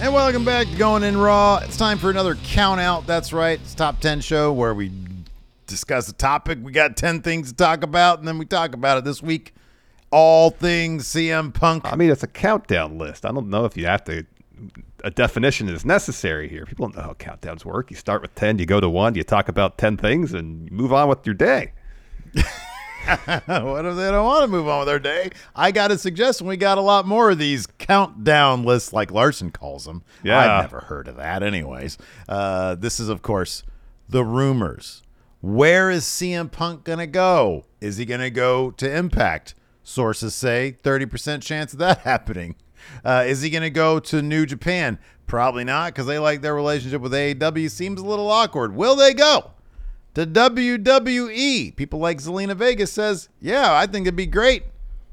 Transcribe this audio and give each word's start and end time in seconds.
And 0.00 0.14
welcome 0.14 0.46
back 0.46 0.66
to 0.66 0.76
Going 0.76 1.02
In 1.02 1.14
Raw. 1.14 1.58
It's 1.62 1.76
time 1.76 1.98
for 1.98 2.08
another 2.08 2.34
count 2.36 2.80
out. 2.80 3.06
That's 3.06 3.34
right. 3.34 3.60
It's 3.60 3.74
top 3.74 4.00
10 4.00 4.22
show 4.22 4.50
where 4.50 4.72
we 4.72 4.90
discuss 5.66 6.08
a 6.08 6.14
topic. 6.14 6.58
We 6.62 6.72
got 6.72 6.96
10 6.96 7.20
things 7.20 7.50
to 7.50 7.54
talk 7.54 7.82
about, 7.82 8.18
and 8.18 8.26
then 8.26 8.38
we 8.38 8.46
talk 8.46 8.72
about 8.72 8.96
it 8.96 9.04
this 9.04 9.22
week. 9.22 9.52
All 10.10 10.48
things 10.48 11.06
CM 11.06 11.52
Punk. 11.52 11.84
I 11.84 11.96
mean, 11.96 12.08
it's 12.08 12.22
a 12.22 12.28
countdown 12.28 12.96
list. 12.96 13.26
I 13.26 13.30
don't 13.30 13.50
know 13.50 13.66
if 13.66 13.76
you 13.76 13.84
have 13.84 14.02
to. 14.04 14.24
A 15.04 15.10
definition 15.10 15.68
is 15.68 15.84
necessary 15.84 16.48
here. 16.48 16.64
People 16.64 16.88
don't 16.88 16.96
know 16.96 17.02
how 17.02 17.12
countdowns 17.12 17.66
work. 17.66 17.90
You 17.90 17.96
start 17.98 18.22
with 18.22 18.34
10, 18.36 18.58
you 18.58 18.64
go 18.64 18.80
to 18.80 18.88
1, 18.88 19.16
you 19.16 19.22
talk 19.22 19.50
about 19.50 19.76
10 19.76 19.98
things, 19.98 20.32
and 20.32 20.64
you 20.70 20.74
move 20.74 20.94
on 20.94 21.10
with 21.10 21.26
your 21.26 21.34
day. 21.34 21.72
what 23.06 23.84
if 23.86 23.96
they 23.96 24.10
don't 24.10 24.24
want 24.24 24.42
to 24.42 24.48
move 24.48 24.68
on 24.68 24.80
with 24.80 24.88
their 24.88 24.98
day? 24.98 25.30
I 25.54 25.72
got 25.72 25.90
a 25.90 25.98
suggestion. 25.98 26.46
We 26.46 26.56
got 26.56 26.78
a 26.78 26.82
lot 26.82 27.06
more 27.06 27.30
of 27.30 27.38
these 27.38 27.66
countdown 27.66 28.64
lists, 28.64 28.92
like 28.92 29.10
Larson 29.10 29.50
calls 29.50 29.84
them. 29.84 30.02
Yeah. 30.22 30.38
I've 30.38 30.62
never 30.64 30.80
heard 30.80 31.08
of 31.08 31.16
that, 31.16 31.42
anyways. 31.42 31.98
Uh, 32.28 32.74
this 32.74 33.00
is, 33.00 33.08
of 33.08 33.22
course, 33.22 33.62
the 34.08 34.24
rumors. 34.24 35.02
Where 35.40 35.90
is 35.90 36.04
CM 36.04 36.50
Punk 36.50 36.84
going 36.84 36.98
to 36.98 37.06
go? 37.06 37.64
Is 37.80 37.96
he 37.96 38.04
going 38.04 38.20
to 38.20 38.30
go 38.30 38.70
to 38.72 38.94
Impact? 38.94 39.54
Sources 39.82 40.34
say 40.34 40.76
30% 40.82 41.42
chance 41.42 41.72
of 41.72 41.78
that 41.78 41.98
happening. 42.04 42.56
Uh, 43.04 43.24
is 43.26 43.42
he 43.42 43.50
going 43.50 43.62
to 43.62 43.70
go 43.70 43.98
to 44.00 44.22
New 44.22 44.46
Japan? 44.46 44.98
Probably 45.26 45.64
not 45.64 45.92
because 45.92 46.06
they 46.06 46.18
like 46.18 46.42
their 46.42 46.54
relationship 46.54 47.00
with 47.00 47.12
AEW. 47.12 47.70
Seems 47.70 48.00
a 48.00 48.04
little 48.04 48.30
awkward. 48.30 48.74
Will 48.74 48.96
they 48.96 49.14
go? 49.14 49.52
To 50.14 50.26
WWE. 50.26 51.74
People 51.76 51.98
like 51.98 52.18
Zelina 52.18 52.56
Vega 52.56 52.86
says, 52.86 53.28
yeah, 53.40 53.74
I 53.74 53.86
think 53.86 54.06
it'd 54.06 54.16
be 54.16 54.26
great. 54.26 54.64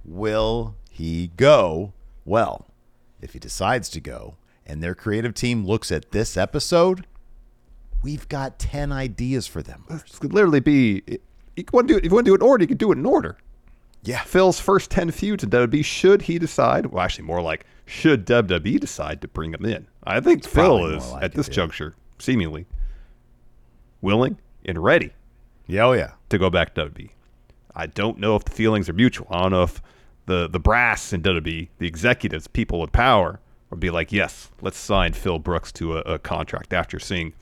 Will 0.03 0.75
he 0.89 1.31
go? 1.37 1.93
Well, 2.25 2.67
if 3.21 3.33
he 3.33 3.39
decides 3.39 3.89
to 3.89 3.99
go 3.99 4.35
and 4.65 4.81
their 4.81 4.95
creative 4.95 5.33
team 5.33 5.65
looks 5.65 5.91
at 5.91 6.11
this 6.11 6.37
episode, 6.37 7.05
we've 8.01 8.27
got 8.27 8.59
10 8.59 8.91
ideas 8.91 9.47
for 9.47 9.61
them. 9.61 9.85
This 9.89 10.19
could 10.19 10.33
literally 10.33 10.59
be. 10.59 11.03
You 11.55 11.65
want 11.71 11.87
to 11.87 11.93
do 11.93 11.97
it, 11.97 12.05
if 12.05 12.11
you 12.11 12.15
want 12.15 12.25
to 12.25 12.29
do 12.29 12.35
it 12.35 12.41
in 12.41 12.47
order, 12.47 12.63
you 12.63 12.67
can 12.67 12.77
do 12.77 12.91
it 12.91 12.97
in 12.97 13.05
order. 13.05 13.37
Yeah. 14.03 14.21
Phil's 14.21 14.59
first 14.59 14.91
10 14.91 15.11
feuds 15.11 15.43
in 15.43 15.49
WWE, 15.49 15.83
should 15.83 16.21
he 16.23 16.37
decide, 16.39 16.85
well, 16.87 17.03
actually, 17.03 17.25
more 17.25 17.41
like, 17.41 17.65
should 17.85 18.25
WWE 18.25 18.79
decide 18.79 19.21
to 19.21 19.27
bring 19.27 19.53
him 19.53 19.65
in? 19.65 19.87
I 20.03 20.19
think 20.19 20.39
It's 20.39 20.47
Phil 20.47 20.85
is, 20.87 21.11
like 21.11 21.23
at 21.23 21.33
this 21.33 21.47
it, 21.47 21.51
yeah. 21.51 21.55
juncture, 21.55 21.95
seemingly 22.19 22.65
willing 24.01 24.37
and 24.67 24.83
ready 24.83 25.11
Yeah, 25.67 25.85
oh, 25.85 25.93
yeah. 25.93 26.11
to 26.29 26.37
go 26.37 26.49
back 26.49 26.75
to 26.75 26.85
WWE. 26.85 27.09
I 27.75 27.85
don't 27.85 28.17
know 28.17 28.35
if 28.35 28.43
the 28.45 28.51
feelings 28.51 28.89
are 28.89 28.93
mutual. 28.93 29.27
I 29.29 29.41
don't 29.43 29.51
know 29.51 29.63
if 29.63 29.81
the, 30.25 30.47
the 30.47 30.59
brass 30.59 31.13
in 31.13 31.21
WWE, 31.21 31.69
the 31.77 31.87
executives, 31.87 32.47
people 32.47 32.81
with 32.81 32.91
power, 32.91 33.39
would 33.69 33.79
be 33.79 33.89
like, 33.89 34.11
yes, 34.11 34.49
let's 34.61 34.77
sign 34.77 35.13
Phil 35.13 35.39
Brooks 35.39 35.71
to 35.73 35.97
a, 35.97 36.01
a 36.01 36.19
contract 36.19 36.73
after 36.73 36.99
seeing 36.99 37.33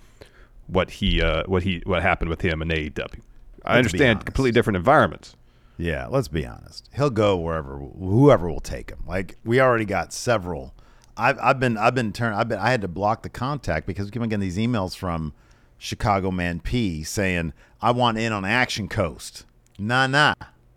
what 0.67 0.89
he 0.89 1.21
uh, 1.21 1.43
what 1.45 1.63
he 1.63 1.81
what 1.85 2.01
happened 2.01 2.29
with 2.29 2.41
him 2.41 2.61
in 2.61 2.69
AEW. 2.69 3.21
I 3.63 3.75
Let's 3.75 3.85
understand 3.87 4.25
completely 4.25 4.51
different 4.51 4.77
environments. 4.77 5.35
Yeah, 5.77 6.07
let's 6.07 6.27
be 6.27 6.45
honest. 6.45 6.89
He'll 6.95 7.09
go 7.09 7.37
wherever 7.37 7.77
whoever 7.77 8.49
will 8.49 8.59
take 8.59 8.89
him. 8.89 8.99
Like 9.07 9.37
we 9.43 9.59
already 9.59 9.85
got 9.85 10.13
several. 10.13 10.73
I've 11.17 11.37
I've 11.39 11.59
been 11.59 11.77
I've 11.77 11.95
been 11.95 12.11
turned 12.13 12.35
I've 12.35 12.47
been 12.47 12.59
I 12.59 12.71
had 12.71 12.81
to 12.81 12.87
block 12.87 13.23
the 13.23 13.29
contact 13.29 13.85
because 13.85 14.05
we 14.05 14.11
keep 14.11 14.21
on 14.21 14.29
getting 14.29 14.41
these 14.41 14.57
emails 14.57 14.95
from 14.95 15.33
Chicago 15.77 16.31
Man 16.31 16.59
P 16.59 17.03
saying 17.03 17.53
I 17.81 17.91
want 17.91 18.17
in 18.17 18.31
on 18.31 18.45
Action 18.45 18.87
Coast. 18.87 19.45
Nah, 19.77 20.07
nah. 20.07 20.33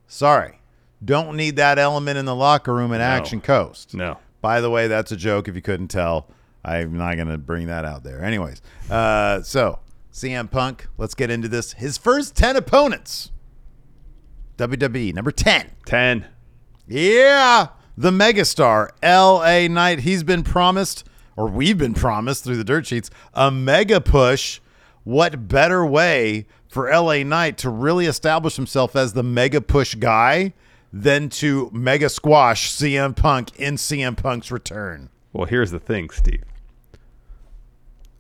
Sorry, 0.07 0.61
don't 1.05 1.37
need 1.37 1.57
that 1.57 1.79
element 1.79 2.19
in 2.19 2.25
the 2.25 2.35
locker 2.35 2.75
room 2.75 2.93
at 2.93 3.01
Action 3.01 3.41
Coast. 3.41 3.95
No. 3.95 4.19
By 4.41 4.61
the 4.61 4.71
way, 4.71 4.89
that's 4.89 5.13
a 5.13 5.17
joke. 5.17 5.49
If 5.49 5.55
you 5.55 5.63
couldn't 5.63 5.89
tell, 5.89 6.29
I'm 6.65 6.97
not 6.97 7.17
going 7.17 7.29
to 7.29 7.39
bring 7.39 7.67
that 7.67 7.85
out 7.85 8.05
there. 8.05 8.23
Anyways, 8.25 8.63
uh, 8.91 9.43
so 9.43 9.81
CM 10.13 10.51
Punk. 10.51 10.87
Let's 10.97 11.15
get 11.15 11.31
into 11.31 11.49
this. 11.49 11.75
His 11.75 11.99
first 11.99 12.37
ten 12.37 12.57
opponents. 12.57 13.31
WWE 14.59 15.15
number 15.15 15.31
10. 15.31 15.71
10. 15.87 16.27
Yeah, 16.89 17.69
the 17.97 18.11
megastar 18.11 18.91
LA 19.03 19.73
Knight. 19.73 20.01
He's 20.01 20.25
been 20.25 20.43
promised, 20.43 21.05
or 21.37 21.47
we've 21.47 21.79
been 21.79 21.95
promised 21.95 22.43
through 22.45 22.57
the 22.57 22.65
dirt 22.65 22.87
sheets, 22.87 23.09
a 23.35 23.51
mega 23.51 24.01
push. 24.01 24.61
What 25.09 25.49
better 25.49 25.87
way 25.87 26.45
for 26.69 26.91
LA 26.91 27.23
Knight 27.23 27.57
to 27.59 27.71
really 27.71 28.05
establish 28.05 28.57
himself 28.57 28.95
as 28.95 29.15
the 29.15 29.23
mega 29.23 29.63
push 29.63 29.95
guy 29.95 30.53
than 30.93 31.31
to 31.31 31.71
mega 31.73 32.11
squash 32.11 32.71
CM 32.71 33.17
Punk 33.17 33.59
in 33.59 33.77
CM 33.77 34.19
Punk's 34.19 34.51
return? 34.51 35.09
Well, 35.33 35.47
here's 35.47 35.71
the 35.71 35.81
thing, 35.81 36.11
Steve. 36.11 36.45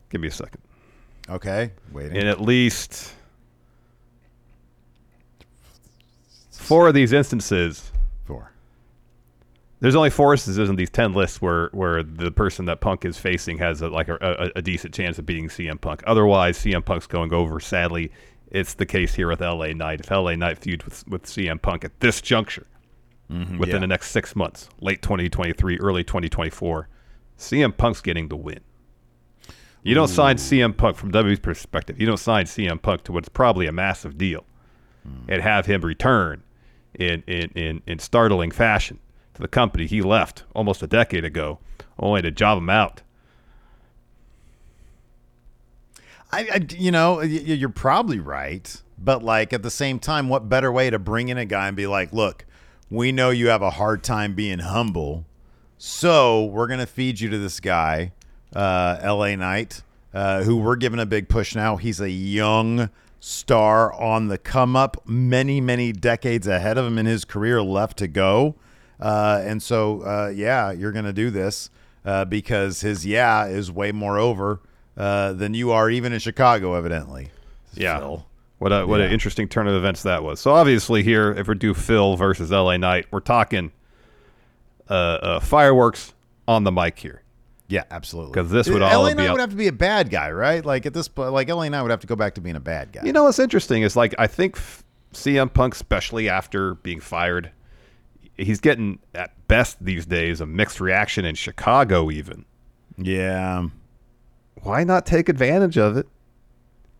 Give 0.09 0.23
me 0.23 0.29
a 0.29 0.31
second. 0.31 0.63
Okay, 1.29 1.73
waiting. 1.93 2.17
In 2.17 2.27
at 2.27 2.41
least 2.41 3.13
four 6.51 6.89
of 6.89 6.95
these 6.95 7.13
instances. 7.13 7.93
There's 9.81 9.95
only 9.95 10.11
four 10.11 10.33
instances 10.33 10.69
in 10.69 10.77
these 10.77 10.91
ten 10.91 11.13
lists 11.13 11.41
where 11.41 11.69
where 11.73 12.03
the 12.03 12.31
person 12.31 12.65
that 12.65 12.81
Punk 12.81 13.05
is 13.05 13.19
facing 13.19 13.59
has 13.59 13.81
a, 13.81 13.89
like 13.89 14.09
a, 14.09 14.17
a, 14.17 14.59
a 14.59 14.63
decent 14.63 14.93
chance 14.93 15.19
of 15.19 15.27
beating 15.27 15.49
CM 15.49 15.81
Punk. 15.81 16.03
Otherwise, 16.07 16.59
CM 16.59 16.85
Punk's 16.85 17.07
going 17.07 17.33
over. 17.33 17.61
Sadly, 17.61 18.11
it's 18.51 18.75
the 18.75 18.87
case 18.87 19.15
here 19.15 19.29
with 19.29 19.41
LA 19.41 19.69
Knight. 19.69 20.01
If 20.01 20.11
LA 20.11 20.35
Knight 20.35 20.59
feuds 20.59 20.85
with 20.85 21.07
with 21.07 21.25
CM 21.25 21.63
Punk 21.63 21.85
at 21.85 21.99
this 22.01 22.21
juncture, 22.21 22.67
mm-hmm, 23.31 23.59
within 23.59 23.77
yeah. 23.77 23.81
the 23.81 23.87
next 23.87 24.11
six 24.11 24.35
months, 24.35 24.69
late 24.81 25.01
2023, 25.01 25.79
early 25.79 26.03
2024, 26.03 26.89
CM 27.39 27.77
Punk's 27.77 28.01
getting 28.01 28.29
the 28.29 28.37
win. 28.37 28.61
You 29.85 29.95
don't 29.95 30.09
sign 30.09 30.37
CM 30.37 30.77
Punk 30.77 30.97
from 30.97 31.13
WWE's 31.13 31.39
perspective. 31.39 32.01
You 32.01 32.07
don't 32.07 32.19
sign 32.19 32.47
CM 32.47 32.83
Punk 32.83 33.05
to 33.05 33.13
what's 33.13 33.29
probably 33.29 33.69
a 33.69 33.73
massive 33.73 34.19
deal, 34.19 34.45
hmm. 35.05 35.31
and 35.31 35.41
have 35.41 35.67
him 35.67 35.83
return 35.83 36.43
in, 36.95 37.23
in 37.29 37.51
in 37.55 37.83
in 37.87 38.01
startling 38.01 38.51
fashion 38.51 38.99
to 39.39 39.43
the 39.43 39.49
company 39.49 39.87
he 39.87 40.03
left 40.03 40.43
almost 40.53 40.83
a 40.83 40.87
decade 40.87 41.25
ago, 41.25 41.61
only 41.99 42.21
to 42.23 42.31
job 42.31 42.59
him 42.59 42.69
out. 42.69 43.03
I, 46.31 46.49
I 46.53 46.67
you 46.77 46.91
know, 46.91 47.21
you're 47.23 47.69
probably 47.69 48.19
right, 48.19 48.83
but 48.99 49.23
like 49.23 49.53
at 49.53 49.63
the 49.63 49.71
same 49.71 50.01
time, 50.01 50.29
what 50.29 50.49
better 50.49 50.71
way 50.71 50.91
to 50.91 50.99
bring 50.99 51.29
in 51.29 51.39
a 51.39 51.45
guy 51.45 51.69
and 51.69 51.77
be 51.77 51.87
like, 51.87 52.13
look, 52.13 52.45
we 52.91 53.13
know 53.13 53.31
you 53.31 53.49
have 53.49 53.63
a 53.63 53.71
hard 53.71 54.03
time 54.03 54.35
being 54.35 54.59
humble, 54.59 55.25
so 55.79 56.45
we're 56.45 56.67
gonna 56.67 56.87
feed 56.87 57.21
you 57.21 57.31
to 57.31 57.39
this 57.39 57.61
guy, 57.61 58.13
uh, 58.57 58.99
L.A. 59.01 59.37
Knight, 59.37 59.83
uh, 60.13 60.43
who 60.43 60.57
we're 60.57 60.77
giving 60.77 60.99
a 60.99 61.07
big 61.07 61.29
push 61.29 61.55
now. 61.55 61.77
He's 61.77 62.01
a 62.01 62.11
young 62.11 62.91
star 63.21 63.93
on 63.93 64.29
the 64.29 64.39
come 64.39 64.75
up, 64.75 64.97
many 65.07 65.61
many 65.61 65.93
decades 65.93 66.49
ahead 66.49 66.77
of 66.77 66.87
him 66.87 66.99
in 66.99 67.07
his 67.07 67.25
career 67.25 67.63
left 67.63 67.99
to 67.99 68.09
go, 68.09 68.57
uh, 69.01 69.43
and 69.45 69.63
so 69.63 70.03
uh, 70.03 70.33
yeah, 70.35 70.71
you're 70.73 70.93
gonna 70.93 71.13
do 71.13 71.31
this 71.31 71.71
uh, 72.05 72.25
because 72.25 72.81
his 72.81 73.05
yeah 73.07 73.47
is 73.47 73.71
way 73.71 73.93
more 73.93 74.19
over 74.19 74.61
uh, 74.97 75.33
than 75.33 75.55
you 75.55 75.71
are 75.71 75.89
even 75.91 76.13
in 76.13 76.19
Chicago, 76.19 76.75
evidently. 76.75 77.31
Yeah. 77.75 77.99
Phil. 77.99 78.27
What 78.59 78.73
a 78.73 78.87
what 78.87 79.01
an 79.01 79.13
interesting 79.13 79.49
turn 79.49 79.69
of 79.69 79.75
events 79.75 80.03
that 80.03 80.25
was. 80.25 80.41
So 80.41 80.53
obviously 80.53 81.05
here, 81.05 81.31
if 81.31 81.47
we 81.47 81.55
do 81.55 81.75
Phil 81.75 82.17
versus 82.17 82.51
LA 82.51 82.77
Knight, 82.77 83.07
we're 83.13 83.21
talking 83.21 83.71
uh, 84.91 84.93
uh, 84.93 85.41
fireworks 85.41 86.13
on 86.49 86.65
the 86.65 86.73
mic 86.73 86.99
here. 86.99 87.23
Yeah, 87.69 87.85
absolutely. 87.91 88.33
Because 88.33 88.51
this 88.51 88.69
would 88.69 88.83
all 88.83 89.03
LA 89.03 89.11
be 89.11 89.15
Knight 89.15 89.31
would 89.31 89.41
have 89.41 89.51
to 89.51 89.57
be 89.57 89.69
a 89.69 89.73
bad 89.73 90.11
guy, 90.11 90.33
right? 90.33 90.65
Like 90.65 90.87
at 90.87 90.95
this 90.95 91.07
point, 91.07 91.33
like 91.33 91.49
LA 91.49 91.69
Knight 91.69 91.83
would 91.83 91.91
have 91.91 92.01
to 92.01 92.07
go 92.07 92.17
back 92.17 92.35
to 92.35 92.41
being 92.41 92.57
a 92.57 92.61
bad 92.61 92.93
guy. 92.93 93.03
You 93.05 93.13
know 93.13 93.25
what's 93.25 93.39
interesting 93.39 93.83
is 93.83 93.95
like 93.95 94.15
I 94.19 94.27
think 94.27 94.57
f- 94.57 94.83
CM 95.13 95.53
Punk, 95.53 95.75
especially 95.75 96.29
after 96.29 96.75
being 96.75 96.99
fired, 96.99 97.53
he's 98.39 98.61
getting 98.61 99.01
at 99.15 99.49
best 99.49 99.85
these 99.85 100.07
days 100.07 100.41
a 100.41 100.47
mixed 100.47 100.81
reaction 100.81 101.25
in 101.25 101.35
Chicago. 101.35 102.11
Even 102.11 102.45
yeah. 102.97 103.67
why 104.63 104.85
not 104.85 105.05
take 105.05 105.29
advantage 105.29 105.77
of 105.77 105.97
it 105.97 106.07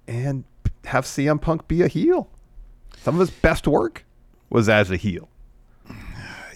and 0.07 0.45
have 0.85 1.05
CM 1.05 1.41
Punk 1.41 1.69
be 1.69 1.83
a 1.83 1.89
heel? 1.89 2.29
Some 2.99 3.15
of 3.15 3.21
his 3.21 3.31
best 3.31 3.67
work 3.67 4.05
was 4.51 4.69
as 4.69 4.91
a 4.91 4.97
heel. 4.97 5.29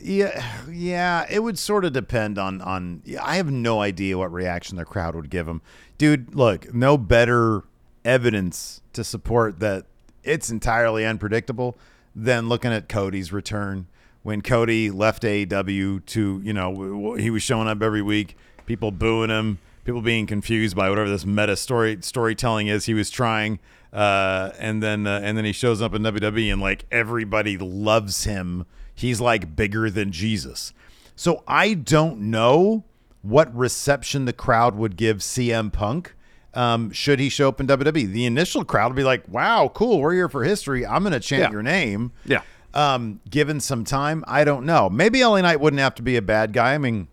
Yeah, 0.02 0.44
yeah, 0.69 1.26
it 1.31 1.44
would 1.44 1.58
sort 1.58 1.85
of 1.85 1.93
depend 1.93 2.37
on 2.37 2.61
on. 2.61 3.02
yeah, 3.05 3.25
I 3.25 3.37
have 3.37 3.52
no 3.52 3.81
idea 3.81 4.19
what 4.19 4.32
reaction 4.32 4.76
the 4.76 4.85
crowd 4.85 5.14
would 5.14 5.31
give 5.31 5.46
him, 5.46 5.62
dude. 5.96 6.35
Look, 6.35 6.75
no 6.75 6.99
better 6.99 7.62
evidence 8.05 8.82
to 8.94 9.05
support 9.05 9.61
that 9.61 9.87
it's 10.25 10.50
entirely 10.50 11.06
unpredictable 11.06 11.78
than 12.17 12.49
looking 12.49 12.73
at 12.73 12.88
Cody's 12.88 13.32
return 13.32 13.87
when 14.22 14.42
Cody 14.42 14.90
left 14.90 15.22
AEW 15.22 16.04
to 16.06 16.40
you 16.44 16.52
know 16.52 17.14
he 17.14 17.30
was 17.30 17.42
showing 17.42 17.69
up 17.69 17.82
every 17.82 18.02
week, 18.02 18.36
people 18.66 18.90
booing 18.90 19.30
him, 19.30 19.58
people 19.84 20.02
being 20.02 20.26
confused 20.26 20.76
by 20.76 20.88
whatever 20.88 21.08
this 21.08 21.24
meta 21.26 21.56
story 21.56 21.98
storytelling 22.00 22.66
is 22.69 22.86
he 22.86 22.94
was 22.94 23.10
trying. 23.10 23.58
Uh, 23.92 24.52
and 24.58 24.82
then 24.82 25.06
uh, 25.06 25.20
and 25.22 25.36
then 25.36 25.44
he 25.44 25.52
shows 25.52 25.82
up 25.82 25.94
in 25.94 26.02
WWE 26.02 26.50
and 26.52 26.62
like 26.62 26.86
everybody 26.90 27.58
loves 27.58 28.24
him. 28.24 28.64
He's 28.94 29.20
like 29.20 29.54
bigger 29.54 29.90
than 29.90 30.12
Jesus. 30.12 30.72
So 31.14 31.42
I 31.46 31.75
don't 31.75 32.20
know 32.20 32.84
what 33.20 33.54
reception 33.54 34.25
the 34.25 34.32
crowd 34.32 34.75
would 34.76 34.96
give 34.96 35.18
CM 35.18 35.70
Punk 35.72 36.14
um, 36.54 36.90
should 36.90 37.20
he 37.20 37.28
show 37.28 37.48
up 37.48 37.60
in 37.60 37.66
WWE. 37.66 38.10
The 38.10 38.25
initial 38.26 38.64
crowd 38.64 38.88
would 38.92 38.96
be 38.96 39.04
like, 39.04 39.26
"Wow, 39.28 39.70
cool, 39.75 40.00
we're 40.00 40.14
here 40.14 40.28
for 40.28 40.42
history. 40.44 40.86
I'm 40.86 41.02
going 41.02 41.12
to 41.12 41.20
chant 41.20 41.42
Yeah. 41.44 41.50
your 41.50 41.62
name." 41.62 42.12
Yeah. 42.25 42.42
Um, 42.74 43.20
given 43.28 43.60
some 43.60 43.84
time, 43.84 44.24
I 44.26 44.44
don't 44.44 44.64
know. 44.64 44.88
Maybe 44.88 45.22
LA 45.22 45.42
Knight 45.42 45.60
wouldn't 45.60 45.80
have 45.80 45.94
to 45.96 46.02
be 46.02 46.16
a 46.16 46.22
bad 46.22 46.52
guy. 46.52 46.74
I 46.74 46.78
mean, 46.78 47.08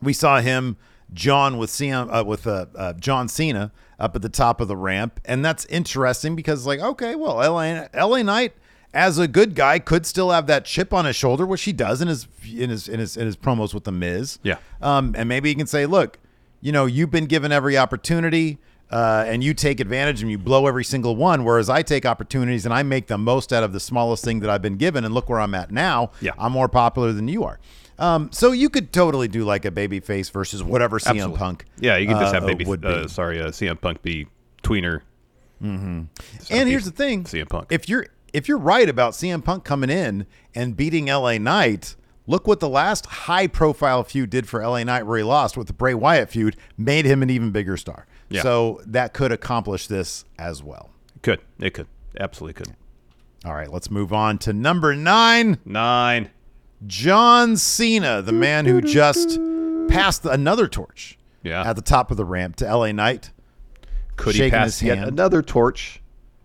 we 0.00 0.12
saw 0.12 0.40
him 0.40 0.76
John 1.12 1.58
with 1.58 1.70
CM 1.70 2.08
uh, 2.10 2.24
with 2.24 2.46
uh, 2.46 2.66
uh, 2.74 2.92
John 2.94 3.28
Cena 3.28 3.70
up 3.98 4.16
at 4.16 4.22
the 4.22 4.28
top 4.28 4.60
of 4.60 4.68
the 4.68 4.76
ramp, 4.76 5.20
and 5.24 5.44
that's 5.44 5.66
interesting 5.66 6.34
because 6.34 6.66
like 6.66 6.80
okay, 6.80 7.14
well, 7.14 7.36
LA 7.36 7.86
LA 7.94 8.22
Knight 8.22 8.54
as 8.94 9.18
a 9.18 9.26
good 9.26 9.54
guy 9.54 9.78
could 9.78 10.04
still 10.06 10.30
have 10.30 10.46
that 10.46 10.64
chip 10.64 10.92
on 10.92 11.04
his 11.04 11.16
shoulder, 11.16 11.46
which 11.46 11.62
he 11.62 11.72
does 11.72 12.02
in 12.02 12.08
his 12.08 12.26
in 12.44 12.70
his 12.70 12.88
in 12.88 13.00
his 13.00 13.16
in 13.16 13.26
his 13.26 13.36
promos 13.36 13.74
with 13.74 13.84
the 13.84 13.92
Miz. 13.92 14.38
Yeah. 14.42 14.58
um, 14.80 15.14
and 15.16 15.28
maybe 15.28 15.48
he 15.48 15.54
can 15.54 15.66
say, 15.66 15.86
look, 15.86 16.18
you 16.60 16.72
know, 16.72 16.86
you've 16.86 17.10
been 17.10 17.26
given 17.26 17.52
every 17.52 17.76
opportunity. 17.76 18.58
Uh, 18.92 19.24
and 19.26 19.42
you 19.42 19.54
take 19.54 19.80
advantage 19.80 20.20
and 20.20 20.30
you 20.30 20.36
blow 20.36 20.66
every 20.66 20.84
single 20.84 21.16
one, 21.16 21.44
whereas 21.44 21.70
I 21.70 21.80
take 21.80 22.04
opportunities 22.04 22.66
and 22.66 22.74
I 22.74 22.82
make 22.82 23.06
the 23.06 23.16
most 23.16 23.50
out 23.50 23.64
of 23.64 23.72
the 23.72 23.80
smallest 23.80 24.22
thing 24.22 24.40
that 24.40 24.50
I've 24.50 24.60
been 24.60 24.76
given. 24.76 25.04
And 25.04 25.14
look 25.14 25.30
where 25.30 25.40
I'm 25.40 25.54
at 25.54 25.70
now. 25.70 26.10
Yeah. 26.20 26.32
I'm 26.38 26.52
more 26.52 26.68
popular 26.68 27.12
than 27.12 27.26
you 27.26 27.42
are. 27.44 27.58
Um, 27.98 28.30
so 28.32 28.52
you 28.52 28.68
could 28.68 28.92
totally 28.92 29.28
do 29.28 29.44
like 29.44 29.64
a 29.64 29.70
baby 29.70 30.00
face 30.00 30.28
versus 30.28 30.62
whatever 30.62 30.98
CM 30.98 31.10
Absolutely. 31.10 31.38
Punk. 31.38 31.64
Yeah, 31.78 31.96
you 31.96 32.06
can 32.06 32.18
just 32.18 32.34
uh, 32.34 32.40
have 32.40 32.44
maybe 32.44 32.64
would 32.64 32.84
uh, 32.84 33.06
sorry, 33.08 33.40
uh, 33.40 33.48
CM 33.48 33.80
Punk 33.80 34.02
be 34.02 34.26
tweener. 34.62 35.02
and 35.60 36.08
here's 36.50 36.84
the 36.84 36.90
thing: 36.90 37.24
CM 37.24 37.48
Punk. 37.48 37.68
If 37.70 37.88
you're 37.88 38.06
if 38.32 38.48
you're 38.48 38.58
right 38.58 38.88
about 38.88 39.12
CM 39.12 39.44
Punk 39.44 39.64
coming 39.64 39.90
in 39.90 40.26
and 40.54 40.76
beating 40.76 41.06
LA 41.06 41.38
Knight, 41.38 41.96
look 42.26 42.46
what 42.46 42.60
the 42.60 42.68
last 42.68 43.06
high 43.06 43.46
profile 43.46 44.02
feud 44.04 44.30
did 44.30 44.48
for 44.48 44.66
LA 44.66 44.84
Knight, 44.84 45.06
where 45.06 45.18
he 45.18 45.24
lost 45.24 45.56
with 45.56 45.66
the 45.66 45.72
Bray 45.72 45.94
Wyatt 45.94 46.30
feud, 46.30 46.56
made 46.76 47.04
him 47.04 47.22
an 47.22 47.30
even 47.30 47.50
bigger 47.50 47.76
star. 47.76 48.06
Yeah. 48.32 48.42
So 48.42 48.80
that 48.86 49.12
could 49.14 49.32
accomplish 49.32 49.86
this 49.86 50.24
as 50.38 50.62
well. 50.62 50.90
Could 51.22 51.40
it 51.60 51.74
could 51.74 51.86
absolutely 52.18 52.54
could 52.54 52.74
All 53.44 53.54
right, 53.54 53.70
let's 53.70 53.90
move 53.90 54.12
on 54.12 54.38
to 54.38 54.52
number 54.52 54.94
nine. 54.96 55.58
nine. 55.64 56.30
John 56.86 57.56
Cena, 57.56 58.22
the 58.22 58.32
man 58.32 58.66
who 58.66 58.80
just 58.80 59.38
passed 59.88 60.24
another 60.24 60.66
torch 60.66 61.16
Yeah. 61.42 61.62
at 61.68 61.76
the 61.76 61.82
top 61.82 62.10
of 62.10 62.16
the 62.16 62.24
ramp 62.24 62.56
to 62.56 62.64
LA 62.76 62.90
Knight. 62.92 63.30
Could 64.16 64.34
he 64.34 64.50
pass 64.50 64.82
yet 64.82 64.98
another 64.98 65.42
torch 65.42 66.00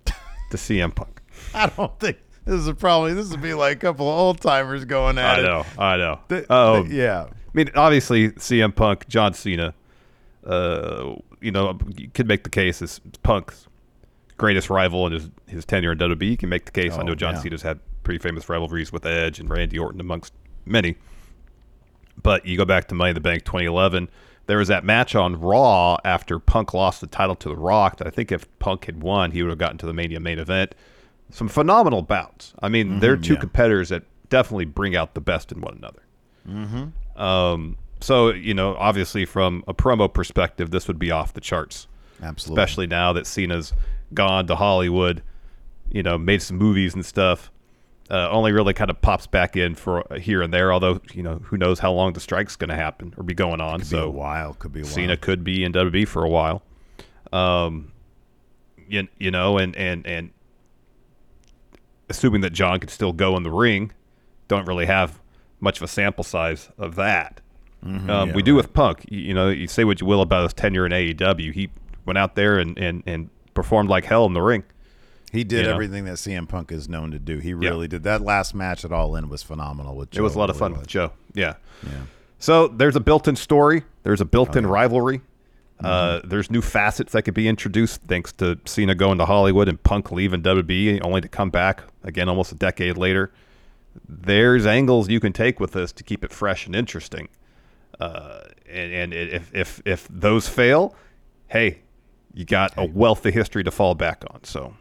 to 0.05 0.57
CM 0.57 0.93
Punk? 0.95 1.21
I 1.53 1.67
don't 1.67 1.99
think 1.99 2.17
this 2.45 2.65
is 2.67 2.71
probably 2.73 3.13
this 3.13 3.29
would 3.31 3.41
be 3.41 3.53
like 3.53 3.77
a 3.77 3.79
couple 3.79 4.07
of 4.09 4.17
old 4.17 4.39
timers 4.41 4.85
going 4.85 5.17
at 5.17 5.39
it. 5.39 5.45
I 5.45 5.45
it. 5.45 5.47
know, 5.47 5.65
I 5.77 5.97
know. 5.97 6.45
Oh, 6.49 6.85
yeah. 6.85 7.25
I 7.29 7.49
mean, 7.53 7.69
obviously, 7.75 8.29
CM 8.31 8.75
Punk, 8.75 9.07
John 9.07 9.33
Cena, 9.33 9.73
uh, 10.45 11.15
you 11.41 11.51
know, 11.51 11.77
you 11.95 12.09
could 12.09 12.27
make 12.27 12.43
the 12.43 12.49
case 12.49 12.81
as 12.81 12.99
Punk's 13.23 13.67
greatest 14.37 14.69
rival 14.69 15.07
in 15.07 15.13
his, 15.13 15.29
his 15.47 15.65
tenure 15.65 15.91
in 15.91 15.97
WWE. 15.97 16.29
You 16.31 16.37
can 16.37 16.49
make 16.49 16.65
the 16.65 16.71
case. 16.71 16.93
I 16.93 17.01
Oh, 17.01 17.03
know 17.03 17.15
John 17.15 17.35
yeah. 17.35 17.41
Cena's 17.41 17.61
had 17.61 17.79
pretty 18.03 18.19
famous 18.19 18.47
rivalries 18.49 18.91
with 18.91 19.05
Edge 19.05 19.39
and 19.39 19.49
Randy 19.49 19.77
Orton, 19.79 19.99
amongst 19.99 20.33
many. 20.65 20.95
But 22.21 22.45
you 22.45 22.57
go 22.57 22.65
back 22.65 22.87
to 22.87 22.95
Money 22.95 23.09
in 23.09 23.15
the 23.15 23.21
Bank 23.21 23.45
2011. 23.45 24.09
There 24.47 24.57
was 24.57 24.69
that 24.69 24.83
match 24.83 25.13
on 25.15 25.39
Raw 25.39 25.97
after 26.05 26.39
Punk 26.39 26.73
lost 26.73 27.01
the 27.01 27.07
title 27.07 27.35
to 27.35 27.49
The 27.49 27.55
Rock. 27.55 27.97
That 27.97 28.07
I 28.07 28.09
think 28.09 28.31
if 28.31 28.47
Punk 28.59 28.85
had 28.85 29.01
won, 29.03 29.31
he 29.31 29.43
would 29.43 29.49
have 29.49 29.57
gotten 29.57 29.77
to 29.79 29.85
the 29.85 29.93
Mania 29.93 30.19
main 30.19 30.39
event. 30.39 30.73
Some 31.31 31.49
phenomenal 31.49 32.01
bouts. 32.01 32.53
I 32.61 32.69
mean, 32.69 32.99
they're 32.99 33.17
two 33.17 33.33
yeah. 33.33 33.39
competitors 33.41 33.89
that 33.89 34.03
definitely 34.29 34.65
bring 34.65 34.95
out 34.95 35.13
the 35.13 35.21
best 35.21 35.51
in 35.51 35.59
one 35.61 35.75
another. 35.75 36.01
Mhm 36.47 36.91
um, 37.17 37.77
so 37.99 38.29
you 38.29 38.53
know, 38.53 38.75
obviously 38.75 39.25
from 39.25 39.63
a 39.67 39.73
promo 39.73 40.11
perspective, 40.11 40.71
this 40.71 40.87
would 40.87 40.99
be 40.99 41.11
off 41.11 41.33
the 41.33 41.41
charts, 41.41 41.87
Absolutely. 42.21 42.61
especially 42.61 42.87
now 42.87 43.13
that 43.13 43.27
Cena's 43.27 43.73
gone 44.13 44.47
to 44.47 44.55
Hollywood. 44.55 45.23
You 45.89 46.03
know, 46.03 46.17
made 46.17 46.41
some 46.41 46.57
movies 46.57 46.93
and 46.93 47.05
stuff. 47.05 47.51
Uh, 48.09 48.29
only 48.29 48.53
really 48.53 48.73
kind 48.73 48.89
of 48.89 49.01
pops 49.01 49.27
back 49.27 49.57
in 49.57 49.75
for 49.75 50.05
here 50.17 50.41
and 50.41 50.53
there. 50.53 50.71
Although 50.71 51.01
you 51.13 51.23
know, 51.23 51.35
who 51.43 51.57
knows 51.57 51.79
how 51.79 51.91
long 51.91 52.13
the 52.13 52.19
strike's 52.19 52.55
going 52.55 52.69
to 52.69 52.75
happen 52.75 53.13
or 53.17 53.23
be 53.23 53.33
going 53.33 53.61
on. 53.61 53.79
Could 53.79 53.89
be 53.89 53.95
so 53.95 54.07
a 54.07 54.09
while. 54.09 54.53
Could 54.53 54.73
be 54.73 54.81
a 54.81 54.83
while. 54.83 54.91
Cena 54.91 55.17
could 55.17 55.43
be 55.43 55.63
in 55.63 55.73
WWE 55.73 56.07
for 56.07 56.23
a 56.23 56.29
while. 56.29 56.61
Um, 57.31 57.91
you, 58.87 59.07
you 59.17 59.31
know, 59.31 59.57
and 59.57 59.75
and 59.75 60.05
and 60.05 60.31
assuming 62.09 62.41
that 62.41 62.51
John 62.51 62.79
could 62.79 62.89
still 62.89 63.13
go 63.13 63.35
in 63.37 63.43
the 63.43 63.51
ring, 63.51 63.91
don't 64.47 64.65
really 64.65 64.85
have 64.85 65.19
much 65.59 65.77
of 65.77 65.83
a 65.83 65.87
sample 65.87 66.23
size 66.23 66.69
of 66.77 66.95
that. 66.95 67.41
Um, 67.83 68.07
yeah, 68.07 68.33
we 68.33 68.41
do 68.43 68.55
with 68.55 68.73
Punk. 68.73 69.05
You, 69.09 69.33
know, 69.33 69.49
you 69.49 69.67
say 69.67 69.83
what 69.83 70.01
you 70.01 70.07
will 70.07 70.21
about 70.21 70.43
his 70.43 70.53
tenure 70.53 70.85
in 70.85 70.91
AEW. 70.91 71.53
He 71.53 71.69
went 72.05 72.17
out 72.17 72.35
there 72.35 72.57
and 72.57 72.77
and 72.77 73.03
and 73.05 73.29
performed 73.53 73.89
like 73.89 74.05
hell 74.05 74.25
in 74.25 74.33
the 74.33 74.41
ring. 74.41 74.63
He 75.31 75.43
did 75.43 75.61
You 75.61 75.63
know? 75.67 75.73
everything 75.73 76.05
that 76.05 76.15
CM 76.15 76.47
Punk 76.47 76.71
is 76.71 76.87
known 76.87 77.11
to 77.11 77.19
do. 77.19 77.39
He 77.39 77.53
really 77.53 77.87
did. 77.87 78.03
That 78.03 78.21
last 78.21 78.55
match 78.55 78.85
at 78.85 78.91
All 78.91 79.15
In 79.15 79.29
was 79.29 79.43
phenomenal. 79.43 79.95
With 79.95 80.11
Joe, 80.11 80.21
It 80.21 80.23
was 80.23 80.35
a 80.35 80.39
lot 80.39 80.49
of 80.49 80.57
fun 80.57 80.71
with 80.73 80.87
Joe. 80.87 81.11
Yeah. 81.33 81.55
Yeah. 81.83 81.91
So 82.39 82.67
there's 82.67 82.95
a 82.95 82.99
built-in 83.01 83.35
story. 83.35 83.83
There's 84.03 84.21
a 84.21 84.25
built-in 84.25 84.65
rivalry. 84.67 85.17
Mm-hmm. 85.17 85.85
Uh, 85.85 86.19
there's 86.23 86.49
new 86.49 86.61
facets 86.61 87.11
that 87.11 87.23
could 87.23 87.33
be 87.33 87.47
introduced 87.47 88.01
thanks 88.03 88.31
to 88.33 88.57
Cena 88.65 88.95
going 88.95 89.17
to 89.17 89.25
Hollywood 89.25 89.67
and 89.67 89.81
Punk 89.83 90.11
leaving 90.11 90.41
WWE 90.43 91.01
only 91.03 91.21
to 91.21 91.27
come 91.27 91.49
back 91.49 91.83
again 92.03 92.29
almost 92.29 92.51
a 92.51 92.55
decade 92.55 92.97
later. 92.97 93.31
There's 94.07 94.65
angles 94.65 95.09
you 95.09 95.19
can 95.19 95.33
take 95.33 95.59
with 95.59 95.71
this 95.73 95.91
to 95.93 96.03
keep 96.03 96.23
it 96.23 96.31
fresh 96.31 96.65
and 96.67 96.75
interesting. 96.75 97.27
Uh, 97.99 98.41
and 98.69 98.93
and 98.93 99.13
if 99.13 99.53
if 99.55 99.81
if 99.85 100.07
those 100.09 100.47
fail, 100.47 100.95
hey, 101.47 101.79
you 102.33 102.45
got 102.45 102.73
a 102.77 102.85
wealth 102.85 103.25
of 103.25 103.33
history 103.33 103.63
to 103.63 103.71
fall 103.71 103.95
back 103.95 104.23
on. 104.29 104.43
So 104.43 104.73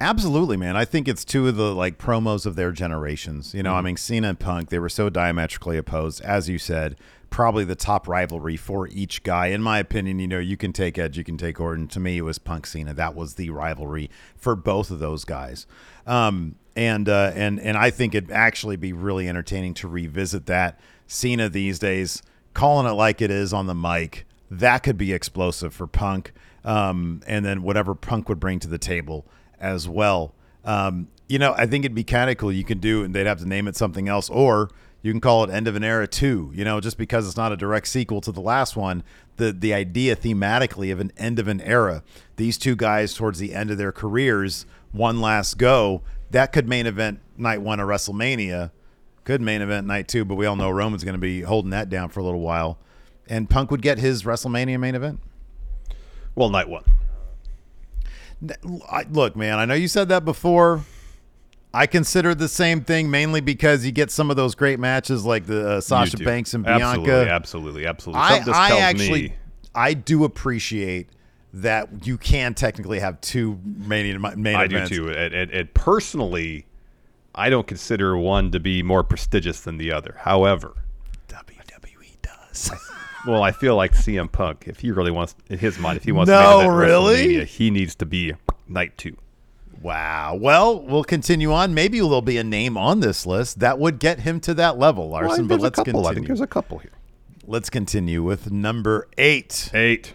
Absolutely, 0.00 0.56
man. 0.56 0.76
I 0.76 0.84
think 0.84 1.06
it's 1.06 1.24
two 1.24 1.46
of 1.46 1.54
the 1.56 1.72
like 1.74 1.96
promos 1.96 2.44
of 2.44 2.56
their 2.56 2.72
generations. 2.72 3.54
You 3.54 3.62
know, 3.62 3.72
I 3.74 3.78
Mm-hmm. 3.78 3.86
mean, 3.86 3.96
Cena 3.96 4.28
and 4.30 4.38
Punk, 4.38 4.68
they 4.70 4.78
were 4.80 4.88
so 4.88 5.08
diametrically 5.08 5.76
opposed. 5.76 6.20
As 6.22 6.48
you 6.48 6.58
said, 6.58 6.96
probably 7.30 7.64
the 7.64 7.76
top 7.76 8.08
rivalry 8.08 8.56
for 8.56 8.88
each 8.88 9.22
guy. 9.22 9.48
In 9.48 9.62
my 9.62 9.78
opinion, 9.78 10.18
you 10.18 10.26
know, 10.26 10.38
you 10.40 10.56
can 10.56 10.72
take 10.72 10.98
Edge, 10.98 11.16
you 11.16 11.22
can 11.24 11.36
take 11.36 11.60
Orton. 11.60 11.86
To 11.88 12.00
me, 12.00 12.18
it 12.18 12.22
was 12.22 12.38
Punk 12.38 12.66
Cena. 12.66 12.94
That 12.94 13.14
was 13.14 13.34
the 13.34 13.50
rivalry 13.50 14.10
for 14.36 14.56
both 14.56 14.90
of 14.90 14.98
those 14.98 15.24
guys. 15.24 15.66
Um, 16.06 16.56
and 16.74 17.08
uh, 17.08 17.30
and 17.34 17.60
and 17.60 17.76
I 17.76 17.90
think 17.90 18.14
it'd 18.14 18.30
actually 18.32 18.76
be 18.76 18.92
really 18.92 19.28
entertaining 19.28 19.74
to 19.74 19.88
revisit 19.88 20.46
that. 20.46 20.80
Cena 21.06 21.48
these 21.48 21.78
days, 21.78 22.22
calling 22.54 22.86
it 22.86 22.94
like 22.94 23.20
it 23.20 23.30
is 23.30 23.52
on 23.52 23.66
the 23.66 23.74
mic, 23.74 24.26
that 24.50 24.82
could 24.82 24.98
be 24.98 25.12
explosive 25.12 25.74
for 25.74 25.86
Punk. 25.86 26.32
Um, 26.64 27.22
and 27.26 27.44
then 27.44 27.62
whatever 27.62 27.94
Punk 27.94 28.28
would 28.28 28.38
bring 28.38 28.60
to 28.60 28.68
the 28.68 28.78
table 28.78 29.26
as 29.58 29.88
well. 29.88 30.34
Um, 30.64 31.08
you 31.28 31.38
know, 31.38 31.54
I 31.56 31.66
think 31.66 31.84
it'd 31.84 31.94
be 31.94 32.04
kind 32.04 32.30
of 32.30 32.36
cool. 32.36 32.52
You 32.52 32.64
could 32.64 32.80
do, 32.80 33.02
and 33.02 33.14
they'd 33.14 33.26
have 33.26 33.40
to 33.40 33.48
name 33.48 33.66
it 33.66 33.76
something 33.76 34.08
else, 34.08 34.28
or 34.28 34.70
you 35.00 35.12
can 35.12 35.20
call 35.20 35.44
it 35.44 35.50
"End 35.50 35.66
of 35.66 35.74
an 35.76 35.82
Era 35.82 36.06
2. 36.06 36.52
You 36.54 36.64
know, 36.64 36.80
just 36.80 36.98
because 36.98 37.26
it's 37.26 37.36
not 37.36 37.52
a 37.52 37.56
direct 37.56 37.88
sequel 37.88 38.20
to 38.20 38.32
the 38.32 38.40
last 38.40 38.76
one, 38.76 39.02
the 39.36 39.52
the 39.52 39.72
idea 39.74 40.14
thematically 40.14 40.92
of 40.92 41.00
an 41.00 41.12
end 41.16 41.38
of 41.38 41.48
an 41.48 41.60
era. 41.62 42.02
These 42.36 42.58
two 42.58 42.76
guys 42.76 43.14
towards 43.14 43.38
the 43.38 43.54
end 43.54 43.70
of 43.70 43.78
their 43.78 43.92
careers, 43.92 44.66
one 44.92 45.20
last 45.20 45.58
go. 45.58 46.02
That 46.30 46.52
could 46.52 46.68
main 46.68 46.86
event 46.86 47.20
night 47.36 47.62
one 47.62 47.80
of 47.80 47.88
WrestleMania. 47.88 48.70
Could 49.24 49.40
main 49.40 49.62
event 49.62 49.86
night 49.86 50.08
two, 50.08 50.24
but 50.24 50.34
we 50.34 50.46
all 50.46 50.56
know 50.56 50.70
Roman's 50.70 51.04
going 51.04 51.14
to 51.14 51.20
be 51.20 51.42
holding 51.42 51.70
that 51.70 51.88
down 51.88 52.08
for 52.08 52.20
a 52.20 52.24
little 52.24 52.40
while, 52.40 52.78
and 53.28 53.48
Punk 53.48 53.70
would 53.70 53.82
get 53.82 53.98
his 53.98 54.24
WrestleMania 54.24 54.80
main 54.80 54.94
event. 54.94 55.20
well, 56.34 56.50
night 56.50 56.68
one. 56.68 56.84
I, 58.90 59.04
look, 59.10 59.36
man, 59.36 59.58
I 59.58 59.64
know 59.64 59.74
you 59.74 59.86
said 59.86 60.08
that 60.08 60.24
before. 60.24 60.82
I 61.74 61.86
consider 61.86 62.34
the 62.34 62.48
same 62.48 62.82
thing 62.82 63.10
mainly 63.10 63.40
because 63.40 63.86
you 63.86 63.92
get 63.92 64.10
some 64.10 64.30
of 64.30 64.36
those 64.36 64.54
great 64.54 64.78
matches 64.78 65.24
like 65.24 65.46
the 65.46 65.68
uh, 65.68 65.80
Sasha 65.80 66.18
Banks 66.18 66.52
and 66.52 66.66
absolutely, 66.66 67.06
Bianca. 67.06 67.30
Absolutely, 67.30 67.86
absolutely. 67.86 68.20
I, 68.20 68.42
I 68.52 68.78
actually, 68.80 69.22
me- 69.22 69.34
I 69.74 69.94
do 69.94 70.24
appreciate 70.24 71.08
that 71.54 72.06
you 72.06 72.18
can 72.18 72.54
technically 72.54 72.98
have 72.98 73.20
two 73.20 73.58
main, 73.64 74.20
main 74.36 74.56
I 74.56 74.66
do 74.66 74.86
too. 74.86 75.08
And, 75.08 75.32
and, 75.32 75.50
and 75.50 75.72
personally, 75.72 76.66
I 77.34 77.48
don't 77.50 77.66
consider 77.66 78.16
one 78.16 78.50
to 78.52 78.60
be 78.60 78.82
more 78.82 79.02
prestigious 79.02 79.60
than 79.60 79.78
the 79.78 79.92
other. 79.92 80.16
However, 80.20 80.74
WWE 81.28 82.20
does. 82.22 82.70
well, 83.26 83.42
I 83.42 83.52
feel 83.52 83.74
like 83.76 83.92
CM 83.92 84.30
Punk, 84.30 84.64
if 84.66 84.80
he 84.80 84.90
really 84.90 85.10
wants, 85.10 85.34
in 85.48 85.58
his 85.58 85.78
mind, 85.78 85.96
if 85.96 86.04
he 86.04 86.12
wants 86.12 86.28
No, 86.28 86.62
to 86.62 86.68
main 86.68 86.76
really? 86.76 87.44
He 87.44 87.70
needs 87.70 87.94
to 87.96 88.06
be 88.06 88.34
night 88.68 88.96
two. 88.98 89.16
wow. 89.80 90.34
Well, 90.40 90.80
we'll 90.80 91.04
continue 91.04 91.52
on. 91.52 91.72
Maybe 91.74 92.00
there'll 92.00 92.20
be 92.22 92.36
a 92.38 92.44
name 92.44 92.76
on 92.76 93.00
this 93.00 93.26
list 93.26 93.60
that 93.60 93.78
would 93.78 93.98
get 93.98 94.20
him 94.20 94.38
to 94.40 94.54
that 94.54 94.78
level, 94.78 95.08
Well, 95.08 95.22
Larson. 95.26 95.46
but 95.48 95.60
let's 95.60 95.76
couple. 95.76 95.92
continue. 95.92 96.10
I 96.10 96.14
think 96.14 96.26
there's 96.26 96.40
a 96.40 96.46
couple 96.46 96.78
here. 96.78 96.92
let's 97.46 97.70
continue 97.70 98.22
with 98.22 98.50
number 98.52 99.08
eight. 99.18 99.70
Eight. 99.74 100.14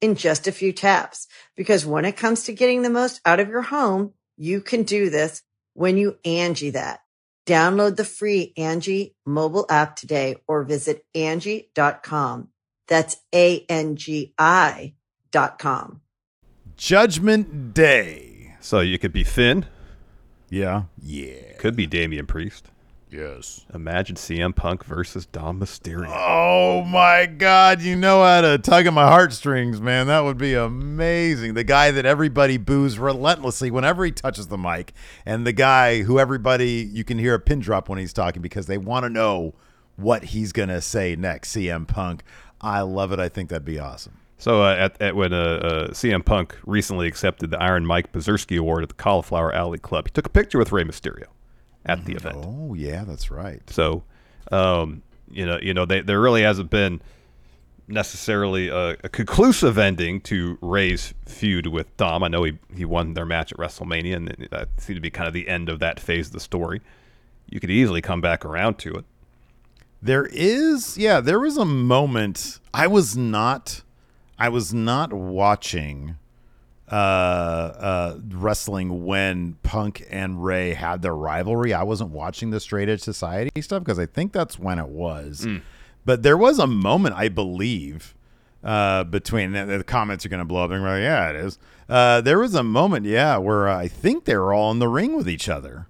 in 0.00 0.14
just 0.14 0.46
a 0.46 0.52
few 0.52 0.72
taps. 0.72 1.26
Because 1.56 1.86
when 1.86 2.04
it 2.04 2.16
comes 2.16 2.44
to 2.44 2.52
getting 2.52 2.82
the 2.82 2.90
most 2.90 3.20
out 3.24 3.40
of 3.40 3.48
your 3.48 3.62
home, 3.62 4.12
you 4.36 4.60
can 4.60 4.82
do 4.82 5.10
this 5.10 5.42
when 5.74 5.96
you 5.96 6.18
Angie 6.24 6.70
that. 6.70 7.00
Download 7.46 7.96
the 7.96 8.04
free 8.04 8.52
Angie 8.56 9.14
mobile 9.24 9.66
app 9.70 9.94
today 9.96 10.36
or 10.48 10.64
visit 10.64 11.04
Angie.com. 11.14 12.48
That's 12.88 13.16
A-N-G-I 13.34 14.94
dot 15.30 15.58
com. 15.58 16.00
Judgment 16.76 17.72
Day. 17.74 18.54
So 18.60 18.80
you 18.80 18.98
could 18.98 19.12
be 19.12 19.24
Finn, 19.24 19.66
Yeah. 20.50 20.84
Yeah. 21.00 21.52
could 21.58 21.76
be 21.76 21.86
Damian 21.86 22.26
Priest. 22.26 22.70
Yes. 23.16 23.64
Imagine 23.72 24.16
CM 24.16 24.54
Punk 24.54 24.84
versus 24.84 25.24
Dom 25.24 25.58
Mysterio. 25.58 26.12
Oh 26.14 26.82
my 26.82 27.24
God! 27.24 27.80
You 27.80 27.96
know 27.96 28.22
how 28.22 28.42
to 28.42 28.58
tug 28.58 28.86
at 28.86 28.92
my 28.92 29.06
heartstrings, 29.06 29.80
man. 29.80 30.08
That 30.08 30.20
would 30.20 30.36
be 30.36 30.52
amazing. 30.52 31.54
The 31.54 31.64
guy 31.64 31.90
that 31.92 32.04
everybody 32.04 32.58
boos 32.58 32.98
relentlessly 32.98 33.70
whenever 33.70 34.04
he 34.04 34.12
touches 34.12 34.48
the 34.48 34.58
mic, 34.58 34.92
and 35.24 35.46
the 35.46 35.52
guy 35.52 36.02
who 36.02 36.18
everybody 36.18 36.88
you 36.92 37.04
can 37.04 37.18
hear 37.18 37.32
a 37.32 37.40
pin 37.40 37.60
drop 37.60 37.88
when 37.88 37.98
he's 37.98 38.12
talking 38.12 38.42
because 38.42 38.66
they 38.66 38.76
want 38.78 39.04
to 39.04 39.08
know 39.08 39.54
what 39.96 40.24
he's 40.24 40.52
gonna 40.52 40.82
say 40.82 41.16
next. 41.16 41.56
CM 41.56 41.88
Punk. 41.88 42.22
I 42.60 42.82
love 42.82 43.12
it. 43.12 43.18
I 43.18 43.30
think 43.30 43.48
that'd 43.48 43.64
be 43.64 43.78
awesome. 43.78 44.18
So 44.38 44.62
uh, 44.62 44.74
at, 44.74 45.00
at 45.00 45.16
when 45.16 45.32
uh, 45.32 45.36
uh, 45.36 45.88
CM 45.88 46.22
Punk 46.24 46.58
recently 46.66 47.08
accepted 47.08 47.50
the 47.50 47.62
Iron 47.62 47.86
Mike 47.86 48.12
Mazurki 48.12 48.58
Award 48.58 48.82
at 48.82 48.90
the 48.90 48.94
Cauliflower 48.94 49.54
Alley 49.54 49.78
Club, 49.78 50.08
he 50.08 50.10
took 50.10 50.26
a 50.26 50.30
picture 50.30 50.58
with 50.58 50.72
Rey 50.72 50.84
Mysterio, 50.84 51.24
at 51.86 52.04
the 52.04 52.14
event. 52.14 52.36
Oh 52.38 52.74
yeah, 52.74 53.04
that's 53.04 53.30
right. 53.30 53.62
So, 53.70 54.02
um, 54.52 55.02
you 55.30 55.46
know, 55.46 55.58
you 55.62 55.72
know, 55.72 55.86
they, 55.86 56.00
there 56.00 56.20
really 56.20 56.42
hasn't 56.42 56.70
been 56.70 57.00
necessarily 57.88 58.68
a, 58.68 58.96
a 59.04 59.08
conclusive 59.08 59.78
ending 59.78 60.20
to 60.20 60.58
Rey's 60.60 61.14
feud 61.24 61.68
with 61.68 61.96
Dom. 61.96 62.22
I 62.22 62.28
know 62.28 62.42
he, 62.42 62.58
he 62.74 62.84
won 62.84 63.14
their 63.14 63.24
match 63.24 63.52
at 63.52 63.58
WrestleMania, 63.58 64.16
and 64.16 64.48
that 64.50 64.68
seemed 64.78 64.96
to 64.96 65.00
be 65.00 65.10
kind 65.10 65.28
of 65.28 65.34
the 65.34 65.48
end 65.48 65.68
of 65.68 65.78
that 65.78 66.00
phase 66.00 66.26
of 66.26 66.32
the 66.32 66.40
story. 66.40 66.80
You 67.48 67.60
could 67.60 67.70
easily 67.70 68.02
come 68.02 68.20
back 68.20 68.44
around 68.44 68.78
to 68.78 68.94
it. 68.94 69.04
There 70.02 70.26
is, 70.26 70.98
yeah, 70.98 71.20
there 71.20 71.40
was 71.40 71.56
a 71.56 71.64
moment. 71.64 72.58
I 72.74 72.86
was 72.86 73.16
not, 73.16 73.82
I 74.38 74.48
was 74.48 74.74
not 74.74 75.12
watching 75.12 76.16
uh, 76.90 76.94
uh, 76.94 78.18
wrestling 78.30 79.04
when 79.04 79.54
Punk 79.62 80.06
and 80.10 80.44
Rey 80.44 80.74
had 80.74 81.02
their 81.02 81.14
rivalry. 81.16 81.74
I 81.74 81.82
wasn't 81.82 82.10
watching 82.10 82.50
the 82.50 82.60
Straight 82.60 82.88
Edge 82.88 83.00
Society 83.02 83.60
stuff 83.60 83.82
because 83.82 83.98
I 83.98 84.06
think 84.06 84.32
that's 84.32 84.58
when 84.58 84.78
it 84.78 84.88
was. 84.88 85.46
But 86.04 86.22
there 86.22 86.36
was 86.36 86.58
a 86.60 86.66
moment, 86.66 87.16
I 87.16 87.28
believe, 87.28 88.14
uh, 88.62 89.04
between 89.04 89.52
the, 89.52 89.64
the 89.64 89.84
comments 89.84 90.24
are 90.24 90.28
going 90.28 90.38
to 90.38 90.44
blow 90.44 90.64
up 90.64 90.70
and 90.70 90.82
we're 90.82 90.90
like, 90.90 91.02
yeah, 91.02 91.30
it 91.30 91.36
is. 91.36 91.58
Uh, 91.88 92.20
there 92.20 92.38
was 92.38 92.54
a 92.54 92.62
moment, 92.62 93.06
yeah, 93.06 93.36
where 93.38 93.68
I 93.68 93.88
think 93.88 94.24
they 94.24 94.36
were 94.36 94.52
all 94.52 94.70
in 94.70 94.78
the 94.78 94.88
ring 94.88 95.16
with 95.16 95.28
each 95.28 95.48
other. 95.48 95.88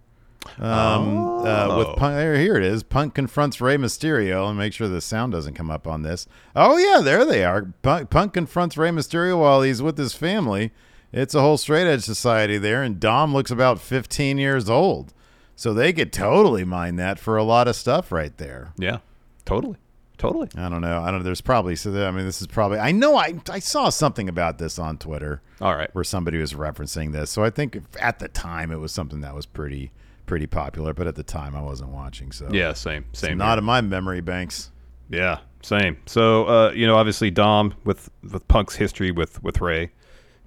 Um, 0.59 1.19
uh, 1.45 1.67
Oh. 1.69 1.79
with 1.79 1.97
Punk, 1.99 2.15
there, 2.17 2.37
here 2.39 2.57
it 2.57 2.63
is. 2.65 2.83
Punk 2.83 3.15
confronts 3.15 3.61
Rey 3.61 3.77
Mysterio, 3.77 4.49
and 4.49 4.59
make 4.59 4.73
sure 4.73 4.89
the 4.89 5.01
sound 5.01 5.33
doesn't 5.33 5.55
come 5.55 5.71
up 5.71 5.87
on 5.87 6.03
this. 6.03 6.27
Oh 6.55 6.77
yeah, 6.77 7.01
there 7.01 7.25
they 7.25 7.45
are. 7.45 7.73
Punk, 7.83 8.11
Punk 8.11 8.33
confronts 8.35 8.77
Rey 8.77 8.91
Mysterio 8.91 9.39
while 9.41 9.63
he's 9.63 9.83
with 9.83 9.97
his 9.99 10.15
family. 10.15 10.73
It's 11.13 11.35
a 11.35 11.41
whole 11.41 11.57
straight 11.57 11.87
edge 11.87 12.03
society 12.03 12.59
there, 12.59 12.83
and 12.83 12.99
Dom 13.01 13.33
looks 13.33 13.51
about 13.51 13.81
15 13.81 14.39
years 14.39 14.69
old, 14.69 15.15
so 15.55 15.73
they 15.73 15.93
could 15.93 16.13
totally 16.13 16.65
mine 16.65 16.97
that 16.97 17.19
for 17.19 17.37
a 17.37 17.45
lot 17.45 17.69
of 17.69 17.77
stuff 17.77 18.11
right 18.13 18.37
there. 18.37 18.73
Yeah, 18.77 18.99
totally, 19.45 19.77
totally. 20.19 20.49
I 20.57 20.69
don't 20.69 20.83
know. 20.83 21.01
I 21.01 21.11
don't. 21.11 21.21
know. 21.21 21.25
There's 21.25 21.41
probably 21.41 21.77
so. 21.77 22.07
I 22.07 22.11
mean, 22.11 22.27
this 22.27 22.41
is 22.41 22.49
probably. 22.49 22.79
I 22.81 22.93
know. 22.93 23.17
I 23.17 23.35
I 23.51 23.61
saw 23.61 23.89
something 23.89 24.29
about 24.29 24.59
this 24.59 24.79
on 24.79 24.99
Twitter. 24.99 25.41
All 25.61 25.75
right. 25.75 25.89
where 25.95 26.05
somebody 26.05 26.37
was 26.39 26.53
referencing 26.53 27.13
this. 27.13 27.31
So 27.31 27.43
I 27.43 27.49
think 27.49 27.79
at 27.99 28.19
the 28.19 28.29
time 28.29 28.71
it 28.71 28.77
was 28.77 28.93
something 28.93 29.23
that 29.23 29.35
was 29.35 29.47
pretty 29.47 29.91
pretty 30.27 30.47
popular, 30.47 30.93
but 30.93 31.07
at 31.07 31.15
the 31.15 31.23
time 31.23 31.55
I 31.57 31.63
wasn't 31.63 31.91
watching. 31.91 32.33
So 32.33 32.49
Yeah, 32.51 32.73
same, 32.73 33.05
It's 33.11 33.21
same. 33.21 33.39
not 33.39 33.59
in 33.59 33.65
my 33.65 33.81
memory 33.81 34.21
banks. 34.21 34.71
Yeah, 35.09 35.39
same. 35.63 35.97
So, 36.07 36.45
uh, 36.47 36.73
you 36.73 36.87
know, 36.87 36.97
obviously 36.97 37.31
Dom 37.31 37.75
with 37.85 38.11
with 38.31 38.47
Punk's 38.49 38.75
history 38.77 39.11
with 39.11 39.43
with 39.43 39.61
Rey, 39.61 39.91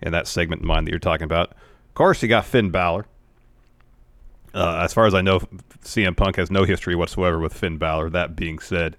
and 0.02 0.14
that 0.14 0.28
segment 0.28 0.62
in 0.62 0.68
mind 0.68 0.86
that 0.88 0.92
you're 0.92 1.00
talking 1.00 1.26
about. 1.26 1.52
Of 1.52 1.94
course, 1.96 2.22
you 2.22 2.28
got 2.30 2.46
Finn 2.46 2.70
Balor. 2.70 3.06
Uh, 4.54 4.82
as 4.84 4.94
far 4.94 5.06
as 5.06 5.14
I 5.14 5.22
know, 5.22 5.40
CM 5.84 6.16
Punk 6.18 6.36
has 6.38 6.50
no 6.50 6.64
history 6.64 6.96
whatsoever 6.96 7.40
with 7.40 7.54
Finn 7.54 7.78
Balor. 7.78 8.10
That 8.10 8.36
being 8.36 8.60
said, 8.60 8.98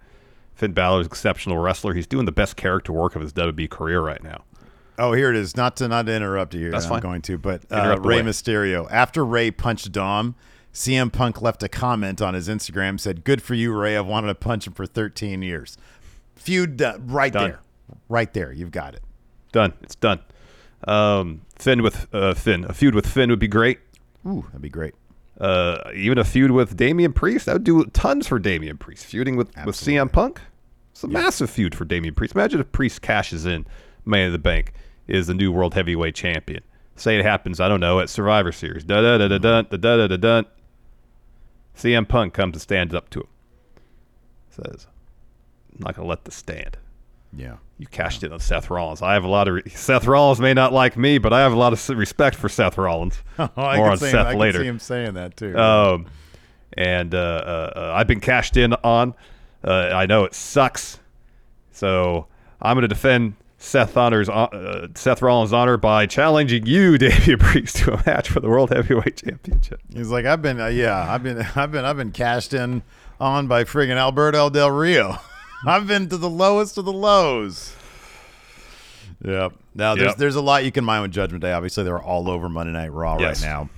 Finn 0.54 0.72
Balor 0.72 1.00
is 1.00 1.06
an 1.06 1.10
exceptional 1.10 1.58
wrestler. 1.58 1.92
He's 1.94 2.06
doing 2.06 2.24
the 2.24 2.32
best 2.32 2.56
character 2.56 2.92
work 2.92 3.16
of 3.16 3.22
his 3.22 3.32
WWE 3.32 3.68
career 3.68 4.00
right 4.00 4.22
now. 4.22 4.44
Oh, 4.98 5.12
here 5.12 5.30
it 5.30 5.36
is. 5.36 5.56
Not 5.56 5.76
to 5.78 5.88
not 5.88 6.06
to 6.06 6.14
interrupt 6.14 6.54
you 6.54 6.60
here. 6.60 6.70
That's 6.70 6.84
I'm 6.84 6.90
fine. 6.90 7.00
going 7.00 7.22
to, 7.22 7.38
but 7.38 7.62
uh, 7.70 7.96
Rey 8.00 8.20
away. 8.20 8.28
Mysterio. 8.30 8.86
After 8.90 9.24
Rey 9.24 9.50
punched 9.50 9.90
Dom, 9.92 10.34
CM 10.72 11.12
Punk 11.12 11.42
left 11.42 11.62
a 11.62 11.68
comment 11.68 12.22
on 12.22 12.34
his 12.34 12.48
Instagram. 12.48 12.98
Said, 13.00 13.24
"Good 13.24 13.42
for 13.42 13.54
you, 13.54 13.72
Rey. 13.76 13.96
I've 13.96 14.06
wanted 14.06 14.28
to 14.28 14.34
punch 14.34 14.66
him 14.66 14.72
for 14.72 14.86
13 14.86 15.42
years." 15.42 15.76
Feud 16.36 16.76
done. 16.76 17.06
right 17.06 17.32
Done. 17.32 17.50
there, 17.50 17.60
right 18.08 18.32
there. 18.32 18.52
You've 18.52 18.70
got 18.70 18.94
it. 18.94 19.02
Done. 19.52 19.74
It's 19.82 19.94
done. 19.94 20.20
Um, 20.86 21.42
Finn 21.56 21.82
with 21.82 22.06
uh, 22.14 22.34
Finn. 22.34 22.64
A 22.64 22.72
feud 22.72 22.94
with 22.94 23.06
Finn 23.06 23.30
would 23.30 23.38
be 23.38 23.48
great. 23.48 23.78
Ooh, 24.26 24.44
that'd 24.46 24.62
be 24.62 24.68
great. 24.70 24.94
Uh, 25.38 25.90
even 25.94 26.18
a 26.18 26.24
feud 26.24 26.50
with 26.50 26.76
Damian 26.76 27.12
Priest. 27.12 27.46
That 27.46 27.54
would 27.54 27.64
do 27.64 27.84
tons 27.86 28.26
for 28.26 28.38
Damian 28.38 28.76
Priest. 28.78 29.04
Feuding 29.06 29.36
with, 29.36 29.48
with 29.64 29.74
CM 29.76 30.10
Punk. 30.12 30.40
It's 30.92 31.02
a 31.02 31.08
massive 31.08 31.48
feud 31.50 31.74
for 31.74 31.84
Damian 31.84 32.14
Priest. 32.14 32.34
Imagine 32.34 32.60
if 32.60 32.70
Priest 32.72 33.00
cashes 33.02 33.46
in, 33.46 33.66
Man 34.04 34.26
of 34.26 34.32
the 34.32 34.38
Bank 34.38 34.72
is 35.08 35.26
the 35.26 35.34
new 35.34 35.50
World 35.50 35.74
Heavyweight 35.74 36.14
Champion. 36.14 36.62
Say 36.96 37.18
it 37.18 37.24
happens, 37.24 37.58
I 37.60 37.68
don't 37.68 37.80
know, 37.80 38.00
at 38.00 38.10
Survivor 38.10 38.52
Series. 38.52 38.84
Da 38.84 39.00
da 39.00 39.16
da 39.18 39.28
da 39.28 39.38
da 39.38 39.62
da 39.62 39.76
da 39.76 39.96
da 39.96 40.06
da 40.08 40.16
da. 40.16 40.42
CM 41.80 42.06
Punk 42.08 42.34
comes 42.34 42.54
and 42.54 42.62
stands 42.62 42.94
up 42.94 43.10
to 43.10 43.20
him. 43.20 43.26
Says, 44.50 44.86
"I'm 45.72 45.84
not 45.84 45.96
gonna 45.96 46.08
let 46.08 46.24
this 46.24 46.34
stand." 46.34 46.76
Yeah. 47.32 47.56
You 47.78 47.86
cashed 47.86 48.24
in 48.24 48.32
on 48.32 48.40
Seth 48.40 48.70
Rollins. 48.70 49.02
I 49.02 49.12
have 49.14 49.22
a 49.24 49.28
lot 49.28 49.46
of 49.48 49.54
re- 49.54 49.62
Seth 49.70 50.04
Rollins 50.06 50.40
may 50.40 50.52
not 50.52 50.72
like 50.72 50.96
me, 50.96 51.18
but 51.18 51.32
I 51.32 51.40
have 51.40 51.52
a 51.52 51.56
lot 51.56 51.72
of 51.72 51.88
respect 51.96 52.34
for 52.36 52.48
Seth 52.48 52.76
Rollins. 52.76 53.22
Oh, 53.38 53.48
I 53.56 53.76
More 53.76 53.86
can 53.86 53.92
on 53.92 53.98
see, 53.98 54.10
Seth 54.10 54.26
I 54.26 54.34
later. 54.34 54.58
can 54.58 54.62
see 54.64 54.68
him 54.68 54.78
saying 54.80 55.14
that 55.14 55.36
too. 55.36 55.56
Um, 55.56 56.06
and 56.74 57.14
uh, 57.14 57.18
uh, 57.18 57.72
uh, 57.76 57.92
I've 57.96 58.06
been 58.08 58.20
cashed 58.20 58.56
in 58.56 58.74
on. 58.84 59.14
Uh, 59.64 59.90
I 59.94 60.06
know 60.06 60.24
it 60.24 60.34
sucks, 60.34 60.98
so 61.70 62.26
I'm 62.60 62.74
going 62.74 62.82
to 62.82 62.88
defend 62.88 63.34
Seth 63.62 63.94
Honor's 63.94 64.28
uh, 64.30 64.88
Seth 64.94 65.20
Rollins' 65.20 65.52
honor 65.52 65.76
by 65.76 66.06
challenging 66.06 66.64
you, 66.64 66.96
Damian 66.98 67.38
Priest, 67.38 67.76
to 67.76 67.92
a 67.92 68.02
match 68.06 68.30
for 68.30 68.40
the 68.40 68.48
World 68.48 68.70
Heavyweight 68.70 69.18
Championship. 69.18 69.80
He's 69.94 70.08
like, 70.08 70.24
I've 70.24 70.40
been, 70.40 70.58
uh, 70.58 70.68
yeah, 70.68 71.12
I've 71.12 71.22
been, 71.22 71.38
I've 71.54 71.70
been, 71.70 71.84
I've 71.84 71.96
been 71.98 72.10
cashed 72.10 72.54
in 72.54 72.82
on 73.20 73.48
by 73.48 73.64
friggin' 73.64 73.96
Alberto 73.98 74.48
Del 74.48 74.70
Rio. 74.70 75.18
I've 75.66 75.86
been 75.86 76.08
to 76.08 76.16
the 76.16 76.30
lowest 76.30 76.78
of 76.78 76.86
the 76.86 76.92
lows. 76.92 77.76
Yep. 79.22 79.52
Now 79.74 79.94
there's 79.94 80.08
Yep. 80.08 80.16
there's 80.16 80.36
a 80.36 80.40
lot 80.40 80.64
you 80.64 80.72
can 80.72 80.82
mine 80.84 81.02
with 81.02 81.10
Judgment 81.12 81.42
Day. 81.42 81.52
Obviously, 81.52 81.84
they're 81.84 82.02
all 82.02 82.30
over 82.30 82.48
Monday 82.48 82.72
Night 82.72 82.90
Raw 82.92 83.18
Yes. 83.20 83.42
right 83.42 83.48
now, 83.50 83.70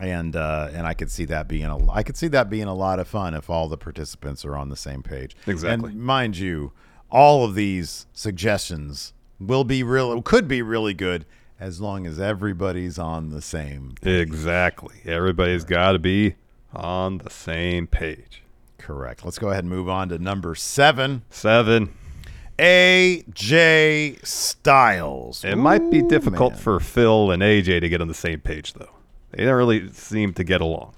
and 0.00 0.34
uh, 0.34 0.70
and 0.74 0.84
I 0.88 0.94
could 0.94 1.08
see 1.12 1.24
that 1.26 1.46
being 1.46 1.66
a 1.66 1.92
I 1.92 2.02
could 2.02 2.16
see 2.16 2.26
that 2.28 2.50
being 2.50 2.64
a 2.66 2.74
lot 2.74 2.98
of 2.98 3.06
fun 3.06 3.34
if 3.34 3.48
all 3.48 3.68
the 3.68 3.78
participants 3.78 4.44
are 4.44 4.56
on 4.56 4.68
the 4.70 4.76
same 4.76 5.04
page. 5.04 5.36
Exactly. 5.46 5.90
And 5.92 6.00
mind 6.00 6.36
you, 6.36 6.72
all 7.10 7.44
of 7.44 7.54
these 7.54 8.06
suggestions 8.12 9.12
will 9.40 9.64
be 9.64 9.82
real, 9.82 10.20
could 10.22 10.46
be 10.46 10.62
really 10.62 10.94
good 10.94 11.24
as 11.58 11.80
long 11.80 12.06
as 12.06 12.20
everybody's 12.20 12.98
on 12.98 13.30
the 13.30 13.42
same 13.42 13.94
Exactly. 14.02 14.96
Everybody's 15.04 15.64
got 15.64 15.92
to 15.92 15.98
be 15.98 16.34
on 16.72 17.18
the 17.18 17.30
same 17.30 17.86
page. 17.86 18.42
Correct. 18.78 19.24
Let's 19.24 19.38
go 19.38 19.50
ahead 19.50 19.64
and 19.64 19.70
move 19.70 19.88
on 19.88 20.08
to 20.08 20.18
number 20.18 20.54
seven. 20.54 21.22
Seven. 21.30 21.94
AJ 22.58 24.24
Styles. 24.26 25.44
It 25.44 25.56
might 25.56 25.90
be 25.90 26.02
difficult 26.02 26.54
man. 26.54 26.62
for 26.62 26.80
Phil 26.80 27.30
and 27.30 27.42
AJ 27.42 27.80
to 27.80 27.88
get 27.88 28.00
on 28.00 28.08
the 28.08 28.14
same 28.14 28.40
page, 28.40 28.74
though. 28.74 28.90
They 29.30 29.44
don't 29.44 29.54
really 29.54 29.90
seem 29.92 30.34
to 30.34 30.44
get 30.44 30.60
along. 30.60 30.94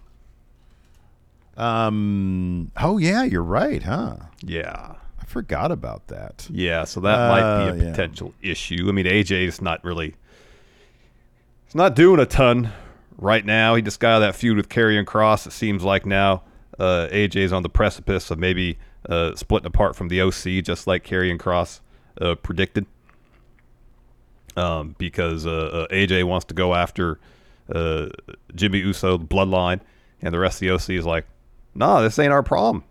Um. 1.56 2.72
Oh 2.78 2.98
yeah, 2.98 3.24
you're 3.24 3.42
right, 3.42 3.82
huh? 3.82 4.16
Yeah. 4.42 4.94
Forgot 5.32 5.72
about 5.72 6.08
that. 6.08 6.46
Yeah, 6.50 6.84
so 6.84 7.00
that 7.00 7.28
might 7.30 7.40
Uh, 7.40 7.72
be 7.72 7.80
a 7.80 7.84
yeah. 7.84 7.90
potential 7.90 8.34
issue. 8.42 8.84
I 8.86 8.92
mean, 8.92 9.06
AJ 9.06 9.46
is 9.46 9.62
not 9.62 9.82
really. 9.82 10.14
He's 11.64 11.74
not 11.74 11.96
doing 11.96 12.20
a 12.20 12.26
ton 12.26 12.70
right 13.16 13.42
now. 13.42 13.74
He 13.74 13.80
just 13.80 13.98
got 13.98 14.10
out 14.10 14.16
of 14.16 14.20
that 14.22 14.34
feud 14.34 14.58
with 14.58 14.68
Karrion 14.68 15.06
Kross. 15.06 15.46
It 15.46 15.52
seems 15.52 15.82
like 15.84 16.04
now 16.04 16.42
uh, 16.78 17.08
is 17.10 17.50
on 17.50 17.62
the 17.62 17.70
precipice 17.70 18.30
of 18.30 18.38
maybe 18.38 18.78
uh, 19.08 19.34
splitting 19.34 19.66
apart 19.66 19.96
from 19.96 20.08
the 20.08 20.20
OC, 20.20 20.62
just 20.62 20.86
like 20.86 21.02
Karrion 21.02 21.38
Kross 21.38 21.80
uh, 22.20 22.34
predicted. 22.34 22.84
Um, 24.54 24.94
because 24.98 25.46
uh, 25.46 25.86
uh, 25.90 25.94
AJ 25.94 26.24
wants 26.24 26.44
to 26.46 26.54
go 26.54 26.74
after 26.74 27.18
uh, 27.74 28.08
Jimmy 28.54 28.80
Uso, 28.80 29.16
the 29.16 29.24
Bloodline, 29.24 29.80
and 30.20 30.34
the 30.34 30.38
rest 30.38 30.56
of 30.56 30.68
the 30.68 30.70
OC 30.74 30.90
is 30.98 31.06
like, 31.06 31.24
"Nah, 31.74 32.02
this 32.02 32.18
ain't 32.18 32.34
our 32.34 32.42
problem. 32.42 32.84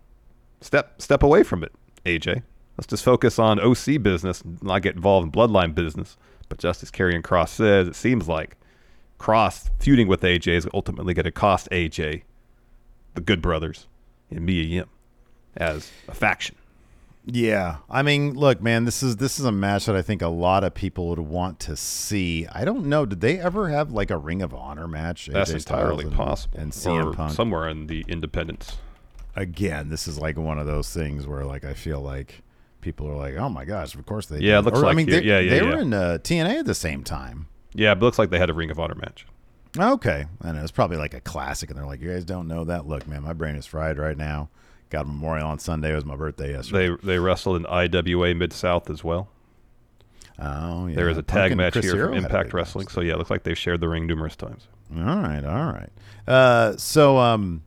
Step 0.60 1.00
step 1.00 1.22
away 1.22 1.44
from 1.44 1.62
it, 1.62 1.70
AJ. 2.04 2.42
Let's 2.78 2.86
just 2.86 3.04
focus 3.04 3.38
on 3.38 3.60
OC 3.60 4.02
business, 4.02 4.40
and 4.40 4.62
not 4.62 4.82
get 4.82 4.96
involved 4.96 5.26
in 5.26 5.32
Bloodline 5.32 5.74
business." 5.74 6.16
But 6.48 6.58
just 6.58 6.82
as 6.82 6.90
Karrion 6.90 7.22
Kross 7.22 7.48
says, 7.48 7.88
it 7.88 7.94
seems 7.94 8.28
like 8.28 8.56
Kross 9.18 9.70
feuding 9.78 10.08
with 10.08 10.22
AJ 10.22 10.52
is 10.56 10.68
ultimately 10.74 11.14
going 11.14 11.24
to 11.24 11.30
cost 11.30 11.68
AJ, 11.70 12.22
the 13.14 13.20
Good 13.20 13.40
Brothers, 13.40 13.86
and 14.30 14.44
Mia 14.44 14.62
Yim 14.64 14.88
as 15.56 15.90
a 16.08 16.14
faction. 16.14 16.56
Yeah, 17.24 17.76
I 17.88 18.02
mean, 18.02 18.34
look, 18.34 18.60
man, 18.60 18.84
this 18.84 19.00
is 19.00 19.16
this 19.18 19.38
is 19.38 19.44
a 19.44 19.52
match 19.52 19.86
that 19.86 19.94
I 19.94 20.02
think 20.02 20.22
a 20.22 20.28
lot 20.28 20.64
of 20.64 20.74
people 20.74 21.08
would 21.08 21.20
want 21.20 21.60
to 21.60 21.76
see. 21.76 22.48
I 22.50 22.64
don't 22.64 22.86
know, 22.86 23.06
did 23.06 23.20
they 23.20 23.38
ever 23.38 23.68
have 23.68 23.92
like 23.92 24.10
a 24.10 24.16
Ring 24.16 24.42
of 24.42 24.52
Honor 24.52 24.88
match? 24.88 25.26
That's 25.32 25.52
AJ 25.52 25.54
entirely 25.54 26.04
and- 26.06 26.14
possible. 26.14 26.58
And 26.58 26.72
CM 26.72 27.12
or 27.12 27.14
Punk. 27.14 27.32
somewhere 27.32 27.68
in 27.68 27.86
the 27.86 28.04
independents. 28.08 28.76
Again, 29.34 29.88
this 29.88 30.06
is 30.06 30.18
like 30.18 30.36
one 30.36 30.58
of 30.58 30.66
those 30.66 30.92
things 30.92 31.26
where 31.26 31.44
like 31.44 31.64
I 31.64 31.74
feel 31.74 32.00
like 32.00 32.42
people 32.80 33.08
are 33.08 33.16
like, 33.16 33.36
"Oh 33.36 33.48
my 33.48 33.64
gosh, 33.64 33.94
of 33.94 34.04
course 34.06 34.26
they." 34.26 34.38
Yeah, 34.40 34.58
it 34.58 34.64
looks 34.64 34.78
Or, 34.80 34.86
I 34.86 34.92
mean, 34.94 35.06
they, 35.06 35.22
Yeah, 35.22 35.38
yeah, 35.38 35.50
they 35.50 35.56
yeah. 35.64 35.70
were 35.74 35.80
in 35.80 35.94
uh, 35.94 36.18
TNA 36.22 36.58
at 36.60 36.66
the 36.66 36.74
same 36.74 37.02
time. 37.02 37.46
Yeah, 37.74 37.92
it 37.92 38.00
looks 38.00 38.18
like 38.18 38.28
they 38.30 38.38
had 38.38 38.50
a 38.50 38.54
Ring 38.54 38.70
of 38.70 38.78
Honor 38.78 38.94
match. 38.96 39.26
Okay, 39.78 40.26
I 40.42 40.52
know 40.52 40.60
it's 40.62 40.70
probably 40.70 40.98
like 40.98 41.14
a 41.14 41.20
classic, 41.20 41.70
and 41.70 41.78
they're 41.78 41.86
like, 41.86 42.02
"You 42.02 42.12
guys 42.12 42.24
don't 42.26 42.46
know 42.46 42.64
that? 42.64 42.86
Look, 42.86 43.06
man, 43.08 43.22
my 43.22 43.32
brain 43.32 43.54
is 43.54 43.64
fried 43.64 43.96
right 43.98 44.18
now. 44.18 44.50
Got 44.90 45.06
a 45.06 45.08
Memorial 45.08 45.48
on 45.48 45.58
Sunday. 45.58 45.92
It 45.92 45.94
was 45.94 46.04
my 46.04 46.16
birthday 46.16 46.52
yesterday. 46.52 46.94
They 47.00 47.14
they 47.14 47.18
wrestled 47.18 47.56
in 47.56 47.64
IWA 47.66 48.34
Mid 48.34 48.52
South 48.52 48.90
as 48.90 49.02
well. 49.02 49.28
oh, 50.38 50.86
yeah. 50.88 50.94
There 50.96 51.06
was 51.06 51.16
a 51.16 51.22
tag 51.22 51.56
match 51.56 51.72
here 51.74 51.94
Hero 51.94 52.08
for 52.08 52.14
Impact 52.14 52.52
Wrestling. 52.52 52.88
So 52.88 53.00
yeah, 53.00 53.14
it 53.14 53.18
looks 53.18 53.30
like 53.30 53.44
they've 53.44 53.56
shared 53.56 53.80
the 53.80 53.88
ring 53.88 54.06
numerous 54.06 54.36
times. 54.36 54.68
All 54.94 55.02
right, 55.02 55.42
all 55.42 55.72
right. 55.72 55.88
Uh, 56.28 56.76
so, 56.76 57.16
um, 57.16 57.62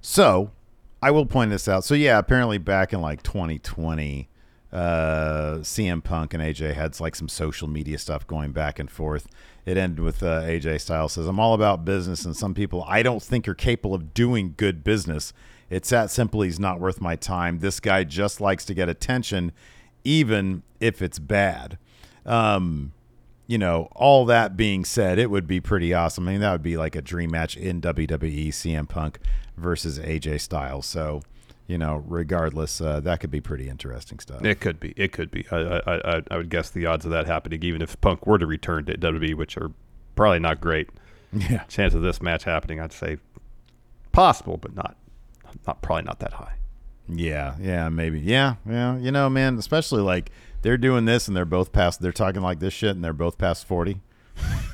So 0.00 0.50
I 1.00 1.10
will 1.10 1.26
point 1.26 1.50
this 1.50 1.68
out. 1.68 1.84
So 1.84 1.94
yeah, 1.94 2.18
apparently 2.18 2.58
back 2.58 2.92
in 2.92 3.00
like 3.00 3.22
2020, 3.22 4.28
uh, 4.72 5.58
CM 5.60 6.02
Punk 6.02 6.34
and 6.34 6.42
AJ 6.42 6.74
had 6.74 6.98
like 7.00 7.14
some 7.14 7.28
social 7.28 7.68
media 7.68 7.98
stuff 7.98 8.26
going 8.26 8.52
back 8.52 8.78
and 8.78 8.90
forth. 8.90 9.28
It 9.64 9.76
ended 9.76 10.00
with 10.00 10.22
uh, 10.22 10.42
AJ 10.42 10.80
Styles 10.80 11.12
says, 11.12 11.26
"I'm 11.26 11.40
all 11.40 11.54
about 11.54 11.84
business, 11.84 12.24
and 12.24 12.36
some 12.36 12.54
people 12.54 12.84
I 12.86 13.02
don't 13.02 13.22
think 13.22 13.46
are 13.48 13.54
capable 13.54 13.94
of 13.94 14.12
doing 14.12 14.54
good 14.56 14.82
business. 14.82 15.32
It's 15.70 15.90
that 15.90 16.10
simple. 16.10 16.42
He's 16.42 16.58
not 16.58 16.80
worth 16.80 17.00
my 17.00 17.16
time. 17.16 17.60
This 17.60 17.78
guy 17.80 18.04
just 18.04 18.40
likes 18.40 18.64
to 18.66 18.74
get 18.74 18.88
attention, 18.88 19.52
even 20.04 20.62
if 20.80 21.00
it's 21.00 21.18
bad." 21.18 21.78
Um, 22.26 22.92
you 23.46 23.56
know, 23.56 23.88
all 23.94 24.26
that 24.26 24.56
being 24.56 24.84
said, 24.84 25.18
it 25.18 25.30
would 25.30 25.46
be 25.46 25.60
pretty 25.60 25.94
awesome. 25.94 26.28
I 26.28 26.32
mean, 26.32 26.40
that 26.42 26.52
would 26.52 26.62
be 26.62 26.76
like 26.76 26.94
a 26.94 27.00
dream 27.00 27.30
match 27.30 27.56
in 27.56 27.80
WWE 27.80 28.48
CM 28.48 28.86
Punk 28.86 29.18
versus 29.58 29.98
AJ 29.98 30.40
Styles. 30.40 30.86
So, 30.86 31.22
you 31.66 31.78
know, 31.78 32.02
regardless, 32.06 32.80
uh, 32.80 33.00
that 33.00 33.20
could 33.20 33.30
be 33.30 33.40
pretty 33.40 33.68
interesting 33.68 34.18
stuff. 34.18 34.44
It 34.44 34.60
could 34.60 34.80
be. 34.80 34.94
It 34.96 35.12
could 35.12 35.30
be. 35.30 35.46
I, 35.50 35.56
I, 35.58 36.16
I, 36.16 36.22
I 36.30 36.36
would 36.36 36.48
guess 36.48 36.70
the 36.70 36.86
odds 36.86 37.04
of 37.04 37.10
that 37.10 37.26
happening, 37.26 37.62
even 37.62 37.82
if 37.82 38.00
Punk 38.00 38.26
were 38.26 38.38
to 38.38 38.46
return 38.46 38.86
to 38.86 38.96
WWE, 38.96 39.34
which 39.34 39.56
are 39.56 39.70
probably 40.16 40.40
not 40.40 40.60
great. 40.60 40.88
Yeah. 41.30 41.64
Chance 41.64 41.92
of 41.92 42.00
this 42.00 42.22
match 42.22 42.44
happening, 42.44 42.80
I'd 42.80 42.90
say 42.90 43.18
possible, 44.12 44.56
but 44.56 44.74
not, 44.74 44.96
not 45.66 45.82
probably 45.82 46.04
not 46.04 46.20
that 46.20 46.32
high. 46.32 46.54
Yeah, 47.06 47.54
yeah, 47.60 47.90
maybe. 47.90 48.18
Yeah, 48.18 48.54
yeah. 48.66 48.96
You 48.96 49.10
know, 49.10 49.28
man, 49.28 49.58
especially 49.58 50.00
like 50.00 50.30
they're 50.62 50.78
doing 50.78 51.04
this 51.04 51.28
and 51.28 51.36
they're 51.36 51.44
both 51.44 51.70
past, 51.72 52.00
they're 52.00 52.12
talking 52.12 52.40
like 52.40 52.60
this 52.60 52.72
shit 52.72 52.90
and 52.90 53.04
they're 53.04 53.12
both 53.12 53.36
past 53.36 53.66
40. 53.66 54.00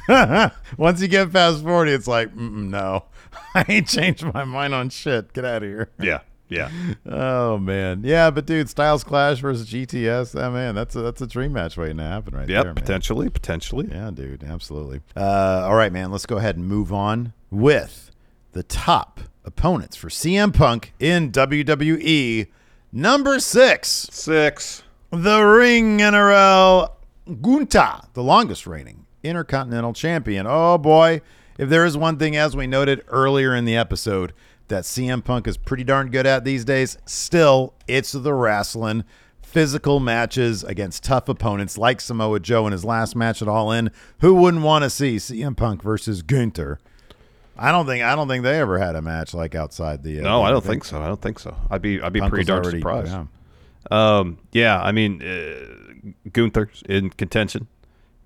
Once 0.79 1.01
you 1.01 1.09
get 1.09 1.33
past 1.33 1.63
40, 1.63 1.93
it's 1.93 2.07
like, 2.07 2.35
no, 2.35 3.05
I 3.55 3.65
ain't 3.69 3.89
changed 3.89 4.25
my 4.33 4.45
mind 4.45 4.75
on 4.75 4.91
shit. 4.91 5.33
Get 5.33 5.45
out 5.45 5.63
of 5.63 5.69
here. 5.69 5.91
Yeah. 6.01 6.21
Yeah. 6.49 6.71
Oh, 7.07 7.57
man. 7.59 8.03
Yeah, 8.05 8.31
but 8.31 8.45
dude, 8.47 8.69
Styles 8.69 9.03
Clash 9.03 9.41
versus 9.41 9.67
GTS, 9.69 10.39
oh, 10.41 10.51
man, 10.53 10.75
that's 10.75 10.95
a, 10.95 11.01
that's 11.01 11.23
a 11.23 11.27
dream 11.27 11.55
match 11.55 11.77
waiting 11.79 11.97
to 11.97 12.03
happen 12.05 12.35
right 12.37 12.49
Yep. 12.49 12.63
there, 12.63 12.75
man. 12.75 12.75
potentially. 12.75 13.31
Potentially. 13.31 13.89
Yeah, 13.91 14.11
dude, 14.13 14.45
absolutely. 14.45 15.01
Uh, 15.17 15.63
all 15.67 15.75
right, 15.75 15.91
man, 15.93 16.11
let's 16.13 16.27
go 16.27 16.37
ahead 16.37 16.57
and 16.57 16.67
move 16.69 16.93
on 16.93 17.33
with 17.51 18.11
the 18.53 18.63
top 18.63 19.21
opponents 19.45 19.97
for 19.97 20.09
CM 20.11 20.55
Punk 20.55 20.93
in 21.01 21.33
WWE. 21.33 22.47
Number 22.93 23.41
six, 23.41 23.89
Six. 24.13 24.83
the 25.11 25.41
Ring 25.43 25.99
General 25.99 26.95
Gunther, 27.41 28.03
the 28.13 28.23
longest 28.23 28.67
reigning 28.67 29.07
Intercontinental 29.25 29.95
Champion. 29.95 30.47
Oh 30.49 30.77
boy, 30.79 31.21
if 31.59 31.69
there 31.69 31.85
is 31.85 31.97
one 31.97 32.19
thing, 32.19 32.37
as 32.37 32.57
we 32.57 32.67
noted 32.67 33.03
earlier 33.09 33.55
in 33.55 33.65
the 33.65 33.77
episode, 33.77 34.33
that 34.69 34.85
CM 34.85 35.23
Punk 35.25 35.47
is 35.47 35.57
pretty 35.57 35.85
darn 35.85 36.11
good 36.11 36.27
at 36.27 36.45
these 36.45 36.65
days, 36.65 36.97
still, 37.07 37.75
it's 37.87 38.13
the 38.13 38.33
wrestling. 38.33 39.05
Physical 39.43 40.01
matches 40.01 40.65
against 40.65 41.05
tough 41.05 41.29
opponents 41.29 41.79
like 41.79 42.01
Samoa 42.01 42.41
Joe 42.41 42.67
in 42.67 42.73
his 42.73 42.85
last 42.85 43.15
match 43.15 43.41
at 43.41 43.47
All 43.47 43.71
In. 43.71 43.91
Who 44.21 44.35
wouldn't 44.35 44.65
want 44.65 44.83
to 44.83 44.91
see 44.91 45.17
CM 45.17 45.57
Punk 45.57 45.81
versus 45.81 46.23
Gunther? 46.23 46.81
I 47.57 47.71
don't 47.71 47.87
think 47.87 48.03
I 48.03 48.17
don't 48.17 48.27
think 48.27 48.43
they 48.43 48.59
ever 48.59 48.79
had 48.79 48.97
a 48.97 49.03
match 49.03 49.33
like 49.33 49.55
outside 49.55 50.03
the. 50.03 50.19
Uh, 50.19 50.23
No, 50.23 50.43
I 50.43 50.51
don't 50.51 50.65
think 50.65 50.85
so. 50.85 51.01
I 51.01 51.07
don't 51.07 51.23
think 51.23 51.39
so. 51.39 51.55
I'd 51.71 51.83
be 51.83 52.03
I'd 52.03 52.13
be 52.13 52.19
Punk 52.19 52.31
pretty 52.31 52.47
darn 52.47 52.65
already- 52.65 52.81
surprised. 52.81 53.13
yeah. 53.13 53.27
Um, 53.93 54.39
yeah, 54.51 54.83
I 54.83 54.91
mean, 54.91 55.23
uh, 55.23 56.11
Gunther's 56.33 56.83
in 56.89 57.11
contention 57.11 57.69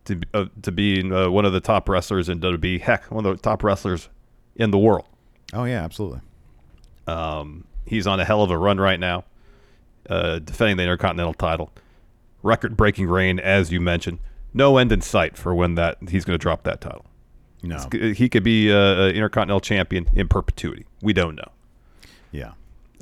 to 0.09 0.21
uh, 0.35 0.45
to 0.63 0.73
be 0.73 1.11
uh, 1.11 1.31
one 1.31 1.45
of 1.45 1.53
the 1.53 1.61
top 1.61 1.89
wrestlers 1.89 2.29
in 2.29 2.41
WWE. 2.41 2.81
Heck, 2.81 3.11
one 3.11 3.25
of 3.25 3.37
the 3.37 3.41
top 3.43 3.63
wrestlers 3.63 4.09
in 4.57 4.71
the 4.71 4.79
world. 4.79 5.07
Oh 5.55 5.65
yeah, 5.65 5.83
absolutely. 5.85 6.21
Um, 7.07 7.65
he's 7.87 8.07
on 8.07 8.21
a 8.21 8.25
hell 8.25 8.43
of 8.43 8.51
a 8.51 8.59
run 8.59 8.79
right 8.79 9.01
now, 9.01 9.25
uh, 10.11 10.41
defending 10.41 10.77
the 10.77 10.83
Intercontinental 10.83 11.33
title, 11.35 11.71
record-breaking 12.43 13.07
reign, 13.09 13.39
as 13.39 13.73
you 13.73 13.81
mentioned. 13.81 14.19
No 14.53 14.77
end 14.79 14.93
in 14.93 15.01
sight 15.01 15.37
for 15.37 15.55
when 15.55 15.75
that 15.77 15.97
he's 16.11 16.25
going 16.25 16.39
to 16.39 16.43
drop 16.43 16.65
that 16.65 16.81
title. 16.81 17.05
No, 17.63 17.77
He 17.93 18.29
could 18.29 18.45
be 18.45 18.71
uh, 18.73 18.77
an 19.07 19.15
Intercontinental 19.15 19.61
champion 19.61 20.09
in 20.15 20.29
perpetuity. 20.29 20.85
We 21.03 21.13
don't 21.13 21.35
know. 21.35 21.51
yeah, 22.31 22.53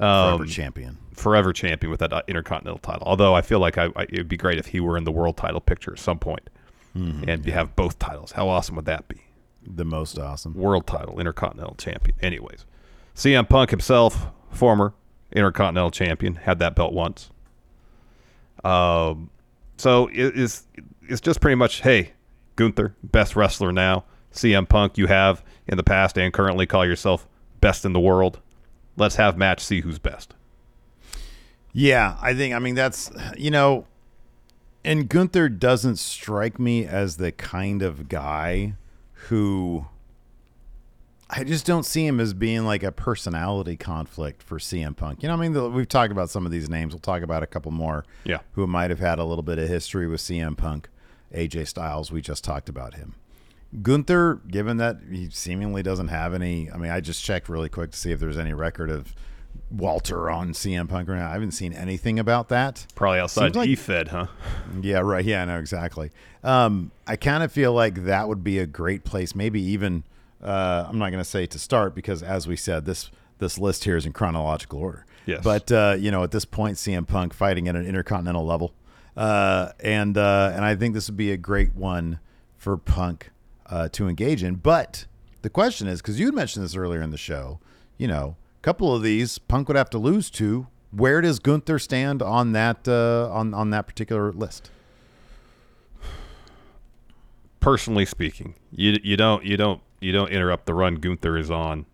Um, 0.00 0.38
forever 0.38 0.46
champion. 0.46 0.98
forever 1.12 1.52
champion 1.52 1.90
with 1.90 2.00
that 2.00 2.12
uh, 2.12 2.22
intercontinental 2.28 2.78
title. 2.78 3.02
Although 3.06 3.34
I 3.34 3.42
feel 3.42 3.58
like 3.58 3.76
I, 3.76 3.86
I, 3.96 4.02
it 4.04 4.18
would 4.18 4.28
be 4.28 4.36
great 4.36 4.58
if 4.58 4.66
he 4.66 4.80
were 4.80 4.96
in 4.96 5.04
the 5.04 5.12
world 5.12 5.36
title 5.36 5.60
picture 5.60 5.92
at 5.92 5.98
some 5.98 6.18
point 6.18 6.48
and 6.96 7.44
you 7.44 7.52
have 7.52 7.76
both 7.76 7.98
titles. 7.98 8.32
How 8.32 8.48
awesome 8.48 8.76
would 8.76 8.86
that 8.86 9.06
be? 9.08 9.22
The 9.66 9.84
most 9.84 10.18
awesome. 10.18 10.54
World 10.54 10.86
title, 10.86 11.18
intercontinental 11.18 11.74
champion. 11.76 12.16
Anyways, 12.22 12.64
CM 13.14 13.48
Punk 13.48 13.70
himself, 13.70 14.28
former 14.50 14.94
intercontinental 15.32 15.90
champion, 15.90 16.36
had 16.36 16.58
that 16.60 16.74
belt 16.74 16.92
once. 16.92 17.30
Um, 18.64 19.30
so 19.76 20.08
it 20.08 20.36
is 20.36 20.66
it's 21.02 21.20
just 21.20 21.40
pretty 21.40 21.56
much 21.56 21.80
hey, 21.82 22.12
Gunther, 22.56 22.94
best 23.02 23.36
wrestler 23.36 23.72
now. 23.72 24.04
CM 24.32 24.68
Punk, 24.68 24.98
you 24.98 25.06
have 25.06 25.42
in 25.66 25.76
the 25.76 25.82
past 25.82 26.16
and 26.18 26.32
currently 26.32 26.66
call 26.66 26.86
yourself 26.86 27.26
best 27.60 27.84
in 27.84 27.92
the 27.92 28.00
world. 28.00 28.40
Let's 28.96 29.16
have 29.16 29.36
match, 29.36 29.60
see 29.60 29.80
who's 29.80 29.98
best. 29.98 30.34
Yeah, 31.72 32.16
I 32.22 32.32
think 32.34 32.54
I 32.54 32.58
mean 32.58 32.74
that's 32.74 33.10
you 33.36 33.50
know, 33.50 33.86
and 34.86 35.08
Gunther 35.08 35.50
doesn't 35.50 35.96
strike 35.96 36.58
me 36.58 36.86
as 36.86 37.16
the 37.16 37.32
kind 37.32 37.82
of 37.82 38.08
guy 38.08 38.74
who 39.28 39.86
I 41.28 41.42
just 41.42 41.66
don't 41.66 41.84
see 41.84 42.06
him 42.06 42.20
as 42.20 42.34
being 42.34 42.64
like 42.64 42.84
a 42.84 42.92
personality 42.92 43.76
conflict 43.76 44.42
for 44.42 44.58
CM 44.58 44.96
Punk. 44.96 45.22
You 45.22 45.28
know, 45.28 45.34
I 45.34 45.36
mean, 45.38 45.52
the, 45.54 45.68
we've 45.68 45.88
talked 45.88 46.12
about 46.12 46.30
some 46.30 46.46
of 46.46 46.52
these 46.52 46.70
names. 46.70 46.94
We'll 46.94 47.00
talk 47.00 47.22
about 47.22 47.42
a 47.42 47.46
couple 47.46 47.72
more. 47.72 48.04
Yeah. 48.24 48.38
who 48.52 48.66
might 48.66 48.90
have 48.90 49.00
had 49.00 49.18
a 49.18 49.24
little 49.24 49.42
bit 49.42 49.58
of 49.58 49.68
history 49.68 50.06
with 50.06 50.20
CM 50.20 50.56
Punk. 50.56 50.88
AJ 51.34 51.66
Styles, 51.66 52.12
we 52.12 52.22
just 52.22 52.44
talked 52.44 52.68
about 52.68 52.94
him. 52.94 53.16
Gunther, 53.82 54.40
given 54.48 54.76
that 54.76 54.98
he 55.10 55.28
seemingly 55.28 55.82
doesn't 55.82 56.08
have 56.08 56.32
any, 56.32 56.70
I 56.70 56.76
mean, 56.76 56.92
I 56.92 57.00
just 57.00 57.24
checked 57.24 57.48
really 57.48 57.68
quick 57.68 57.90
to 57.90 57.98
see 57.98 58.12
if 58.12 58.20
there's 58.20 58.38
any 58.38 58.54
record 58.54 58.90
of 58.90 59.12
Walter 59.70 60.30
on 60.30 60.52
CM 60.52 60.88
Punk 60.88 61.08
or 61.08 61.16
not. 61.16 61.30
I 61.30 61.32
haven't 61.32 61.52
seen 61.52 61.72
anything 61.72 62.18
about 62.18 62.48
that. 62.50 62.86
Probably 62.94 63.18
outside 63.18 63.46
Seems 63.46 63.56
like- 63.56 63.68
E-Fed, 63.68 64.08
huh? 64.08 64.26
Yeah, 64.80 64.98
right. 65.00 65.24
Yeah, 65.24 65.44
no, 65.44 65.58
exactly. 65.58 66.10
Um, 66.44 66.92
I 67.06 67.16
kind 67.16 67.42
of 67.42 67.50
feel 67.50 67.72
like 67.72 68.04
that 68.04 68.28
would 68.28 68.44
be 68.44 68.58
a 68.58 68.66
great 68.66 69.04
place. 69.04 69.34
Maybe 69.34 69.60
even 69.60 70.04
uh, 70.42 70.86
I'm 70.88 70.98
not 70.98 71.10
going 71.10 71.22
to 71.22 71.28
say 71.28 71.46
to 71.46 71.58
start 71.58 71.94
because, 71.94 72.22
as 72.22 72.46
we 72.46 72.56
said, 72.56 72.84
this 72.84 73.10
this 73.38 73.58
list 73.58 73.84
here 73.84 73.96
is 73.96 74.06
in 74.06 74.12
chronological 74.12 74.78
order. 74.78 75.04
Yes. 75.26 75.42
But 75.42 75.70
uh, 75.72 75.96
you 75.98 76.10
know, 76.10 76.22
at 76.22 76.30
this 76.30 76.44
point, 76.44 76.76
CM 76.76 77.06
Punk 77.06 77.34
fighting 77.34 77.66
at 77.68 77.74
an 77.74 77.84
intercontinental 77.84 78.46
level, 78.46 78.72
uh, 79.16 79.72
and 79.80 80.16
uh, 80.16 80.52
and 80.54 80.64
I 80.64 80.76
think 80.76 80.94
this 80.94 81.08
would 81.08 81.16
be 81.16 81.32
a 81.32 81.36
great 81.36 81.74
one 81.74 82.20
for 82.56 82.76
Punk 82.76 83.30
uh, 83.66 83.88
to 83.90 84.08
engage 84.08 84.42
in. 84.44 84.54
But 84.54 85.06
the 85.42 85.50
question 85.50 85.88
is, 85.88 86.00
because 86.00 86.20
you 86.20 86.30
mentioned 86.32 86.64
this 86.64 86.76
earlier 86.76 87.02
in 87.02 87.10
the 87.10 87.18
show, 87.18 87.58
you 87.98 88.06
know, 88.06 88.36
couple 88.66 88.92
of 88.92 89.00
these 89.00 89.38
Punk 89.38 89.68
would 89.68 89.76
have 89.76 89.90
to 89.90 89.98
lose 89.98 90.28
to. 90.30 90.66
Where 90.90 91.20
does 91.20 91.38
Gunther 91.38 91.78
stand 91.78 92.20
on 92.20 92.50
that 92.52 92.88
uh, 92.88 93.30
on 93.32 93.54
on 93.54 93.70
that 93.70 93.86
particular 93.86 94.32
list? 94.32 94.70
Personally 97.60 98.04
speaking, 98.06 98.54
you 98.72 98.96
you 99.02 99.16
don't 99.16 99.44
you 99.44 99.56
don't 99.56 99.80
you 100.00 100.12
don't 100.12 100.28
interrupt 100.30 100.66
the 100.66 100.74
run 100.74 100.96
Gunther 100.96 101.36
is 101.36 101.50
on 101.50 101.86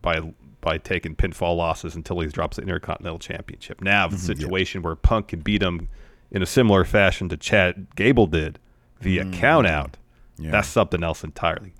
by 0.00 0.20
by 0.60 0.76
taking 0.78 1.14
pinfall 1.16 1.56
losses 1.56 1.94
until 1.94 2.20
he 2.20 2.28
drops 2.28 2.56
the 2.56 2.62
Intercontinental 2.62 3.18
Championship. 3.18 3.80
Now, 3.80 4.06
Mm-hmm, 4.06 4.16
the 4.16 4.20
situation 4.22 4.82
where 4.82 4.96
Punk 4.96 5.28
can 5.28 5.40
beat 5.40 5.62
him 5.62 5.88
in 6.30 6.42
a 6.42 6.46
similar 6.46 6.84
fashion 6.84 7.28
to 7.30 7.36
Chad 7.36 7.86
Gable 7.96 8.26
did 8.26 8.58
via 9.00 9.24
count 9.30 9.66
out, 9.66 9.96
Mm. 10.38 10.44
Yeah. 10.44 10.50
that's 10.52 10.68
something 10.68 11.02
else 11.02 11.24
entirely. 11.24 11.72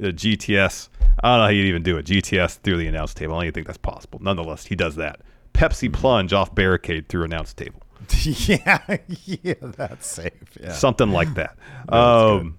Uh, 0.00 0.06
GTS, 0.06 0.88
I 1.22 1.28
don't 1.30 1.38
know 1.38 1.44
how 1.44 1.48
you'd 1.50 1.66
even 1.66 1.82
do 1.82 1.96
it. 1.98 2.06
GTS 2.06 2.58
through 2.58 2.78
the 2.78 2.86
announce 2.86 3.14
table. 3.14 3.34
I 3.34 3.36
don't 3.38 3.44
even 3.44 3.54
think 3.54 3.66
that's 3.66 3.78
possible. 3.78 4.18
Nonetheless, 4.22 4.66
he 4.66 4.74
does 4.74 4.96
that. 4.96 5.20
Pepsi 5.52 5.88
Mm-hmm. 5.88 5.92
plunge 6.00 6.32
off 6.32 6.54
barricade 6.54 7.08
through 7.08 7.24
announce 7.24 7.52
table. 7.54 7.80
yeah, 8.22 8.98
yeah, 9.24 9.54
that's 9.62 10.06
safe. 10.06 10.32
Yeah. 10.60 10.72
something 10.72 11.10
like 11.10 11.32
that. 11.34 11.56
um, 11.88 12.58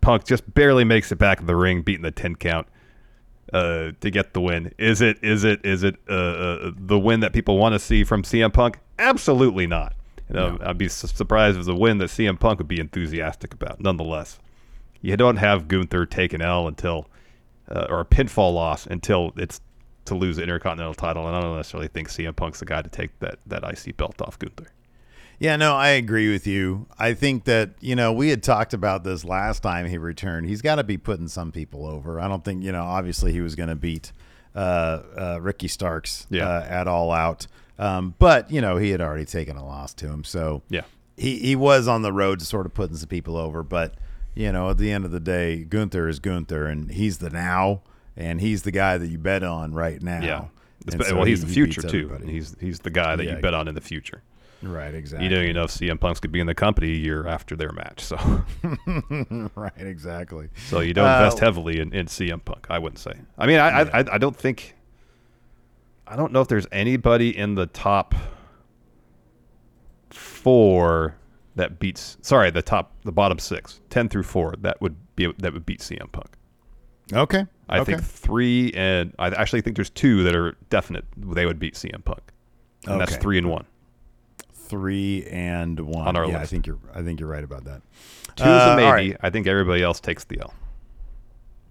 Punk 0.00 0.24
just 0.24 0.52
barely 0.54 0.84
makes 0.84 1.10
it 1.10 1.16
back 1.16 1.40
in 1.40 1.46
the 1.46 1.56
ring, 1.56 1.82
beating 1.82 2.02
the 2.02 2.10
ten 2.12 2.36
count 2.36 2.68
uh, 3.52 3.92
to 4.00 4.10
get 4.10 4.34
the 4.34 4.40
win. 4.40 4.72
Is 4.78 5.00
it? 5.00 5.18
Is 5.22 5.42
it? 5.44 5.64
Is 5.64 5.82
it 5.82 5.96
uh, 6.08 6.12
uh, 6.12 6.70
the 6.76 6.98
win 6.98 7.20
that 7.20 7.32
people 7.32 7.58
want 7.58 7.72
to 7.72 7.78
see 7.78 8.04
from 8.04 8.22
CM 8.22 8.52
Punk? 8.52 8.78
Absolutely 8.98 9.66
not. 9.66 9.94
You 10.28 10.34
know, 10.36 10.58
I'd 10.60 10.76
be 10.78 10.88
surprised 10.88 11.52
if 11.52 11.56
it 11.56 11.58
was 11.60 11.68
a 11.68 11.74
win 11.74 11.98
that 11.98 12.10
CM 12.10 12.38
Punk 12.38 12.58
would 12.58 12.68
be 12.68 12.78
enthusiastic 12.78 13.54
about. 13.54 13.80
Nonetheless, 13.80 14.38
you 15.02 15.16
don't 15.16 15.36
have 15.36 15.68
Gunther 15.68 16.06
take 16.06 16.32
an 16.32 16.42
L 16.42 16.66
until 16.68 17.06
uh, 17.70 17.86
or 17.88 18.00
a 18.00 18.04
pinfall 18.04 18.54
loss 18.54 18.86
until 18.86 19.32
it's 19.36 19.60
to 20.06 20.14
lose 20.14 20.36
the 20.36 20.42
Intercontinental 20.42 20.94
title, 20.94 21.26
and 21.26 21.36
I 21.36 21.40
don't 21.40 21.54
necessarily 21.56 21.88
think 21.88 22.08
CM 22.08 22.34
Punk's 22.34 22.60
the 22.60 22.64
guy 22.64 22.80
to 22.82 22.88
take 22.88 23.18
that 23.20 23.38
that 23.46 23.62
IC 23.64 23.96
belt 23.96 24.20
off 24.22 24.38
Gunther. 24.38 24.72
Yeah, 25.40 25.54
no, 25.56 25.76
I 25.76 25.90
agree 25.90 26.32
with 26.32 26.48
you. 26.48 26.86
I 26.98 27.14
think 27.14 27.44
that, 27.44 27.70
you 27.80 27.94
know, 27.94 28.12
we 28.12 28.30
had 28.30 28.42
talked 28.42 28.74
about 28.74 29.04
this 29.04 29.24
last 29.24 29.62
time 29.62 29.86
he 29.86 29.96
returned. 29.96 30.48
He's 30.48 30.62
got 30.62 30.76
to 30.76 30.82
be 30.84 30.98
putting 30.98 31.28
some 31.28 31.52
people 31.52 31.86
over. 31.86 32.18
I 32.18 32.26
don't 32.26 32.44
think, 32.44 32.64
you 32.64 32.72
know, 32.72 32.82
obviously 32.82 33.30
he 33.32 33.40
was 33.40 33.54
going 33.54 33.68
to 33.68 33.76
beat 33.76 34.10
uh, 34.56 34.58
uh, 35.16 35.38
Ricky 35.40 35.68
Starks 35.68 36.26
Yeah. 36.28 36.48
uh, 36.48 36.66
at 36.68 36.88
All 36.88 37.12
Out. 37.12 37.46
Um, 37.78 38.16
but 38.18 38.50
you 38.50 38.60
know 38.60 38.78
he 38.78 38.90
had 38.90 39.00
already 39.00 39.24
taken 39.24 39.56
a 39.56 39.64
loss 39.64 39.94
to 39.94 40.08
him, 40.08 40.24
so 40.24 40.62
Yeah. 40.68 40.80
he 41.16 41.38
he 41.38 41.54
was 41.54 41.86
on 41.86 42.02
the 42.02 42.12
road 42.12 42.40
to 42.40 42.44
sort 42.44 42.66
of 42.66 42.74
putting 42.74 42.96
some 42.96 43.08
people 43.08 43.36
over. 43.36 43.62
But 43.62 43.94
you 44.38 44.52
know, 44.52 44.70
at 44.70 44.78
the 44.78 44.92
end 44.92 45.04
of 45.04 45.10
the 45.10 45.20
day, 45.20 45.64
Gunther 45.64 46.08
is 46.08 46.20
Gunther, 46.20 46.66
and 46.66 46.90
he's 46.92 47.18
the 47.18 47.28
now, 47.30 47.82
and 48.16 48.40
he's 48.40 48.62
the 48.62 48.70
guy 48.70 48.96
that 48.96 49.08
you 49.08 49.18
bet 49.18 49.42
on 49.42 49.74
right 49.74 50.00
now. 50.00 50.22
Yeah. 50.22 50.44
So 51.06 51.16
well, 51.16 51.24
he's 51.24 51.40
he- 51.42 51.46
the 51.48 51.52
future 51.52 51.82
beats 51.82 51.92
too. 51.92 52.18
He's 52.24 52.56
he's 52.60 52.78
the 52.80 52.90
guy 52.90 53.16
that 53.16 53.24
Yeah. 53.24 53.36
you 53.36 53.42
bet 53.42 53.52
on 53.52 53.66
in 53.68 53.74
the 53.74 53.80
future. 53.80 54.22
right, 54.62 54.94
exactly. 54.94 55.24
You 55.28 55.34
don't 55.34 55.44
even 55.44 55.54
know 55.56 55.64
if 55.64 55.70
CM 55.70 55.98
Punk's 56.00 56.18
could 56.20 56.32
be 56.32 56.40
in 56.40 56.46
the 56.46 56.54
company 56.54 56.88
a 56.92 56.96
year 56.96 57.26
after 57.26 57.54
their 57.56 57.72
match. 57.72 58.00
So 58.00 58.16
right, 59.54 59.72
exactly. 59.76 60.48
so 60.68 60.80
you 60.80 60.94
don't 60.94 61.06
Uh, 61.06 61.16
invest 61.18 61.40
heavily 61.40 61.80
in, 61.80 61.92
in 61.92 62.06
CM 62.06 62.44
Punk. 62.44 62.66
I 62.70 62.78
wouldn't 62.78 62.98
say. 63.00 63.12
I 63.36 63.46
mean, 63.46 63.58
I, 63.58 63.68
I 63.82 63.82
I 64.00 64.04
I 64.14 64.18
don't 64.18 64.36
think. 64.36 64.74
I 66.06 66.16
don't 66.16 66.32
know 66.32 66.40
if 66.40 66.48
there's 66.48 66.66
anybody 66.72 67.36
in 67.36 67.54
the 67.54 67.66
top 67.66 68.14
four 70.10 71.16
that 71.58 71.78
beats. 71.78 72.16
Sorry, 72.22 72.50
the 72.50 72.62
top, 72.62 72.94
the 73.04 73.12
bottom 73.12 73.38
six, 73.38 73.80
10 73.90 74.08
through 74.08 74.22
four, 74.22 74.54
that 74.60 74.80
would 74.80 74.96
be 75.16 75.30
that 75.38 75.52
would 75.52 75.66
beat 75.66 75.80
CM 75.80 76.10
Punk. 76.10 76.28
Okay, 77.12 77.46
I 77.68 77.78
okay. 77.80 77.92
think 77.92 78.04
three, 78.04 78.72
and 78.74 79.14
I 79.18 79.28
actually 79.28 79.60
think 79.62 79.76
there's 79.76 79.90
two 79.90 80.22
that 80.24 80.34
are 80.34 80.56
definite. 80.70 81.04
They 81.16 81.46
would 81.46 81.58
beat 81.58 81.74
CM 81.74 82.04
Punk, 82.04 82.20
and 82.86 83.00
that's 83.00 83.16
three 83.16 83.38
and 83.38 83.48
one. 83.50 83.64
three 84.52 85.24
and 85.30 85.80
one 85.80 86.06
On 86.08 86.16
our 86.16 86.26
yeah, 86.26 86.40
I 86.40 86.46
think 86.46 86.66
you're. 86.66 86.78
I 86.94 87.02
think 87.02 87.20
you're 87.20 87.28
right 87.28 87.44
about 87.44 87.64
that. 87.64 87.82
Two 88.36 88.44
is 88.44 88.48
Uh, 88.48 88.70
a 88.72 88.76
maybe. 88.76 88.90
right. 88.90 89.16
I 89.22 89.30
think 89.30 89.46
everybody 89.46 89.82
else 89.82 90.00
takes 90.00 90.24
the 90.24 90.40
L. 90.40 90.52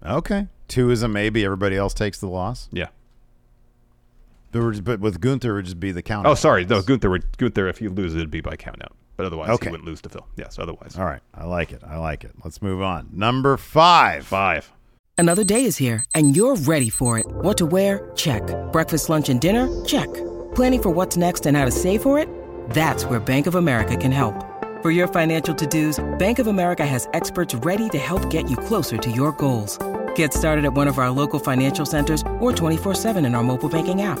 Okay, 0.04 0.48
two 0.68 0.90
is 0.90 1.02
a 1.02 1.08
maybe. 1.08 1.44
Everybody 1.44 1.76
else 1.76 1.94
takes 1.94 2.18
the 2.20 2.28
loss. 2.28 2.68
Yeah. 2.72 2.88
But, 4.50 4.82
but 4.82 5.00
with 5.00 5.20
Gunther, 5.20 5.50
it 5.50 5.54
would 5.56 5.64
just 5.66 5.78
be 5.80 5.92
the 5.92 6.00
count. 6.02 6.26
Oh, 6.26 6.34
sorry. 6.34 6.64
No, 6.64 6.80
Gunther. 6.80 7.10
Would, 7.10 7.36
Gunther, 7.36 7.68
if 7.68 7.82
you 7.82 7.90
lose, 7.90 8.14
it'd 8.14 8.30
be 8.30 8.40
by 8.40 8.56
count 8.56 8.82
out. 8.82 8.96
But 9.18 9.26
otherwise, 9.26 9.50
Okay. 9.50 9.66
he 9.66 9.70
wouldn't 9.72 9.86
lose 9.86 10.00
to 10.02 10.08
Phil. 10.08 10.26
Yes. 10.36 10.58
Otherwise, 10.58 10.96
All 10.96 11.04
right, 11.04 11.20
I 11.34 11.44
like 11.44 11.72
it. 11.72 11.82
I 11.86 11.98
like 11.98 12.24
it. 12.24 12.30
Let's 12.44 12.62
move 12.62 12.80
on. 12.80 13.08
Number 13.12 13.56
five. 13.58 14.24
five. 14.24 14.72
Another 15.18 15.42
day 15.42 15.64
is 15.64 15.76
here, 15.76 16.04
and 16.14 16.36
you're 16.36 16.54
ready 16.54 16.88
for 16.88 17.18
it. 17.18 17.26
What 17.28 17.58
to 17.58 17.66
wear? 17.66 18.10
Check. 18.14 18.42
Breakfast, 18.72 19.08
lunch, 19.08 19.28
and 19.28 19.40
dinner? 19.40 19.68
Check. 19.84 20.06
Planning 20.54 20.82
for 20.82 20.90
what's 20.90 21.16
next 21.16 21.44
and 21.46 21.56
how 21.56 21.64
to 21.64 21.72
save 21.72 22.02
for 22.02 22.20
it? 22.20 22.28
That's 22.70 23.04
where 23.04 23.18
Bank 23.18 23.48
of 23.48 23.56
America 23.56 23.96
can 23.96 24.12
help. 24.12 24.36
For 24.82 24.92
your 24.92 25.08
financial 25.08 25.52
to-dos, 25.56 25.98
Bank 26.20 26.38
of 26.38 26.46
America 26.46 26.86
has 26.86 27.08
experts 27.12 27.52
ready 27.56 27.88
to 27.88 27.98
help 27.98 28.30
get 28.30 28.48
you 28.48 28.56
closer 28.56 28.96
to 28.96 29.10
your 29.10 29.32
goals. 29.32 29.76
Get 30.14 30.32
started 30.32 30.64
at 30.64 30.72
one 30.72 30.86
of 30.86 30.98
our 30.98 31.10
local 31.10 31.40
financial 31.40 31.84
centers 31.84 32.22
or 32.38 32.52
24-7 32.52 33.26
in 33.26 33.34
our 33.34 33.42
mobile 33.42 33.68
banking 33.68 34.02
app. 34.02 34.20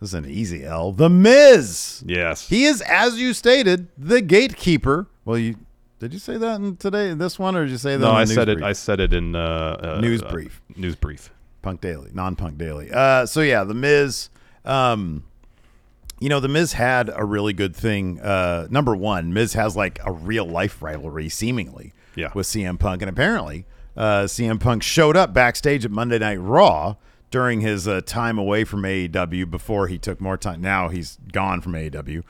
This 0.00 0.10
is 0.10 0.14
an 0.14 0.26
easy 0.26 0.64
L. 0.64 0.92
The 0.92 1.08
Miz. 1.08 2.02
Yes. 2.06 2.48
He 2.48 2.64
is, 2.64 2.82
as 2.82 3.18
you 3.18 3.32
stated, 3.32 3.88
the 3.96 4.20
gatekeeper. 4.20 5.06
Well, 5.24 5.38
you 5.38 5.56
did 5.98 6.12
you 6.12 6.18
say 6.18 6.36
that 6.36 6.60
in 6.60 6.76
today 6.76 7.14
this 7.14 7.38
one, 7.38 7.56
or 7.56 7.64
did 7.64 7.70
you 7.70 7.78
say 7.78 7.92
that? 7.96 8.00
no, 8.00 8.08
in 8.08 8.12
the 8.14 8.18
I 8.18 8.24
news 8.24 8.34
said 8.34 8.48
it. 8.50 8.62
I 8.62 8.72
said 8.74 9.00
it 9.00 9.12
in 9.14 9.34
uh, 9.34 9.94
uh, 9.96 10.00
News 10.00 10.22
uh, 10.22 10.28
brief. 10.30 10.60
News 10.76 10.94
brief. 10.96 11.30
Punk 11.62 11.80
Daily, 11.80 12.10
non-Punk 12.12 12.58
Daily. 12.58 12.90
Uh, 12.92 13.24
so 13.26 13.40
yeah, 13.40 13.64
the 13.64 13.74
Miz. 13.74 14.28
Um, 14.64 15.24
you 16.20 16.28
know, 16.28 16.40
the 16.40 16.48
Miz 16.48 16.72
had 16.74 17.10
a 17.14 17.24
really 17.24 17.52
good 17.52 17.74
thing. 17.76 18.20
Uh, 18.20 18.66
number 18.70 18.94
one, 18.96 19.32
Miz 19.32 19.52
has 19.54 19.76
like 19.76 19.98
a 20.04 20.12
real 20.12 20.44
life 20.46 20.80
rivalry, 20.82 21.28
seemingly, 21.28 21.92
Yeah. 22.14 22.30
with 22.34 22.46
CM 22.46 22.78
Punk, 22.78 23.02
and 23.02 23.08
apparently, 23.08 23.64
uh, 23.96 24.24
CM 24.24 24.58
Punk 24.60 24.82
showed 24.82 25.16
up 25.16 25.32
backstage 25.34 25.84
at 25.84 25.90
Monday 25.90 26.18
Night 26.18 26.40
Raw 26.40 26.96
during 27.30 27.60
his 27.60 27.86
uh, 27.88 28.00
time 28.02 28.38
away 28.38 28.64
from 28.64 28.82
AEW 28.82 29.50
before 29.50 29.88
he 29.88 29.98
took 29.98 30.20
more 30.20 30.36
time. 30.36 30.60
Now 30.60 30.88
he's 30.88 31.18
gone 31.32 31.60
from 31.60 31.72
AEW, 31.72 32.22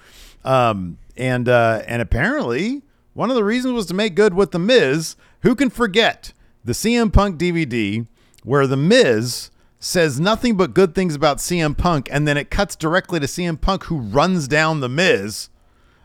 um, 0.44 0.98
and 1.16 1.48
uh, 1.48 1.82
and 1.87 2.02
apparently 2.02 2.82
one 3.14 3.30
of 3.30 3.37
the 3.37 3.44
reasons 3.44 3.74
was 3.74 3.87
to 3.87 3.94
make 3.94 4.14
good 4.14 4.35
with 4.35 4.50
the 4.50 4.59
Miz. 4.59 5.16
Who 5.42 5.54
can 5.54 5.70
forget 5.70 6.32
the 6.64 6.72
CM 6.72 7.12
Punk 7.12 7.38
DVD 7.38 8.06
where 8.42 8.66
the 8.66 8.76
Miz 8.76 9.50
says 9.78 10.18
nothing 10.18 10.56
but 10.56 10.74
good 10.74 10.94
things 10.94 11.14
about 11.14 11.38
CM 11.38 11.76
Punk, 11.76 12.09
and 12.11 12.26
then 12.26 12.37
it 12.37 12.50
cuts 12.50 12.76
directly 12.76 13.20
to 13.20 13.26
CM 13.26 13.61
Punk 13.61 13.85
who 13.85 13.98
runs 13.98 14.48
down 14.48 14.80
the 14.80 14.88
Miz. 14.88 15.48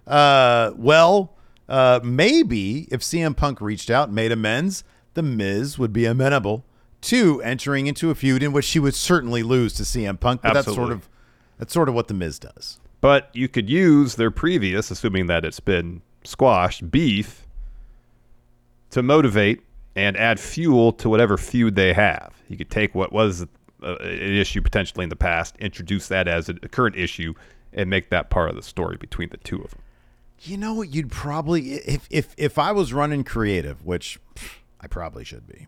Uh, 0.05 0.71
well, 0.75 1.33
uh, 1.69 1.99
maybe 2.03 2.87
if 2.91 3.01
CM 3.01 3.35
Punk 3.35 3.61
reached 3.61 3.89
out 3.89 4.09
and 4.09 4.15
made 4.15 4.31
amends, 4.31 4.83
the 5.13 5.21
Miz 5.21 5.77
would 5.79 5.93
be 5.93 6.05
amenable 6.05 6.65
to 7.01 7.41
entering 7.41 7.87
into 7.87 8.09
a 8.09 8.15
feud 8.15 8.43
in 8.43 8.51
which 8.51 8.65
she 8.65 8.79
would 8.79 8.95
certainly 8.95 9.43
lose 9.43 9.73
to 9.73 9.83
CM 9.83 10.19
Punk. 10.19 10.41
But 10.41 10.53
that's 10.53 10.73
sort 10.73 10.91
of 10.91 11.09
that's 11.57 11.73
sort 11.73 11.89
of 11.89 11.95
what 11.95 12.07
the 12.07 12.13
Miz 12.13 12.39
does. 12.39 12.79
But 13.01 13.29
you 13.33 13.47
could 13.47 13.69
use 13.69 14.15
their 14.15 14.31
previous, 14.31 14.91
assuming 14.91 15.27
that 15.27 15.43
it's 15.43 15.59
been 15.59 16.01
squashed, 16.23 16.91
beef 16.91 17.47
to 18.91 19.01
motivate 19.01 19.61
and 19.95 20.15
add 20.17 20.39
fuel 20.39 20.93
to 20.93 21.09
whatever 21.09 21.37
feud 21.37 21.75
they 21.75 21.93
have. 21.93 22.33
You 22.47 22.57
could 22.57 22.69
take 22.69 22.93
what 22.93 23.11
was 23.11 23.43
uh, 23.83 23.95
an 23.95 24.35
issue 24.35 24.61
potentially 24.61 25.03
in 25.03 25.09
the 25.09 25.15
past, 25.15 25.55
introduce 25.57 26.07
that 26.09 26.27
as 26.27 26.49
a 26.49 26.53
current 26.53 26.95
issue, 26.95 27.33
and 27.73 27.89
make 27.89 28.09
that 28.09 28.29
part 28.29 28.49
of 28.49 28.55
the 28.55 28.61
story 28.61 28.97
between 28.97 29.29
the 29.29 29.37
two 29.37 29.61
of 29.61 29.71
them. 29.71 29.81
You 30.41 30.57
know 30.57 30.73
what? 30.73 30.93
You'd 30.93 31.11
probably 31.11 31.73
if 31.73 32.07
if 32.09 32.33
if 32.37 32.57
I 32.57 32.71
was 32.71 32.93
running 32.93 33.23
creative, 33.23 33.85
which 33.85 34.19
I 34.79 34.87
probably 34.87 35.23
should 35.23 35.47
be. 35.47 35.67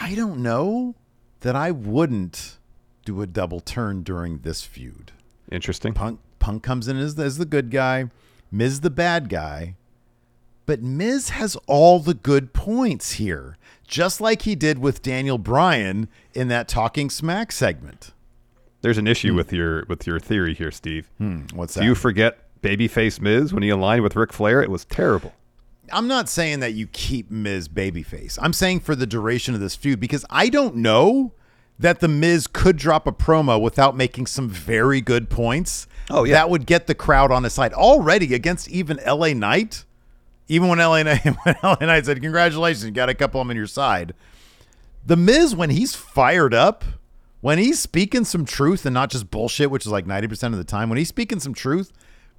I 0.00 0.14
don't 0.14 0.38
know 0.42 0.94
that 1.40 1.56
I 1.56 1.70
wouldn't 1.70 2.56
do 3.04 3.20
a 3.22 3.26
double 3.26 3.60
turn 3.60 4.02
during 4.02 4.38
this 4.38 4.62
feud. 4.62 5.12
Interesting. 5.50 5.92
Punk 5.92 6.20
Punk 6.38 6.62
comes 6.62 6.88
in 6.88 6.96
as, 6.98 7.18
as 7.18 7.38
the 7.38 7.44
good 7.44 7.70
guy, 7.70 8.10
Miz 8.50 8.80
the 8.80 8.90
bad 8.90 9.28
guy, 9.28 9.74
but 10.66 10.82
Miz 10.82 11.30
has 11.30 11.56
all 11.66 11.98
the 11.98 12.14
good 12.14 12.52
points 12.52 13.12
here, 13.12 13.56
just 13.86 14.20
like 14.20 14.42
he 14.42 14.54
did 14.54 14.78
with 14.78 15.02
Daniel 15.02 15.38
Bryan 15.38 16.08
in 16.34 16.48
that 16.48 16.68
Talking 16.68 17.10
Smack 17.10 17.50
segment. 17.50 18.12
There's 18.82 18.98
an 18.98 19.08
issue 19.08 19.34
with 19.34 19.52
your 19.52 19.84
with 19.88 20.06
your 20.06 20.20
theory 20.20 20.54
here, 20.54 20.70
Steve. 20.70 21.10
Hmm, 21.18 21.42
what's 21.54 21.74
Do 21.74 21.80
that? 21.80 21.86
you 21.86 21.94
forget 21.96 22.38
babyface 22.62 23.20
Miz 23.20 23.52
when 23.52 23.62
he 23.62 23.68
aligned 23.70 24.02
with 24.02 24.14
Ric 24.14 24.32
Flair? 24.32 24.62
It 24.62 24.70
was 24.70 24.84
terrible. 24.84 25.32
I'm 25.92 26.08
not 26.08 26.28
saying 26.28 26.60
that 26.60 26.74
you 26.74 26.86
keep 26.86 27.30
Miz 27.30 27.68
babyface. 27.68 28.38
I'm 28.40 28.52
saying 28.52 28.80
for 28.80 28.94
the 28.94 29.06
duration 29.06 29.54
of 29.54 29.60
this 29.60 29.74
feud 29.74 30.00
because 30.00 30.24
I 30.30 30.48
don't 30.48 30.76
know 30.76 31.32
that 31.78 32.00
the 32.00 32.08
Miz 32.08 32.46
could 32.46 32.76
drop 32.76 33.06
a 33.06 33.12
promo 33.12 33.60
without 33.60 33.96
making 33.96 34.26
some 34.26 34.48
very 34.48 35.00
good 35.00 35.30
points. 35.30 35.86
Oh, 36.10 36.24
yeah. 36.24 36.34
that 36.34 36.50
would 36.50 36.66
get 36.66 36.86
the 36.86 36.94
crowd 36.94 37.30
on 37.30 37.44
his 37.44 37.52
side 37.52 37.72
already 37.72 38.34
against 38.34 38.68
even 38.68 38.98
LA 39.06 39.32
Knight. 39.32 39.84
Even 40.48 40.68
when 40.68 40.78
LA 40.78 41.02
Knight, 41.02 41.24
when 41.44 41.56
LA 41.62 41.76
Knight 41.80 42.06
said, 42.06 42.20
"Congratulations, 42.22 42.84
you 42.84 42.90
got 42.90 43.08
a 43.10 43.14
couple 43.14 43.40
of 43.40 43.46
them 43.46 43.50
on 43.52 43.56
your 43.56 43.66
side." 43.66 44.14
The 45.04 45.16
Miz, 45.16 45.54
when 45.54 45.70
he's 45.70 45.94
fired 45.94 46.54
up, 46.54 46.84
when 47.40 47.58
he's 47.58 47.78
speaking 47.78 48.24
some 48.24 48.44
truth 48.44 48.84
and 48.84 48.94
not 48.94 49.10
just 49.10 49.30
bullshit, 49.30 49.70
which 49.70 49.86
is 49.86 49.92
like 49.92 50.06
90% 50.06 50.44
of 50.48 50.56
the 50.56 50.64
time, 50.64 50.88
when 50.88 50.98
he's 50.98 51.08
speaking 51.08 51.38
some 51.38 51.54
truth, 51.54 51.92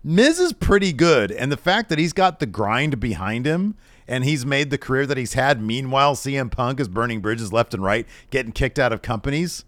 Miz 0.03 0.39
is 0.39 0.53
pretty 0.53 0.93
good. 0.93 1.31
And 1.31 1.51
the 1.51 1.57
fact 1.57 1.89
that 1.89 1.99
he's 1.99 2.13
got 2.13 2.39
the 2.39 2.45
grind 2.45 2.99
behind 2.99 3.45
him 3.45 3.75
and 4.07 4.23
he's 4.23 4.45
made 4.45 4.69
the 4.69 4.77
career 4.77 5.05
that 5.05 5.17
he's 5.17 5.33
had, 5.33 5.61
meanwhile, 5.61 6.15
CM 6.15 6.49
Punk 6.51 6.79
is 6.79 6.87
burning 6.87 7.19
bridges 7.19 7.53
left 7.53 7.73
and 7.73 7.83
right, 7.83 8.07
getting 8.29 8.51
kicked 8.51 8.79
out 8.79 8.93
of 8.93 9.01
companies. 9.01 9.65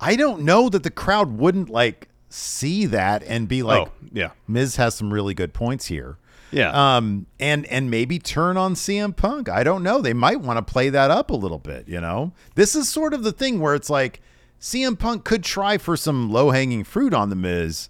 I 0.00 0.16
don't 0.16 0.42
know 0.42 0.68
that 0.68 0.82
the 0.82 0.90
crowd 0.90 1.38
wouldn't 1.38 1.68
like 1.68 2.08
see 2.28 2.86
that 2.86 3.22
and 3.24 3.46
be 3.46 3.62
like, 3.62 3.88
oh, 3.88 3.92
yeah. 4.12 4.30
Miz 4.48 4.76
has 4.76 4.94
some 4.94 5.12
really 5.12 5.34
good 5.34 5.52
points 5.52 5.86
here. 5.86 6.16
Yeah. 6.50 6.96
Um, 6.96 7.26
and 7.40 7.64
and 7.66 7.90
maybe 7.90 8.18
turn 8.18 8.56
on 8.56 8.74
CM 8.74 9.16
Punk. 9.16 9.48
I 9.48 9.64
don't 9.64 9.82
know. 9.82 10.00
They 10.02 10.12
might 10.12 10.40
want 10.40 10.58
to 10.58 10.72
play 10.72 10.90
that 10.90 11.10
up 11.10 11.30
a 11.30 11.34
little 11.34 11.58
bit. 11.58 11.88
You 11.88 12.00
know, 12.00 12.32
this 12.54 12.74
is 12.74 12.88
sort 12.88 13.14
of 13.14 13.22
the 13.22 13.32
thing 13.32 13.58
where 13.58 13.74
it's 13.74 13.88
like 13.88 14.20
CM 14.60 14.98
Punk 14.98 15.24
could 15.24 15.42
try 15.42 15.78
for 15.78 15.96
some 15.96 16.30
low 16.30 16.50
hanging 16.50 16.84
fruit 16.84 17.14
on 17.14 17.30
the 17.30 17.36
Miz, 17.36 17.88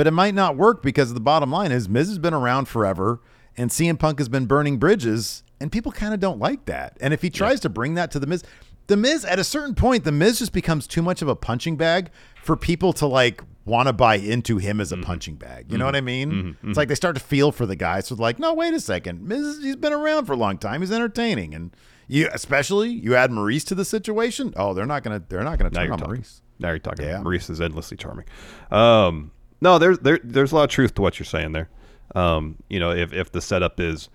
but 0.00 0.06
it 0.06 0.12
might 0.12 0.34
not 0.34 0.56
work 0.56 0.82
because 0.82 1.12
the 1.12 1.20
bottom 1.20 1.50
line 1.50 1.70
is 1.70 1.86
Miz 1.86 2.08
has 2.08 2.18
been 2.18 2.32
around 2.32 2.68
forever 2.68 3.20
and 3.58 3.68
CM 3.68 3.98
Punk 3.98 4.18
has 4.18 4.30
been 4.30 4.46
burning 4.46 4.78
bridges 4.78 5.42
and 5.60 5.70
people 5.70 5.92
kind 5.92 6.14
of 6.14 6.20
don't 6.20 6.38
like 6.38 6.64
that. 6.64 6.96
And 7.02 7.12
if 7.12 7.20
he 7.20 7.28
tries 7.28 7.60
to 7.60 7.68
bring 7.68 7.96
that 7.96 8.10
to 8.12 8.18
the 8.18 8.26
Miz, 8.26 8.42
the 8.86 8.96
Miz 8.96 9.26
at 9.26 9.38
a 9.38 9.44
certain 9.44 9.74
point, 9.74 10.04
the 10.04 10.10
Miz 10.10 10.38
just 10.38 10.54
becomes 10.54 10.86
too 10.86 11.02
much 11.02 11.20
of 11.20 11.28
a 11.28 11.36
punching 11.36 11.76
bag 11.76 12.10
for 12.42 12.56
people 12.56 12.94
to 12.94 13.06
like 13.06 13.42
want 13.66 13.88
to 13.88 13.92
buy 13.92 14.14
into 14.14 14.56
him 14.56 14.80
as 14.80 14.90
a 14.90 14.94
mm-hmm. 14.94 15.04
punching 15.04 15.34
bag. 15.34 15.70
You 15.70 15.76
know 15.76 15.82
mm-hmm. 15.82 15.88
what 15.88 15.96
I 15.96 16.00
mean? 16.00 16.32
Mm-hmm. 16.32 16.70
It's 16.70 16.78
like 16.78 16.88
they 16.88 16.94
start 16.94 17.16
to 17.16 17.22
feel 17.22 17.52
for 17.52 17.66
the 17.66 17.76
guy. 17.76 18.00
So 18.00 18.14
it's 18.14 18.22
like, 18.22 18.38
no, 18.38 18.54
wait 18.54 18.72
a 18.72 18.80
second. 18.80 19.28
Miz, 19.28 19.58
he's 19.60 19.76
been 19.76 19.92
around 19.92 20.24
for 20.24 20.32
a 20.32 20.36
long 20.36 20.56
time. 20.56 20.80
He's 20.80 20.92
entertaining. 20.92 21.54
And 21.54 21.76
you, 22.08 22.30
especially 22.32 22.88
you 22.88 23.16
add 23.16 23.30
Maurice 23.30 23.64
to 23.64 23.74
the 23.74 23.84
situation. 23.84 24.54
Oh, 24.56 24.72
they're 24.72 24.86
not 24.86 25.02
going 25.02 25.20
to, 25.20 25.26
they're 25.28 25.44
not 25.44 25.58
going 25.58 25.70
to 25.70 25.74
Now 25.74 25.82
turn 25.82 25.92
on 25.92 25.98
talking. 25.98 26.14
Maurice. 26.14 26.40
Now 26.58 26.70
you're 26.70 26.78
talking. 26.78 27.04
Yeah. 27.04 27.20
Maurice 27.20 27.50
is 27.50 27.60
endlessly 27.60 27.98
charming. 27.98 28.24
Um, 28.70 29.32
no, 29.60 29.78
there's 29.78 29.98
there, 29.98 30.20
there's 30.22 30.52
a 30.52 30.56
lot 30.56 30.64
of 30.64 30.70
truth 30.70 30.94
to 30.94 31.02
what 31.02 31.18
you're 31.18 31.26
saying 31.26 31.52
there. 31.52 31.68
Um, 32.14 32.56
you 32.68 32.80
know, 32.80 32.90
if 32.90 33.12
if 33.12 33.32
the 33.32 33.40
setup 33.40 33.80
is 33.80 34.08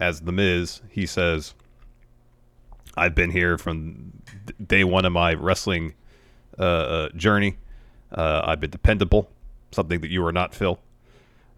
as 0.00 0.20
the 0.20 0.32
Miz, 0.32 0.82
he 0.88 1.06
says, 1.06 1.54
"I've 2.96 3.14
been 3.14 3.30
here 3.30 3.58
from 3.58 4.12
day 4.64 4.84
one 4.84 5.04
of 5.04 5.12
my 5.12 5.34
wrestling 5.34 5.94
uh, 6.58 6.62
uh, 6.62 7.08
journey. 7.10 7.56
Uh, 8.12 8.42
I've 8.44 8.60
been 8.60 8.70
dependable, 8.70 9.28
something 9.72 10.00
that 10.00 10.10
you 10.10 10.24
are 10.24 10.32
not, 10.32 10.54
Phil." 10.54 10.78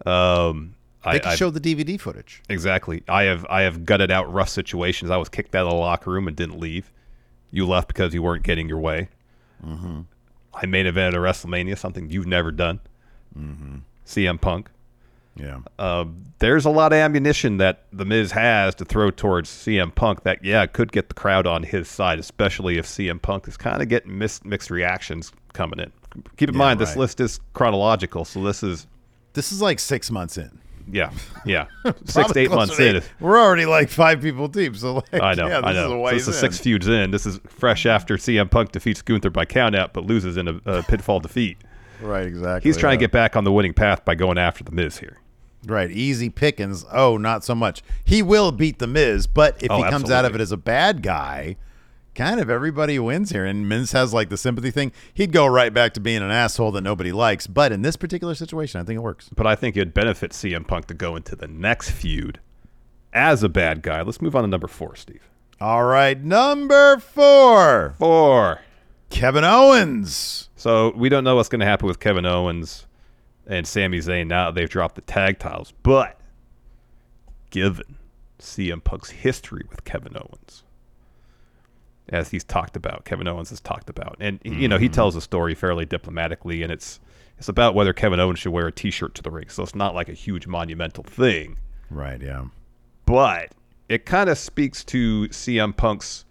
Um, 0.04 0.74
They 1.04 1.20
I, 1.20 1.34
show 1.36 1.50
the 1.50 1.60
DVD 1.60 2.00
footage. 2.00 2.42
Exactly. 2.48 3.02
I 3.08 3.24
have 3.24 3.46
I 3.48 3.62
have 3.62 3.84
gutted 3.84 4.10
out 4.10 4.32
rough 4.32 4.48
situations. 4.48 5.10
I 5.10 5.16
was 5.16 5.28
kicked 5.28 5.54
out 5.54 5.66
of 5.66 5.72
the 5.72 5.78
locker 5.78 6.10
room 6.10 6.26
and 6.26 6.36
didn't 6.36 6.58
leave. 6.58 6.92
You 7.50 7.66
left 7.66 7.88
because 7.88 8.12
you 8.12 8.22
weren't 8.22 8.42
getting 8.42 8.68
your 8.68 8.80
way. 8.80 9.08
Mm-hmm. 9.64 10.00
I 10.54 10.64
evented 10.64 11.14
a 11.14 11.18
WrestleMania, 11.18 11.78
something 11.78 12.10
you've 12.10 12.26
never 12.26 12.50
done. 12.50 12.80
Mm-hmm. 13.36 13.76
CM 14.06 14.40
Punk. 14.40 14.70
Yeah. 15.36 15.58
Uh, 15.78 16.06
there's 16.38 16.64
a 16.64 16.70
lot 16.70 16.92
of 16.92 16.96
ammunition 16.96 17.58
that 17.58 17.82
the 17.92 18.06
Miz 18.06 18.32
has 18.32 18.74
to 18.76 18.84
throw 18.86 19.10
towards 19.10 19.50
CM 19.50 19.94
Punk. 19.94 20.22
That 20.22 20.42
yeah 20.42 20.64
could 20.66 20.92
get 20.92 21.08
the 21.08 21.14
crowd 21.14 21.46
on 21.46 21.62
his 21.62 21.88
side, 21.88 22.18
especially 22.18 22.78
if 22.78 22.86
CM 22.86 23.20
Punk 23.20 23.46
is 23.46 23.56
kind 23.56 23.82
of 23.82 23.88
getting 23.88 24.16
mixed 24.16 24.44
mixed 24.46 24.70
reactions 24.70 25.32
coming 25.52 25.78
in. 25.78 25.92
Keep 26.38 26.48
in 26.50 26.54
Yeah, 26.54 26.58
mind 26.58 26.80
this 26.80 26.96
list 26.96 27.20
is 27.20 27.40
chronological, 27.52 28.24
so 28.24 28.42
this 28.42 28.62
is 28.62 28.86
This 29.34 29.52
is 29.52 29.60
like 29.60 29.78
six 29.78 30.10
months 30.10 30.38
in. 30.38 30.58
yeah 30.90 31.10
yeah 31.44 31.66
six 32.06 32.32
to 32.32 32.38
eight 32.38 32.50
months 32.50 32.76
to 32.76 32.96
in. 32.96 33.02
We're 33.20 33.38
already 33.38 33.66
like 33.66 33.90
five 33.90 34.22
people 34.22 34.48
deep. 34.48 34.74
So 34.76 34.94
like, 35.12 35.20
I 35.22 35.34
know, 35.34 35.48
yeah, 35.48 35.60
I 35.62 35.72
this 35.72 35.78
is 35.84 35.84
a 35.84 35.88
know. 35.90 36.06
So 36.06 36.14
this 36.14 36.28
is 36.28 36.38
six 36.38 36.58
feuds 36.58 36.88
in. 36.88 37.10
This 37.10 37.26
is 37.26 37.40
fresh 37.46 37.84
after 37.84 38.16
CM 38.16 38.50
Punk 38.50 38.72
defeats 38.72 39.02
Gunther 39.02 39.28
by 39.30 39.44
countout, 39.44 39.92
but 39.92 40.06
loses 40.06 40.38
in 40.38 40.48
a, 40.48 40.54
a 40.64 40.82
pinfall 40.84 41.20
defeat. 41.20 41.58
Right, 42.00 42.26
exactly. 42.26 42.68
He's 42.68 42.76
trying 42.76 42.98
to 42.98 43.02
get 43.02 43.12
back 43.12 43.36
on 43.36 43.44
the 43.44 43.52
winning 43.52 43.74
path 43.74 44.04
by 44.04 44.14
going 44.14 44.38
after 44.38 44.62
the 44.64 44.72
Miz 44.72 44.98
here. 44.98 45.18
Right, 45.66 45.90
easy 45.90 46.30
pickings. 46.30 46.84
Oh, 46.92 47.16
not 47.16 47.42
so 47.44 47.54
much. 47.54 47.82
He 48.04 48.22
will 48.22 48.52
beat 48.52 48.78
the 48.78 48.86
Miz, 48.86 49.26
but 49.26 49.62
if 49.62 49.70
Oh, 49.70 49.82
he 49.82 49.90
comes 49.90 50.10
out 50.10 50.24
of 50.24 50.34
it 50.34 50.40
as 50.40 50.52
a 50.52 50.56
bad 50.56 51.02
guy, 51.02 51.56
kind 52.14 52.38
of 52.38 52.48
everybody 52.48 52.98
wins 52.98 53.30
here. 53.30 53.44
And 53.44 53.68
Miz 53.68 53.92
has 53.92 54.14
like 54.14 54.28
the 54.28 54.36
sympathy 54.36 54.70
thing. 54.70 54.92
He'd 55.12 55.32
go 55.32 55.46
right 55.46 55.72
back 55.74 55.92
to 55.94 56.00
being 56.00 56.22
an 56.22 56.30
asshole 56.30 56.70
that 56.72 56.82
nobody 56.82 57.10
likes. 57.10 57.46
But 57.46 57.72
in 57.72 57.82
this 57.82 57.96
particular 57.96 58.34
situation, 58.34 58.80
I 58.80 58.84
think 58.84 58.96
it 58.98 59.02
works. 59.02 59.28
But 59.34 59.46
I 59.46 59.56
think 59.56 59.76
it'd 59.76 59.92
benefit 59.94 60.30
CM 60.32 60.66
Punk 60.66 60.86
to 60.86 60.94
go 60.94 61.16
into 61.16 61.34
the 61.34 61.48
next 61.48 61.90
feud 61.90 62.38
as 63.12 63.42
a 63.42 63.48
bad 63.48 63.82
guy. 63.82 64.02
Let's 64.02 64.20
move 64.20 64.36
on 64.36 64.42
to 64.42 64.48
number 64.48 64.68
four, 64.68 64.94
Steve. 64.94 65.28
All 65.60 65.84
right, 65.84 66.22
number 66.22 66.98
four, 66.98 67.94
Four. 67.98 68.60
Kevin 69.10 69.44
Owens. 69.44 70.48
So 70.56 70.92
we 70.96 71.08
don't 71.08 71.24
know 71.24 71.36
what's 71.36 71.48
going 71.48 71.60
to 71.60 71.66
happen 71.66 71.86
with 71.86 72.00
Kevin 72.00 72.26
Owens 72.26 72.86
and 73.46 73.66
Sami 73.66 73.98
Zayn 73.98 74.26
now 74.26 74.46
that 74.46 74.54
they've 74.54 74.68
dropped 74.68 74.94
the 74.96 75.00
tag 75.02 75.38
titles. 75.38 75.72
But 75.82 76.18
given 77.50 77.96
CM 78.38 78.82
Punk's 78.82 79.10
history 79.10 79.64
with 79.70 79.84
Kevin 79.84 80.16
Owens, 80.16 80.64
as 82.08 82.30
he's 82.30 82.44
talked 82.44 82.76
about, 82.76 83.04
Kevin 83.04 83.26
Owens 83.28 83.50
has 83.50 83.60
talked 83.60 83.88
about, 83.90 84.16
and 84.20 84.38
you 84.44 84.68
know 84.68 84.78
he 84.78 84.88
tells 84.88 85.14
the 85.14 85.20
story 85.20 85.54
fairly 85.54 85.84
diplomatically, 85.84 86.62
and 86.62 86.70
it's 86.70 87.00
it's 87.38 87.48
about 87.48 87.74
whether 87.74 87.92
Kevin 87.92 88.20
Owens 88.20 88.38
should 88.38 88.52
wear 88.52 88.66
a 88.66 88.72
T-shirt 88.72 89.14
to 89.16 89.22
the 89.22 89.30
ring. 89.30 89.48
So 89.48 89.62
it's 89.62 89.74
not 89.74 89.94
like 89.94 90.08
a 90.08 90.12
huge 90.14 90.46
monumental 90.46 91.02
thing 91.04 91.56
Right, 91.90 92.20
yeah. 92.22 92.46
but 93.06 93.52
it 93.88 94.06
kind 94.06 94.30
of 94.30 94.38
speaks 94.38 94.84
to 94.84 95.28
CM 95.28 95.76
Punk's 95.76 96.24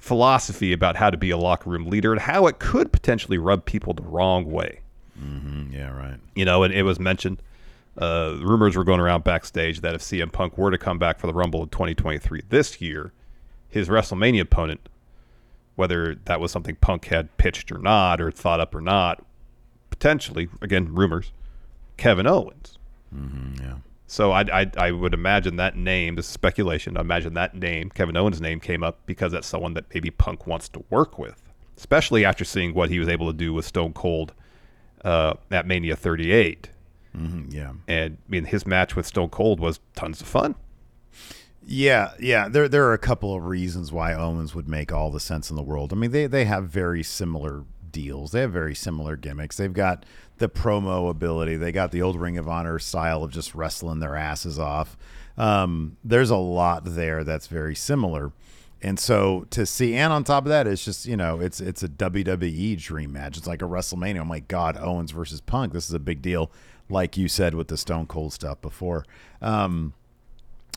philosophy 0.00 0.72
about 0.72 0.96
how 0.96 1.10
to 1.10 1.16
be 1.16 1.30
a 1.30 1.36
locker 1.36 1.70
room 1.70 1.86
leader 1.86 2.12
and 2.12 2.20
how 2.20 2.46
it 2.46 2.58
could 2.58 2.90
potentially 2.90 3.38
rub 3.38 3.64
people 3.66 3.92
the 3.92 4.02
wrong 4.02 4.50
way. 4.50 4.80
Mm, 5.22 5.72
yeah, 5.72 5.96
right. 5.96 6.18
You 6.34 6.46
know, 6.46 6.62
and 6.62 6.72
it 6.72 6.82
was 6.82 6.98
mentioned, 6.98 7.40
uh, 7.98 8.36
rumors 8.40 8.76
were 8.76 8.84
going 8.84 8.98
around 8.98 9.24
backstage 9.24 9.82
that 9.82 9.94
if 9.94 10.00
CM 10.00 10.32
Punk 10.32 10.56
were 10.56 10.70
to 10.70 10.78
come 10.78 10.98
back 10.98 11.20
for 11.20 11.26
the 11.26 11.34
Rumble 11.34 11.62
in 11.62 11.68
2023 11.68 12.42
this 12.48 12.80
year, 12.80 13.12
his 13.68 13.88
WrestleMania 13.88 14.40
opponent, 14.40 14.88
whether 15.76 16.14
that 16.24 16.40
was 16.40 16.50
something 16.50 16.76
Punk 16.76 17.06
had 17.06 17.36
pitched 17.36 17.70
or 17.70 17.78
not, 17.78 18.20
or 18.20 18.30
thought 18.30 18.58
up 18.58 18.74
or 18.74 18.80
not, 18.80 19.22
potentially, 19.90 20.48
again, 20.62 20.94
rumors, 20.94 21.30
Kevin 21.98 22.26
Owens. 22.26 22.78
Mm-hmm, 23.14 23.62
yeah. 23.62 23.74
So 24.10 24.32
I, 24.32 24.40
I, 24.52 24.70
I 24.76 24.90
would 24.90 25.14
imagine 25.14 25.54
that 25.56 25.76
name, 25.76 26.16
this 26.16 26.26
is 26.26 26.32
speculation, 26.32 26.96
I 26.96 27.00
imagine 27.02 27.34
that 27.34 27.54
name, 27.54 27.90
Kevin 27.90 28.16
Owens' 28.16 28.40
name, 28.40 28.58
came 28.58 28.82
up 28.82 28.98
because 29.06 29.30
that's 29.30 29.46
someone 29.46 29.74
that 29.74 29.84
maybe 29.94 30.10
Punk 30.10 30.48
wants 30.48 30.68
to 30.70 30.84
work 30.90 31.16
with, 31.16 31.48
especially 31.76 32.24
after 32.24 32.44
seeing 32.44 32.74
what 32.74 32.90
he 32.90 32.98
was 32.98 33.08
able 33.08 33.28
to 33.28 33.32
do 33.32 33.52
with 33.52 33.64
Stone 33.64 33.92
Cold 33.92 34.34
uh, 35.04 35.34
at 35.52 35.64
Mania 35.64 35.94
38. 35.94 36.70
Mm-hmm, 37.16 37.52
yeah. 37.52 37.72
And 37.86 38.18
I 38.26 38.28
mean, 38.28 38.46
his 38.46 38.66
match 38.66 38.96
with 38.96 39.06
Stone 39.06 39.28
Cold 39.28 39.60
was 39.60 39.78
tons 39.94 40.20
of 40.20 40.26
fun. 40.26 40.56
Yeah, 41.64 42.14
yeah. 42.18 42.48
There 42.48 42.68
there 42.68 42.86
are 42.86 42.94
a 42.94 42.98
couple 42.98 43.32
of 43.32 43.44
reasons 43.44 43.92
why 43.92 44.12
Owens 44.12 44.56
would 44.56 44.68
make 44.68 44.92
all 44.92 45.12
the 45.12 45.20
sense 45.20 45.50
in 45.50 45.56
the 45.56 45.62
world. 45.62 45.92
I 45.92 45.96
mean, 45.96 46.10
they 46.10 46.26
they 46.26 46.46
have 46.46 46.64
very 46.64 47.04
similar 47.04 47.62
deals. 47.92 48.32
They 48.32 48.40
have 48.40 48.52
very 48.52 48.74
similar 48.74 49.16
gimmicks. 49.16 49.56
They've 49.56 49.72
got 49.72 50.04
the 50.38 50.48
promo 50.48 51.10
ability. 51.10 51.56
They 51.56 51.72
got 51.72 51.90
the 51.90 52.02
old 52.02 52.20
Ring 52.20 52.38
of 52.38 52.48
Honor 52.48 52.78
style 52.78 53.22
of 53.22 53.30
just 53.30 53.54
wrestling 53.54 54.00
their 54.00 54.16
asses 54.16 54.58
off. 54.58 54.96
Um, 55.36 55.96
there's 56.04 56.30
a 56.30 56.36
lot 56.36 56.84
there 56.84 57.24
that's 57.24 57.46
very 57.46 57.74
similar. 57.74 58.32
And 58.82 58.98
so 58.98 59.46
to 59.50 59.66
see, 59.66 59.94
and 59.94 60.12
on 60.12 60.24
top 60.24 60.44
of 60.44 60.48
that, 60.48 60.66
it's 60.66 60.84
just 60.84 61.06
you 61.06 61.16
know, 61.16 61.40
it's 61.40 61.60
it's 61.60 61.82
a 61.82 61.88
WWE 61.88 62.78
dream 62.78 63.12
match. 63.12 63.36
It's 63.36 63.46
like 63.46 63.62
a 63.62 63.66
WrestleMania. 63.66 64.20
Oh 64.20 64.24
my 64.24 64.40
God, 64.40 64.78
Owens 64.78 65.10
versus 65.10 65.40
Punk. 65.40 65.72
This 65.72 65.86
is 65.86 65.94
a 65.94 65.98
big 65.98 66.22
deal, 66.22 66.50
like 66.88 67.16
you 67.16 67.28
said 67.28 67.54
with 67.54 67.68
the 67.68 67.76
Stone 67.76 68.06
Cold 68.06 68.32
stuff 68.32 68.60
before. 68.62 69.04
Um, 69.42 69.92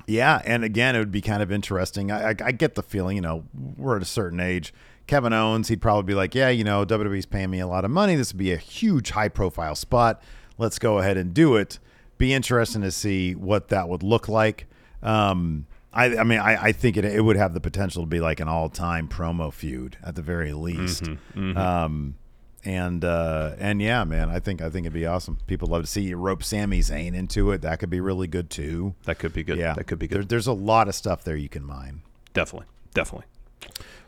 yeah, 0.06 0.42
and 0.46 0.64
again, 0.64 0.96
it 0.96 1.00
would 1.00 1.12
be 1.12 1.22
kind 1.22 1.42
of 1.42 1.52
interesting. 1.52 2.12
I, 2.12 2.32
I, 2.32 2.36
I 2.44 2.52
get 2.52 2.76
the 2.76 2.84
feeling, 2.84 3.16
you 3.16 3.22
know, 3.22 3.46
we're 3.54 3.96
at 3.96 4.02
a 4.02 4.06
certain 4.06 4.40
age. 4.40 4.74
Kevin 5.08 5.34
Owens, 5.34 5.68
he'd 5.68 5.82
probably 5.82 6.04
be 6.04 6.16
like, 6.16 6.34
"Yeah, 6.34 6.50
you 6.50 6.64
know, 6.64 6.86
WWE's 6.86 7.26
paying 7.26 7.50
me 7.50 7.60
a 7.60 7.68
lot 7.68 7.84
of 7.86 7.92
money. 7.92 8.16
This 8.16 8.32
would 8.34 8.40
be 8.40 8.52
a 8.54 8.58
huge, 8.58 9.12
high-profile 9.12 9.76
spot. 9.76 10.22
Let's 10.58 10.80
go 10.80 11.00
ahead 11.00 11.18
and 11.18 11.34
do 11.34 11.56
it." 11.56 11.80
Be 12.18 12.34
interesting 12.34 12.82
to 12.84 12.92
see 12.92 13.34
what 13.36 13.68
that 13.70 13.90
would 13.90 14.04
look 14.04 14.30
like. 14.30 14.68
Um, 15.02 15.66
I, 15.92 16.18
I 16.18 16.24
mean, 16.24 16.40
I, 16.40 16.56
I 16.68 16.72
think 16.72 16.96
it, 16.96 17.06
it 17.06 17.22
would 17.22 17.36
have 17.36 17.54
the 17.54 17.60
potential 17.60 18.04
to 18.04 18.08
be 18.08 18.20
like 18.20 18.40
an 18.40 18.48
all-time 18.48 19.08
promo 19.08 19.52
feud 19.52 19.98
at 20.04 20.16
the 20.16 20.22
very 20.22 20.54
least. 20.54 21.04
Um, 21.36 22.16
and 22.66 23.04
uh, 23.04 23.56
and 23.60 23.82
yeah, 23.82 24.04
man, 24.06 24.30
I 24.30 24.40
think 24.40 24.62
I 24.62 24.70
think 24.70 24.86
it'd 24.86 24.94
be 24.94 25.06
awesome. 25.06 25.38
People 25.48 25.68
love 25.68 25.82
to 25.82 25.88
see 25.88 26.04
you 26.04 26.16
rope 26.16 26.44
Sami 26.44 26.80
Zayn 26.80 27.14
into 27.14 27.52
it. 27.52 27.62
That 27.62 27.80
could 27.80 27.90
be 27.90 28.00
really 28.00 28.28
good 28.28 28.50
too. 28.50 28.96
That 29.04 29.20
could 29.20 29.34
be 29.34 29.44
good. 29.44 29.58
Yeah, 29.58 29.74
That 29.74 29.84
could 29.86 30.00
be 30.00 30.08
There, 30.08 30.20
good. 30.20 30.30
there's 30.30 30.48
a 30.48 30.54
lot 30.54 30.88
of 30.88 30.96
stuff 30.96 31.24
there 31.26 31.36
you 31.36 31.50
can 31.50 31.66
mine. 31.66 32.04
definitely. 32.34 32.68
Definitely. 32.94 33.26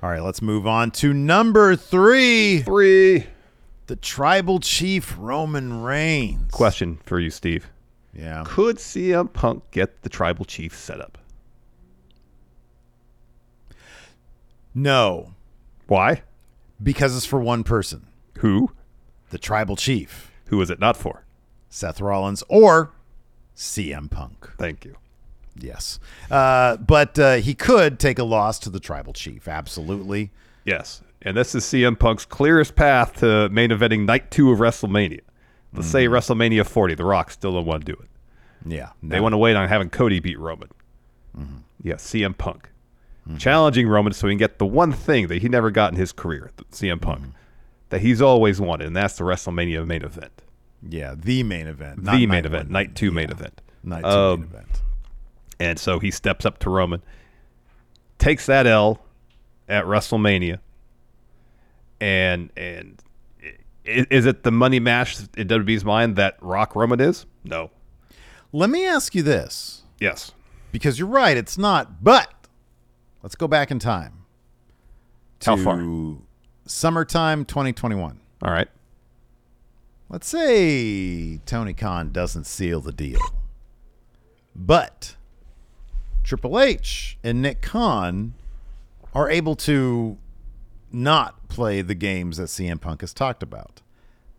All 0.06 0.12
right, 0.12 0.22
let's 0.22 0.40
move 0.40 0.68
on 0.68 0.92
to 0.92 1.16
number 1.16 1.76
three. 1.76 2.62
Three. 2.62 3.26
The 3.88 3.96
tribal 3.96 4.60
chief 4.60 5.16
Roman 5.18 5.82
Reigns. 5.82 6.52
Question 6.52 7.00
for 7.06 7.20
you, 7.20 7.32
Steve. 7.32 7.72
Yeah. 8.14 8.44
Could 8.46 8.76
CM 8.78 9.34
Punk 9.34 9.64
get 9.72 10.04
the 10.04 10.10
tribal 10.10 10.46
chief 10.46 10.78
set 10.78 11.02
up? 11.02 11.18
No, 14.76 15.34
Why? 15.88 16.22
because 16.84 17.18
it's 17.18 17.26
for 17.26 17.40
one 17.40 17.64
person. 17.64 18.06
Who? 18.38 18.74
The 19.32 19.40
tribal 19.40 19.76
chief, 19.76 20.30
Who 20.50 20.62
is 20.62 20.70
it 20.70 20.80
not 20.80 20.98
for? 20.98 21.26
Seth 21.68 22.00
Rollins 22.00 22.44
or 22.48 22.92
CM 23.56 24.12
Punk. 24.12 24.52
Thank 24.60 24.86
you. 24.86 24.98
Yes. 25.58 26.00
Uh, 26.30 26.78
but 26.78 27.18
uh, 27.18 27.36
he 27.36 27.54
could 27.54 28.00
take 28.00 28.20
a 28.20 28.24
loss 28.24 28.60
to 28.60 28.70
the 28.70 28.80
tribal 28.80 29.14
chief. 29.14 29.48
Absolutely. 29.48 30.32
Yes. 30.66 31.02
And 31.22 31.36
this 31.38 31.56
is 31.56 31.64
CM 31.64 31.98
Punk's 31.98 32.26
clearest 32.26 32.76
path 32.76 33.20
to 33.22 33.50
main 33.50 33.70
eventing 33.72 34.06
night 34.06 34.30
two 34.32 34.52
of 34.52 34.60
WrestleMania. 34.60 35.22
Let's 35.74 35.88
say 35.88 36.08
WrestleMania 36.08 36.66
40. 36.66 36.96
The 36.96 37.04
Rock 37.06 37.32
still 37.32 37.54
don't 37.54 37.66
want 37.66 37.86
to 37.86 37.92
do 37.94 38.00
it. 38.02 38.10
Yeah. 38.66 38.90
They 39.04 39.20
want 39.20 39.34
to 39.34 39.38
wait 39.38 39.56
on 39.56 39.68
having 39.68 39.90
Cody 39.90 40.20
beat 40.20 40.40
Roman. 40.40 40.70
Yeah, 41.84 41.96
CM 41.96 42.38
Punk. 42.38 42.70
Challenging 43.40 43.88
Roman 43.88 44.14
so 44.14 44.28
he 44.28 44.32
can 44.34 44.38
get 44.38 44.60
the 44.60 44.66
one 44.68 44.92
thing 44.92 45.28
that 45.28 45.42
he 45.42 45.50
never 45.50 45.72
got 45.72 45.92
in 45.92 45.98
his 46.00 46.12
career, 46.12 46.52
CM 46.72 47.02
Punk, 47.02 47.24
that 47.90 48.02
he's 48.02 48.22
always 48.22 48.62
wanted, 48.62 48.86
and 48.88 48.96
that's 48.96 49.18
the 49.18 49.24
WrestleMania 49.24 49.86
main 49.86 50.04
event. 50.04 50.44
Yeah, 50.88 51.16
the 51.18 51.42
main 51.42 51.66
event. 51.66 52.04
the 52.06 52.28
main 52.28 52.46
event, 52.46 52.70
night 52.70 52.94
two 52.96 53.10
main 53.12 53.32
event. 53.32 53.62
Night 53.84 54.02
two 54.04 54.08
Um, 54.08 54.40
main 54.42 54.50
event. 54.50 54.82
And 55.60 55.80
so 55.80 56.00
he 56.00 56.12
steps 56.12 56.46
up 56.46 56.60
to 56.60 56.70
Roman, 56.70 57.02
takes 58.18 58.46
that 58.48 58.68
L 58.68 59.00
at 59.70 59.86
WrestleMania, 59.86 60.60
and 62.02 62.52
and 62.58 63.02
is 63.86 64.26
it 64.26 64.44
the 64.44 64.52
money 64.52 64.80
match 64.80 65.18
in 65.38 65.48
WWE's 65.48 65.86
mind 65.86 66.16
that 66.18 66.38
Rock 66.42 66.76
Roman 66.76 67.00
is? 67.00 67.26
No. 67.44 67.70
Let 68.52 68.70
me 68.70 68.86
ask 68.86 69.14
you 69.16 69.22
this, 69.22 69.84
Yes. 70.00 70.32
because 70.72 70.98
you're 70.98 71.08
right, 71.08 71.38
it's 71.38 71.58
not. 71.58 72.04
But 72.04 72.30
let's 73.22 73.36
go 73.36 73.48
back 73.48 73.70
in 73.72 73.80
time. 73.80 74.26
How 75.46 75.56
far? 75.58 75.80
Summertime 76.66 77.46
2021. 77.46 78.20
All 78.42 78.52
right. 78.52 78.68
Let's 80.10 80.28
say 80.28 81.38
Tony 81.46 81.74
Khan 81.74 82.12
doesn't 82.12 82.46
seal 82.46 82.82
the 82.82 82.92
deal, 82.92 83.20
but 84.56 85.16
Triple 86.26 86.60
H 86.60 87.18
and 87.24 87.42
Nick 87.42 87.62
Khan 87.62 88.34
are 89.14 89.30
able 89.30 89.56
to 89.56 90.18
not 90.92 91.48
play 91.48 91.82
the 91.82 91.96
games 91.96 92.38
that 92.38 92.46
CM 92.46 92.82
Punk 92.82 93.02
has 93.02 93.14
talked 93.14 93.44
about. 93.44 93.82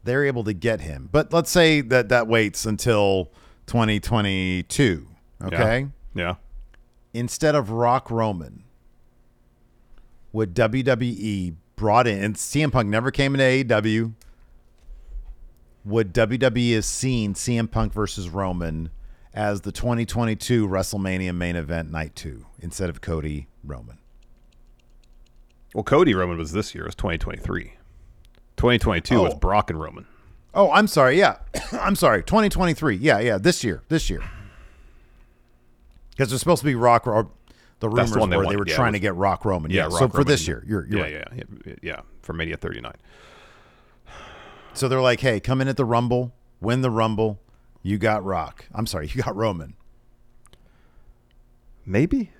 They're 0.04 0.24
able 0.24 0.44
to 0.44 0.52
get 0.52 0.80
him, 0.82 1.08
but 1.10 1.32
let's 1.32 1.50
say 1.50 1.80
that 1.80 2.08
that 2.10 2.26
waits 2.28 2.66
until 2.66 3.30
2022. 3.66 5.06
Okay, 5.42 5.88
Yeah. 6.14 6.34
instead 7.12 7.54
of 7.54 7.70
Rock 7.70 8.10
Roman, 8.10 8.64
would 10.32 10.54
WWE 10.54 11.54
brought 11.76 12.06
in 12.06 12.22
and 12.22 12.36
CM 12.36 12.70
Punk 12.72 12.88
never 12.88 13.10
came 13.10 13.34
into 13.34 13.44
AEW? 13.44 14.12
Would 15.84 16.12
WWE 16.14 16.74
have 16.74 16.84
seen 16.84 17.34
CM 17.34 17.70
Punk 17.70 17.92
versus 17.92 18.28
Roman 18.28 18.90
as 19.36 19.60
the 19.60 19.70
2022 19.70 20.66
WrestleMania 20.66 21.34
main 21.34 21.54
event 21.56 21.90
night 21.92 22.16
two 22.16 22.46
instead 22.58 22.88
of 22.90 23.00
Cody 23.00 23.46
Roman? 23.62 23.98
Well, 25.74 25.84
Cody 25.84 26.14
Roman 26.14 26.38
was 26.38 26.52
this 26.52 26.74
year. 26.74 26.84
It 26.84 26.88
was 26.88 26.94
2023. 26.94 27.74
2022 28.56 29.20
was 29.20 29.34
Oh. 29.34 29.36
Brock 29.36 29.68
and 29.70 29.78
Roman. 29.78 30.06
Oh, 30.54 30.70
I'm 30.72 30.86
sorry. 30.86 31.18
Yeah, 31.18 31.36
I'm 31.72 31.94
sorry. 31.94 32.22
2023. 32.22 32.96
Yeah, 32.96 33.18
yeah. 33.18 33.36
This 33.38 33.62
year. 33.62 33.82
This 33.88 34.08
year. 34.08 34.22
Because 36.10 36.30
there's 36.30 36.40
supposed 36.40 36.60
to 36.62 36.66
be 36.66 36.74
Rock. 36.74 37.06
Or 37.06 37.28
the 37.80 37.90
rumors 37.90 38.12
the 38.12 38.18
one 38.20 38.30
they 38.30 38.38
were 38.38 38.46
they 38.46 38.56
were 38.56 38.66
Yeah, 38.66 38.74
trying 38.74 38.92
was- 38.92 39.00
to 39.00 39.02
get 39.02 39.14
Rock 39.16 39.44
Roman. 39.44 39.70
Yeah. 39.70 39.82
Rock 39.82 39.92
so 39.98 40.08
for 40.08 40.24
this 40.24 40.48
year, 40.48 40.64
you're, 40.66 40.86
you're 40.88 41.06
yeah, 41.06 41.16
right. 41.18 41.28
yeah, 41.36 41.44
yeah, 41.66 41.74
yeah, 41.82 42.00
for 42.22 42.32
Mania 42.32 42.56
39. 42.56 42.94
So 44.72 44.88
they're 44.88 45.00
like, 45.02 45.20
hey, 45.20 45.40
come 45.40 45.60
in 45.60 45.68
at 45.68 45.76
the 45.76 45.84
Rumble, 45.84 46.32
win 46.60 46.80
the 46.80 46.90
Rumble. 46.90 47.38
You 47.86 47.98
got 47.98 48.24
Rock. 48.24 48.64
I'm 48.74 48.84
sorry, 48.84 49.06
you 49.14 49.22
got 49.22 49.36
Roman. 49.36 49.74
Maybe. 51.84 52.32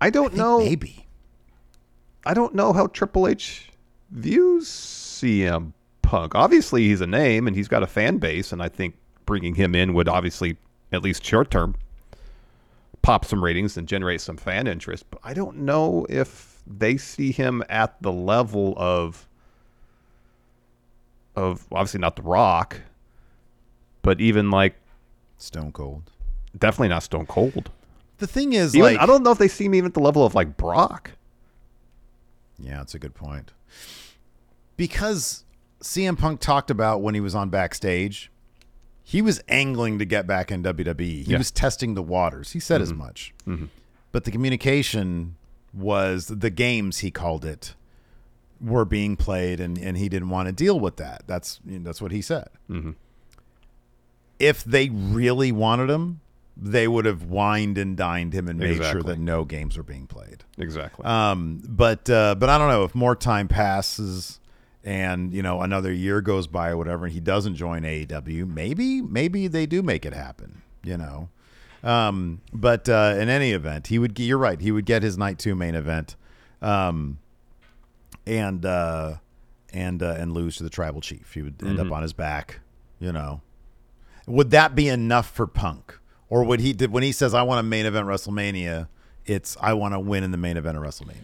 I 0.00 0.08
don't 0.08 0.32
I 0.32 0.36
know. 0.38 0.58
Maybe. 0.60 1.06
I 2.24 2.32
don't 2.32 2.54
know 2.54 2.72
how 2.72 2.86
Triple 2.86 3.28
H 3.28 3.70
views 4.10 4.66
CM 4.66 5.74
Punk. 6.00 6.34
Obviously, 6.34 6.84
he's 6.84 7.02
a 7.02 7.06
name 7.06 7.46
and 7.46 7.54
he's 7.54 7.68
got 7.68 7.82
a 7.82 7.86
fan 7.86 8.16
base, 8.16 8.52
and 8.52 8.62
I 8.62 8.70
think 8.70 8.96
bringing 9.26 9.54
him 9.54 9.74
in 9.74 9.92
would 9.92 10.08
obviously, 10.08 10.56
at 10.92 11.02
least 11.02 11.22
short 11.22 11.50
term, 11.50 11.74
pop 13.02 13.26
some 13.26 13.44
ratings 13.44 13.76
and 13.76 13.86
generate 13.86 14.22
some 14.22 14.38
fan 14.38 14.66
interest. 14.66 15.04
But 15.10 15.20
I 15.22 15.34
don't 15.34 15.58
know 15.58 16.06
if 16.08 16.62
they 16.66 16.96
see 16.96 17.32
him 17.32 17.62
at 17.68 18.00
the 18.00 18.12
level 18.12 18.72
of 18.78 19.28
of 21.36 21.66
obviously 21.70 22.00
not 22.00 22.16
The 22.16 22.22
Rock, 22.22 22.80
but 24.04 24.20
even 24.20 24.50
like 24.50 24.76
Stone 25.38 25.72
Cold. 25.72 26.10
definitely 26.56 26.88
not 26.88 27.02
Stone 27.02 27.26
Cold. 27.26 27.70
The 28.18 28.28
thing 28.28 28.52
is, 28.52 28.76
Even, 28.76 28.94
like, 28.94 29.00
I 29.00 29.06
don't 29.06 29.24
know 29.24 29.32
if 29.32 29.38
they 29.38 29.48
see 29.48 29.64
him 29.64 29.74
even 29.74 29.88
at 29.88 29.94
the 29.94 30.00
level 30.00 30.24
of 30.24 30.36
like 30.36 30.56
Brock. 30.56 31.10
Yeah, 32.58 32.76
that's 32.76 32.94
a 32.94 33.00
good 33.00 33.14
point. 33.14 33.50
Because 34.76 35.44
CM 35.82 36.16
Punk 36.16 36.40
talked 36.40 36.70
about 36.70 37.02
when 37.02 37.14
he 37.14 37.20
was 37.20 37.34
on 37.34 37.50
backstage, 37.50 38.30
he 39.02 39.20
was 39.20 39.42
angling 39.48 39.98
to 39.98 40.04
get 40.04 40.26
back 40.26 40.52
in 40.52 40.62
WWE. 40.62 41.00
He 41.24 41.32
Yeah. 41.32 41.38
was 41.38 41.50
testing 41.50 41.94
the 41.94 42.02
waters. 42.02 42.52
He 42.52 42.60
said 42.60 42.80
as 42.80 42.90
mm-hmm. 42.90 42.98
much. 43.00 43.34
Mm-hmm. 43.46 43.66
But 44.12 44.24
the 44.24 44.30
communication 44.30 45.36
was 45.72 46.28
the 46.28 46.50
games 46.50 46.98
he 46.98 47.10
called 47.10 47.44
it 47.44 47.74
were 48.60 48.84
being 48.84 49.16
played, 49.16 49.58
and, 49.60 49.76
and 49.76 49.96
he 49.98 50.08
didn't 50.08 50.30
want 50.30 50.46
to 50.46 50.52
deal 50.52 50.78
with 50.78 50.96
that. 50.96 51.24
That's 51.26 51.60
you 51.66 51.78
know, 51.80 51.84
that's 51.84 52.00
what 52.00 52.12
he 52.12 52.22
said. 52.22 52.48
Mm-hmm. 52.70 52.92
If 54.38 54.64
they 54.64 54.88
really 54.88 55.52
wanted 55.52 55.90
him, 55.90 56.20
they 56.56 56.86
would 56.86 57.04
have 57.04 57.24
wined 57.24 57.78
and 57.78 57.96
dined 57.96 58.32
him 58.32 58.48
and 58.48 58.58
made 58.58 58.84
sure 58.84 59.02
that 59.02 59.18
no 59.18 59.44
games 59.44 59.76
were 59.76 59.82
being 59.82 60.06
played. 60.06 60.44
Exactly. 60.58 61.04
Um, 61.04 61.62
but 61.66 62.08
uh, 62.08 62.34
but 62.36 62.48
I 62.48 62.58
don't 62.58 62.68
know 62.68 62.84
if 62.84 62.94
more 62.94 63.16
time 63.16 63.48
passes 63.48 64.40
and 64.84 65.32
you 65.32 65.42
know 65.42 65.62
another 65.62 65.92
year 65.92 66.20
goes 66.20 66.46
by 66.46 66.68
or 66.68 66.76
whatever, 66.76 67.06
and 67.06 67.14
he 67.14 67.20
doesn't 67.20 67.56
join 67.56 67.82
AEW, 67.82 68.46
maybe 68.46 69.00
maybe 69.00 69.48
they 69.48 69.66
do 69.66 69.82
make 69.82 70.04
it 70.04 70.12
happen. 70.12 70.62
You 70.84 70.98
know. 70.98 71.28
Um, 71.82 72.40
but 72.52 72.88
uh, 72.88 73.16
in 73.18 73.28
any 73.28 73.52
event, 73.52 73.88
he 73.88 73.98
would. 73.98 74.18
You're 74.18 74.38
right. 74.38 74.60
He 74.60 74.70
would 74.70 74.86
get 74.86 75.02
his 75.02 75.18
night 75.18 75.38
two 75.38 75.54
main 75.54 75.74
event, 75.74 76.16
um, 76.62 77.18
and 78.26 78.64
uh, 78.64 79.16
and 79.72 80.02
uh, 80.02 80.16
and 80.18 80.32
lose 80.32 80.56
to 80.56 80.62
the 80.62 80.70
tribal 80.70 81.00
chief. 81.00 81.32
He 81.34 81.42
would 81.42 81.62
end 81.62 81.80
up 81.80 81.90
on 81.90 82.02
his 82.02 82.12
back. 82.12 82.60
You 83.00 83.12
know. 83.12 83.40
Would 84.26 84.50
that 84.50 84.74
be 84.74 84.88
enough 84.88 85.30
for 85.30 85.46
Punk, 85.46 85.98
or 86.28 86.44
would 86.44 86.60
he? 86.60 86.72
Did, 86.72 86.90
when 86.92 87.02
he 87.02 87.12
says, 87.12 87.34
"I 87.34 87.42
want 87.42 87.60
a 87.60 87.62
main 87.62 87.86
event 87.86 88.06
WrestleMania," 88.06 88.88
it's 89.26 89.56
I 89.60 89.74
want 89.74 89.94
to 89.94 90.00
win 90.00 90.24
in 90.24 90.30
the 90.30 90.36
main 90.38 90.56
event 90.56 90.76
of 90.78 90.82
WrestleMania. 90.82 91.16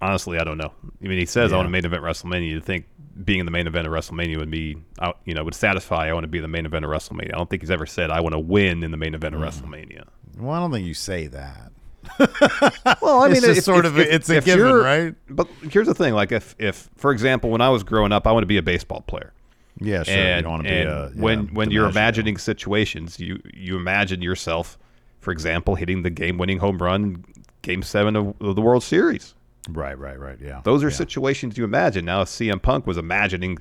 Honestly, 0.00 0.38
I 0.38 0.44
don't 0.44 0.58
know. 0.58 0.72
I 1.02 1.08
mean, 1.08 1.18
he 1.18 1.26
says 1.26 1.52
I 1.52 1.56
want 1.56 1.66
a 1.66 1.70
main 1.70 1.84
event 1.84 2.02
WrestleMania. 2.04 2.48
You'd 2.48 2.64
think 2.64 2.86
being 3.24 3.40
in 3.40 3.46
the 3.46 3.50
main 3.50 3.66
event 3.66 3.84
of 3.84 3.92
WrestleMania 3.92 4.38
would 4.38 4.50
be, 4.50 4.76
you 5.24 5.34
know, 5.34 5.42
would 5.42 5.56
satisfy. 5.56 6.08
I 6.08 6.12
want 6.12 6.22
to 6.22 6.28
be 6.28 6.38
in 6.38 6.42
the 6.42 6.48
main 6.48 6.66
event 6.66 6.84
of 6.84 6.90
WrestleMania. 6.92 7.34
I 7.34 7.38
don't 7.38 7.50
think 7.50 7.62
he's 7.62 7.70
ever 7.70 7.84
said 7.84 8.10
I 8.12 8.20
want 8.20 8.34
to 8.34 8.38
win 8.38 8.84
in 8.84 8.92
the 8.92 8.96
main 8.96 9.14
event 9.16 9.34
of 9.34 9.40
Mm. 9.40 9.48
WrestleMania. 9.48 10.04
Well, 10.38 10.52
I 10.52 10.60
don't 10.60 10.70
think 10.70 10.86
you 10.86 10.94
say 10.94 11.26
that. 11.28 11.72
Well, 13.02 13.22
I 13.22 13.30
It's 13.30 13.42
mean, 13.42 13.54
just 13.54 13.66
sort 13.66 13.86
of 13.86 13.98
a- 13.98 14.14
it's 14.14 14.28
a 14.30 14.40
given, 14.40 14.72
right? 14.72 15.14
But 15.28 15.48
here's 15.68 15.88
the 15.88 15.94
thing: 15.94 16.14
like, 16.14 16.30
if, 16.30 16.54
if, 16.58 16.88
for 16.96 17.10
example, 17.10 17.50
when 17.50 17.60
I 17.60 17.68
was 17.68 17.82
growing 17.82 18.12
up, 18.12 18.26
I 18.26 18.32
want 18.32 18.42
to 18.44 18.46
be 18.46 18.56
a 18.56 18.62
baseball 18.62 19.00
player. 19.02 19.32
Yeah, 19.80 20.02
sure. 20.02 20.14
and, 20.14 20.36
you 20.36 20.42
don't 20.42 20.50
want 20.52 20.64
to 20.64 20.68
be 20.68 20.76
a, 20.76 21.08
when 21.10 21.38
uh, 21.38 21.42
yeah, 21.42 21.48
when 21.52 21.70
you're 21.70 21.88
DiMaggio. 21.88 21.92
imagining 21.92 22.38
situations, 22.38 23.20
you 23.20 23.40
you 23.54 23.76
imagine 23.76 24.22
yourself, 24.22 24.78
for 25.20 25.30
example, 25.30 25.74
hitting 25.74 26.02
the 26.02 26.10
game-winning 26.10 26.58
home 26.58 26.78
run, 26.78 27.24
Game 27.62 27.82
Seven 27.82 28.16
of, 28.16 28.34
of 28.40 28.56
the 28.56 28.62
World 28.62 28.82
Series. 28.82 29.34
Right, 29.68 29.98
right, 29.98 30.18
right. 30.18 30.38
Yeah. 30.40 30.62
Those 30.64 30.82
are 30.82 30.88
yeah. 30.88 30.96
situations 30.96 31.58
you 31.58 31.64
imagine. 31.64 32.04
Now, 32.04 32.22
if 32.22 32.28
CM 32.28 32.60
Punk 32.60 32.86
was 32.86 32.96
imagining 32.96 33.58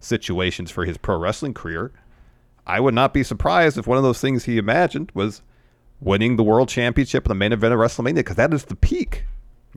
situations 0.00 0.70
for 0.70 0.84
his 0.84 0.98
pro 0.98 1.16
wrestling 1.16 1.54
career, 1.54 1.92
I 2.66 2.80
would 2.80 2.94
not 2.94 3.14
be 3.14 3.22
surprised 3.22 3.78
if 3.78 3.86
one 3.86 3.96
of 3.96 4.04
those 4.04 4.20
things 4.20 4.44
he 4.44 4.58
imagined 4.58 5.10
was 5.14 5.40
winning 6.00 6.36
the 6.36 6.42
world 6.42 6.68
championship 6.68 7.24
in 7.24 7.28
the 7.28 7.34
main 7.34 7.52
event 7.52 7.72
of 7.72 7.80
WrestleMania, 7.80 8.16
because 8.16 8.36
that 8.36 8.52
is 8.52 8.64
the 8.64 8.76
peak. 8.76 9.24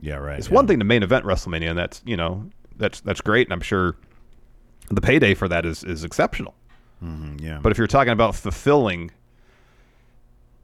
Yeah, 0.00 0.16
right. 0.16 0.38
It's 0.38 0.48
yeah. 0.48 0.54
one 0.54 0.66
thing 0.66 0.78
to 0.78 0.84
main 0.84 1.02
event 1.02 1.24
WrestleMania, 1.24 1.70
and 1.70 1.78
that's 1.78 2.02
you 2.04 2.16
know 2.16 2.48
that's 2.76 3.00
that's 3.00 3.20
great, 3.20 3.46
and 3.46 3.52
I'm 3.52 3.60
sure 3.60 3.96
the 4.90 5.00
payday 5.00 5.34
for 5.34 5.48
that 5.48 5.64
is 5.64 5.82
is 5.84 6.04
exceptional. 6.04 6.54
Mm, 7.02 7.40
Yeah. 7.40 7.60
But 7.62 7.72
if 7.72 7.78
you're 7.78 7.86
talking 7.86 8.12
about 8.12 8.34
fulfilling, 8.34 9.10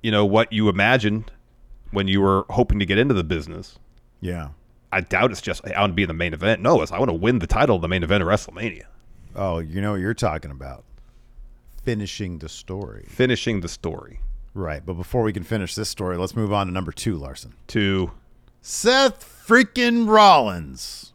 you 0.03 0.11
know, 0.11 0.25
what 0.27 0.53
you 0.53 0.69
imagined 0.69 1.31
when 1.93 2.09
you 2.09 2.21
were 2.21 2.45
hoping 2.51 2.79
to 2.79 2.87
get 2.87 2.99
into 2.99 3.15
the 3.15 3.25
business, 3.25 3.79
yeah. 4.21 4.49
I 4.93 5.01
doubt 5.01 5.31
it's 5.31 5.41
just 5.41 5.67
I 5.67 5.81
want 5.81 5.93
to 5.93 5.95
be 5.95 6.03
in 6.03 6.09
the 6.09 6.15
main 6.15 6.33
event. 6.35 6.61
No, 6.63 6.83
it's 6.83 6.93
I 6.93 6.99
want 6.99 7.09
to 7.11 7.15
win 7.15 7.39
the 7.39 7.47
title 7.47 7.77
of 7.77 7.83
the 7.83 7.89
main 7.89 8.03
event 8.03 8.23
of 8.23 8.29
WrestleMania, 8.29 8.85
Oh, 9.35 9.59
you 9.59 9.81
know 9.81 9.93
what 9.93 10.01
you're 10.01 10.15
talking 10.15 10.51
about. 10.51 10.85
Finishing 11.83 12.39
the 12.39 12.49
story. 12.49 13.05
finishing 13.09 13.61
the 13.61 13.69
story. 13.69 14.21
Right. 14.55 14.85
But 14.85 14.95
before 14.95 15.23
we 15.23 15.33
can 15.33 15.43
finish 15.45 15.75
this 15.75 15.89
story, 15.89 16.17
let's 16.17 16.35
move 16.35 16.53
on 16.53 16.67
to 16.67 16.73
number 16.73 16.91
two, 16.91 17.17
Larson. 17.17 17.55
To 17.69 18.11
Seth 18.63 19.23
freaking 19.47 20.09
Rollins. 20.09 21.13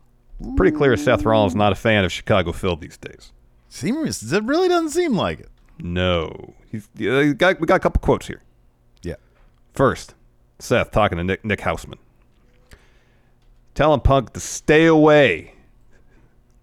Pretty 0.55 0.75
clear, 0.75 0.95
Seth 0.97 1.23
Rollins 1.23 1.55
not 1.55 1.71
a 1.71 1.75
fan 1.75 2.03
of 2.03 2.11
Chicago 2.11 2.51
Phil 2.51 2.75
these 2.75 2.97
days. 2.97 3.31
Seems 3.69 4.33
it 4.33 4.43
really 4.43 4.67
doesn't 4.67 4.89
seem 4.89 5.15
like 5.15 5.39
it. 5.39 5.49
No, 5.79 6.53
he's 6.69 6.87
uh, 6.99 7.19
he 7.19 7.33
got, 7.33 7.59
we 7.59 7.67
got 7.67 7.75
a 7.75 7.79
couple 7.79 8.01
quotes 8.01 8.27
here. 8.27 8.41
Yeah. 9.01 9.15
First, 9.73 10.13
Seth 10.59 10.91
talking 10.91 11.17
to 11.17 11.23
Nick, 11.23 11.45
Nick 11.45 11.59
Hausman. 11.59 11.97
Telling 13.73 14.01
Punk 14.01 14.33
to 14.33 14.39
stay 14.39 14.85
away. 14.85 15.53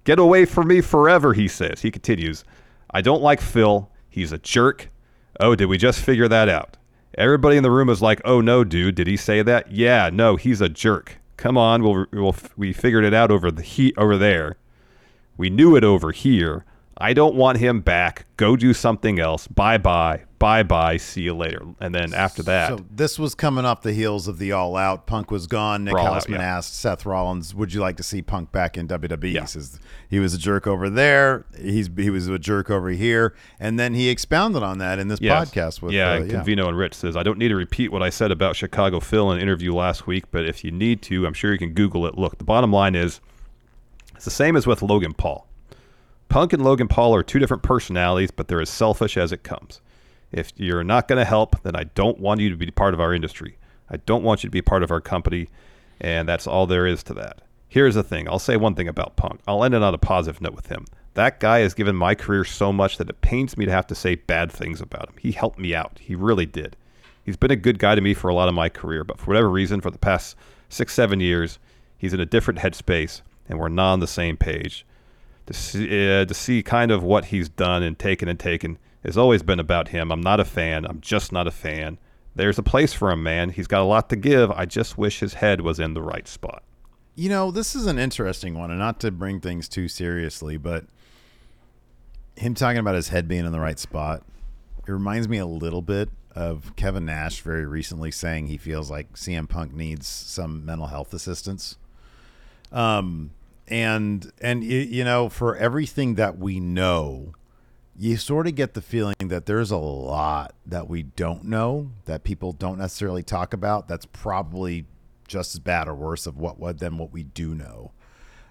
Get 0.04 0.18
away 0.18 0.44
from 0.44 0.68
me 0.68 0.80
forever, 0.80 1.32
he 1.32 1.48
says. 1.48 1.80
He 1.80 1.90
continues, 1.90 2.44
I 2.90 3.00
don't 3.00 3.22
like 3.22 3.40
Phil. 3.40 3.90
He's 4.08 4.32
a 4.32 4.38
jerk. 4.38 4.88
Oh, 5.40 5.54
did 5.54 5.66
we 5.66 5.78
just 5.78 6.00
figure 6.00 6.28
that 6.28 6.48
out? 6.48 6.76
Everybody 7.16 7.56
in 7.56 7.62
the 7.62 7.70
room 7.70 7.88
is 7.88 8.02
like, 8.02 8.20
oh 8.24 8.40
no, 8.40 8.64
dude, 8.64 8.94
did 8.94 9.06
he 9.06 9.16
say 9.16 9.42
that? 9.42 9.72
Yeah, 9.72 10.10
no, 10.12 10.36
he's 10.36 10.60
a 10.60 10.68
jerk. 10.68 11.18
Come 11.38 11.56
on, 11.56 11.84
we'll, 11.84 12.06
we'll, 12.12 12.34
we 12.56 12.72
figured 12.72 13.04
it 13.04 13.14
out 13.14 13.30
over 13.30 13.50
the 13.52 13.62
heat 13.62 13.94
over 13.96 14.18
there. 14.18 14.56
We 15.36 15.50
knew 15.50 15.76
it 15.76 15.84
over 15.84 16.10
here. 16.10 16.64
I 17.00 17.12
don't 17.12 17.36
want 17.36 17.58
him 17.58 17.80
back. 17.80 18.26
Go 18.36 18.56
do 18.56 18.74
something 18.74 19.20
else. 19.20 19.46
Bye 19.46 19.78
bye. 19.78 20.24
Bye 20.40 20.62
bye. 20.64 20.96
See 20.96 21.22
you 21.22 21.34
later. 21.34 21.62
And 21.80 21.94
then 21.94 22.12
after 22.12 22.42
that, 22.44 22.68
So 22.70 22.84
this 22.90 23.18
was 23.18 23.34
coming 23.34 23.64
off 23.64 23.82
the 23.82 23.92
heels 23.92 24.26
of 24.28 24.38
the 24.38 24.52
All 24.52 24.76
Out. 24.76 25.06
Punk 25.06 25.30
was 25.30 25.46
gone. 25.46 25.84
Nick 25.84 25.92
For 25.92 25.98
All 26.00 26.08
Out, 26.08 26.24
Hausman 26.26 26.38
yeah. 26.38 26.56
asked 26.58 26.74
Seth 26.76 27.06
Rollins, 27.06 27.54
"Would 27.54 27.72
you 27.72 27.80
like 27.80 27.96
to 27.96 28.02
see 28.02 28.20
Punk 28.22 28.50
back 28.52 28.76
in 28.76 28.86
WWE?" 28.88 29.32
Yeah. 29.32 29.40
He 29.42 29.46
says 29.46 29.78
he 30.08 30.18
was 30.18 30.34
a 30.34 30.38
jerk 30.38 30.66
over 30.66 30.88
there. 30.90 31.44
He's 31.60 31.88
he 31.96 32.10
was 32.10 32.28
a 32.28 32.38
jerk 32.38 32.70
over 32.70 32.90
here, 32.90 33.34
and 33.58 33.78
then 33.78 33.94
he 33.94 34.08
expounded 34.08 34.62
on 34.62 34.78
that 34.78 34.98
in 35.00 35.08
this 35.08 35.20
Yes. 35.20 35.50
podcast 35.50 35.82
with 35.82 35.92
yeah, 35.92 36.10
uh, 36.12 36.16
and 36.20 36.30
Convino 36.30 36.68
and 36.68 36.76
Rich 36.76 36.94
says 36.94 37.16
I 37.16 37.22
don't 37.22 37.38
need 37.38 37.48
to 37.48 37.56
repeat 37.56 37.90
what 37.92 38.02
I 38.02 38.10
said 38.10 38.30
about 38.30 38.54
Chicago 38.54 39.00
Phil 39.00 39.30
in 39.32 39.38
an 39.38 39.42
interview 39.42 39.74
last 39.74 40.06
week, 40.06 40.24
but 40.30 40.44
if 40.46 40.62
you 40.64 40.70
need 40.70 41.02
to, 41.02 41.26
I'm 41.26 41.34
sure 41.34 41.52
you 41.52 41.58
can 41.58 41.72
Google 41.74 42.06
it. 42.06 42.16
Look, 42.16 42.38
the 42.38 42.44
bottom 42.44 42.72
line 42.72 42.94
is 42.94 43.20
it's 44.14 44.24
the 44.24 44.30
same 44.30 44.54
as 44.56 44.66
with 44.66 44.82
Logan 44.82 45.14
Paul. 45.14 45.47
Punk 46.28 46.52
and 46.52 46.62
Logan 46.62 46.88
Paul 46.88 47.14
are 47.14 47.22
two 47.22 47.38
different 47.38 47.62
personalities, 47.62 48.30
but 48.30 48.48
they're 48.48 48.60
as 48.60 48.68
selfish 48.68 49.16
as 49.16 49.32
it 49.32 49.42
comes. 49.42 49.80
If 50.30 50.52
you're 50.56 50.84
not 50.84 51.08
going 51.08 51.18
to 51.18 51.24
help, 51.24 51.62
then 51.62 51.74
I 51.74 51.84
don't 51.84 52.20
want 52.20 52.40
you 52.40 52.50
to 52.50 52.56
be 52.56 52.70
part 52.70 52.92
of 52.92 53.00
our 53.00 53.14
industry. 53.14 53.56
I 53.88 53.96
don't 53.96 54.22
want 54.22 54.44
you 54.44 54.48
to 54.48 54.52
be 54.52 54.60
part 54.60 54.82
of 54.82 54.90
our 54.90 55.00
company, 55.00 55.48
and 55.98 56.28
that's 56.28 56.46
all 56.46 56.66
there 56.66 56.86
is 56.86 57.02
to 57.04 57.14
that. 57.14 57.40
Here's 57.66 57.94
the 57.94 58.02
thing 58.02 58.28
I'll 58.28 58.38
say 58.38 58.56
one 58.56 58.74
thing 58.74 58.88
about 58.88 59.16
Punk. 59.16 59.40
I'll 59.48 59.64
end 59.64 59.74
it 59.74 59.82
on 59.82 59.94
a 59.94 59.98
positive 59.98 60.42
note 60.42 60.54
with 60.54 60.66
him. 60.66 60.84
That 61.14 61.40
guy 61.40 61.60
has 61.60 61.72
given 61.72 61.96
my 61.96 62.14
career 62.14 62.44
so 62.44 62.74
much 62.74 62.98
that 62.98 63.08
it 63.08 63.22
pains 63.22 63.56
me 63.56 63.64
to 63.64 63.72
have 63.72 63.86
to 63.86 63.94
say 63.94 64.14
bad 64.14 64.52
things 64.52 64.82
about 64.82 65.08
him. 65.08 65.16
He 65.18 65.32
helped 65.32 65.58
me 65.58 65.74
out. 65.74 65.98
He 65.98 66.14
really 66.14 66.46
did. 66.46 66.76
He's 67.24 67.38
been 67.38 67.50
a 67.50 67.56
good 67.56 67.78
guy 67.78 67.94
to 67.94 68.02
me 68.02 68.12
for 68.12 68.28
a 68.28 68.34
lot 68.34 68.48
of 68.48 68.54
my 68.54 68.68
career, 68.68 69.02
but 69.02 69.18
for 69.18 69.28
whatever 69.28 69.48
reason, 69.48 69.80
for 69.80 69.90
the 69.90 69.98
past 69.98 70.36
six, 70.68 70.92
seven 70.92 71.20
years, 71.20 71.58
he's 71.96 72.12
in 72.12 72.20
a 72.20 72.26
different 72.26 72.60
headspace, 72.60 73.22
and 73.48 73.58
we're 73.58 73.68
not 73.68 73.94
on 73.94 74.00
the 74.00 74.06
same 74.06 74.36
page 74.36 74.84
to 75.48 75.54
see, 75.54 76.20
uh, 76.20 76.26
to 76.26 76.34
see 76.34 76.62
kind 76.62 76.90
of 76.90 77.02
what 77.02 77.26
he's 77.26 77.48
done 77.48 77.82
and 77.82 77.98
taken 77.98 78.28
and 78.28 78.38
taken 78.38 78.78
has 79.02 79.16
always 79.16 79.42
been 79.42 79.58
about 79.58 79.88
him. 79.88 80.12
I'm 80.12 80.20
not 80.20 80.40
a 80.40 80.44
fan. 80.44 80.84
I'm 80.84 81.00
just 81.00 81.32
not 81.32 81.46
a 81.46 81.50
fan. 81.50 81.98
There's 82.34 82.58
a 82.58 82.62
place 82.62 82.92
for 82.92 83.10
him, 83.10 83.22
man. 83.22 83.50
He's 83.50 83.66
got 83.66 83.80
a 83.80 83.84
lot 83.84 84.10
to 84.10 84.16
give. 84.16 84.50
I 84.50 84.66
just 84.66 84.98
wish 84.98 85.20
his 85.20 85.34
head 85.34 85.62
was 85.62 85.80
in 85.80 85.94
the 85.94 86.02
right 86.02 86.28
spot. 86.28 86.62
You 87.14 87.30
know, 87.30 87.50
this 87.50 87.74
is 87.74 87.86
an 87.86 87.98
interesting 87.98 88.58
one, 88.58 88.70
and 88.70 88.78
not 88.78 89.00
to 89.00 89.10
bring 89.10 89.40
things 89.40 89.68
too 89.68 89.88
seriously, 89.88 90.58
but 90.58 90.84
him 92.36 92.54
talking 92.54 92.78
about 92.78 92.94
his 92.94 93.08
head 93.08 93.26
being 93.26 93.46
in 93.46 93.52
the 93.52 93.58
right 93.58 93.78
spot, 93.78 94.22
it 94.86 94.92
reminds 94.92 95.28
me 95.28 95.38
a 95.38 95.46
little 95.46 95.82
bit 95.82 96.10
of 96.36 96.76
Kevin 96.76 97.06
Nash 97.06 97.40
very 97.40 97.64
recently 97.64 98.10
saying 98.10 98.46
he 98.48 98.58
feels 98.58 98.90
like 98.90 99.14
CM 99.14 99.48
Punk 99.48 99.72
needs 99.72 100.06
some 100.06 100.64
mental 100.64 100.88
health 100.88 101.14
assistance. 101.14 101.76
Um, 102.70 103.30
and 103.68 104.30
and 104.40 104.64
you 104.64 105.04
know, 105.04 105.28
for 105.28 105.56
everything 105.56 106.14
that 106.16 106.38
we 106.38 106.60
know, 106.60 107.32
you 107.96 108.16
sort 108.16 108.46
of 108.46 108.54
get 108.54 108.74
the 108.74 108.80
feeling 108.80 109.16
that 109.18 109.46
there's 109.46 109.70
a 109.70 109.76
lot 109.76 110.54
that 110.64 110.88
we 110.88 111.02
don't 111.02 111.44
know 111.44 111.90
that 112.04 112.24
people 112.24 112.52
don't 112.52 112.78
necessarily 112.78 113.22
talk 113.22 113.52
about. 113.52 113.88
That's 113.88 114.06
probably 114.06 114.86
just 115.26 115.54
as 115.54 115.60
bad 115.60 115.88
or 115.88 115.94
worse 115.94 116.26
of 116.26 116.38
what, 116.38 116.58
what 116.58 116.78
than 116.78 116.96
what 116.96 117.12
we 117.12 117.22
do 117.22 117.54
know. 117.54 117.92